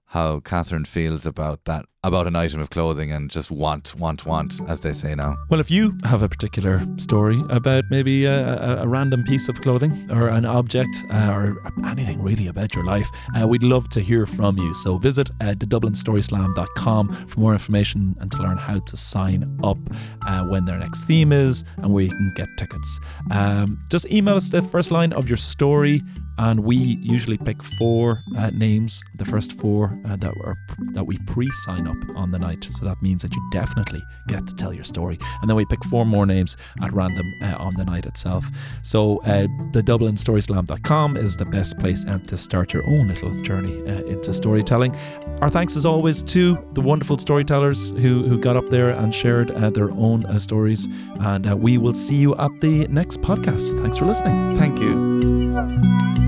how 0.07 0.41
Catherine 0.41 0.85
feels 0.85 1.25
about 1.25 1.65
that 1.65 1.87
about 2.05 2.27
an 2.27 2.35
item 2.35 2.61
of 2.61 2.69
clothing 2.71 3.13
and 3.13 3.31
just 3.31 3.49
want, 3.49 3.95
want, 3.95 4.27
want, 4.27 4.61
as 4.69 4.81
they 4.81 4.93
say 4.93 5.15
now. 5.15 5.37
Well, 5.51 5.61
if 5.61 5.71
you 5.71 5.97
have 6.03 6.21
a 6.21 6.29
particular 6.29 6.85
story 6.99 7.41
about 7.49 7.85
maybe 7.91 8.25
a, 8.25 8.59
a, 8.59 8.83
a 8.83 8.89
random 8.89 9.23
piece 9.23 9.49
of 9.49 9.61
clothing 9.61 10.11
or 10.11 10.27
an 10.29 10.45
object 10.45 10.91
uh, 11.13 11.31
or 11.31 11.63
anything 11.87 12.21
really 12.21 12.49
about 12.49 12.75
your 12.75 12.85
life, 12.85 13.09
uh, 13.41 13.47
we'd 13.47 13.63
love 13.63 13.89
to 13.91 14.01
hear 14.01 14.27
from 14.27 14.59
you. 14.59 14.75
So 14.75 14.99
visit 14.99 15.31
uh, 15.41 15.55
thedublinstoryslam.com 15.55 17.27
for 17.29 17.41
more 17.41 17.53
information 17.53 18.17
and 18.19 18.33
to 18.33 18.43
learn 18.43 18.57
how 18.57 18.81
to 18.81 18.97
sign 18.97 19.57
up 19.63 19.79
uh, 20.27 20.43
when 20.47 20.65
their 20.65 20.79
next 20.79 21.05
theme 21.05 21.31
is 21.31 21.63
and 21.77 21.93
where 21.93 22.03
you 22.03 22.11
can 22.11 22.33
get 22.35 22.49
tickets. 22.59 22.99
Um, 23.31 23.81
just 23.91 24.11
email 24.11 24.35
us 24.35 24.49
the 24.49 24.63
first 24.63 24.91
line 24.91 25.13
of 25.13 25.29
your 25.29 25.37
story. 25.37 26.03
And 26.39 26.61
we 26.65 26.77
usually 26.77 27.37
pick 27.37 27.63
four 27.63 28.23
uh, 28.39 28.51
names, 28.51 29.03
the 29.17 29.25
first 29.25 29.53
four 29.61 29.93
uh, 30.07 30.17
that 30.17 30.35
were 30.37 30.57
that 30.95 31.05
we 31.05 31.19
pre-sign 31.27 31.87
up 31.87 31.92
on 32.17 32.31
the 32.31 32.39
night. 32.39 32.65
So 32.71 32.85
that 32.87 33.01
means 33.03 33.23
that 33.23 33.35
you 33.35 33.51
definitely 33.53 34.03
get 34.29 34.47
to 34.47 34.55
tell 34.55 34.73
your 34.73 34.85
story. 34.85 35.19
And 35.41 35.49
then 35.49 35.57
we 35.57 35.65
pick 35.65 35.85
four 35.85 36.05
more 36.07 36.27
names 36.27 36.57
at 36.83 36.93
random 36.93 37.27
uh, 37.43 37.57
on 37.59 37.75
the 37.77 37.85
night 37.85 38.07
itself. 38.07 38.45
So 38.83 39.19
uh, 39.25 39.47
the 39.73 39.83
DublinStoryslam.com 39.83 41.17
is 41.17 41.37
the 41.37 41.45
best 41.47 41.79
place 41.79 42.05
uh, 42.07 42.19
to 42.19 42.37
start 42.37 42.73
your 42.73 42.85
own 42.87 43.09
little 43.09 43.35
journey 43.43 43.81
uh, 43.83 44.05
into 44.05 44.33
storytelling. 44.33 44.95
Our 45.41 45.51
thanks 45.51 45.77
as 45.77 45.87
always 45.87 46.23
to 46.25 46.59
the 46.73 46.81
wonderful 46.81 47.19
storytellers 47.19 47.91
who, 47.91 48.23
who 48.23 48.39
got 48.39 48.57
up 48.57 48.69
there 48.69 48.91
and 48.91 49.15
shared 49.15 49.51
uh, 49.51 49.71
their 49.71 49.91
own 49.93 50.25
uh, 50.27 50.39
stories. 50.39 50.87
And 51.21 51.61
we 51.61 51.79
will 51.79 51.95
see 51.95 52.17
you 52.17 52.35
at 52.37 52.61
the 52.61 52.87
next 52.89 53.21
podcast. 53.23 53.81
Thanks 53.83 53.97
for 53.97 54.07
listening. 54.07 54.57
Thank 54.57 54.79
you. 54.81 56.22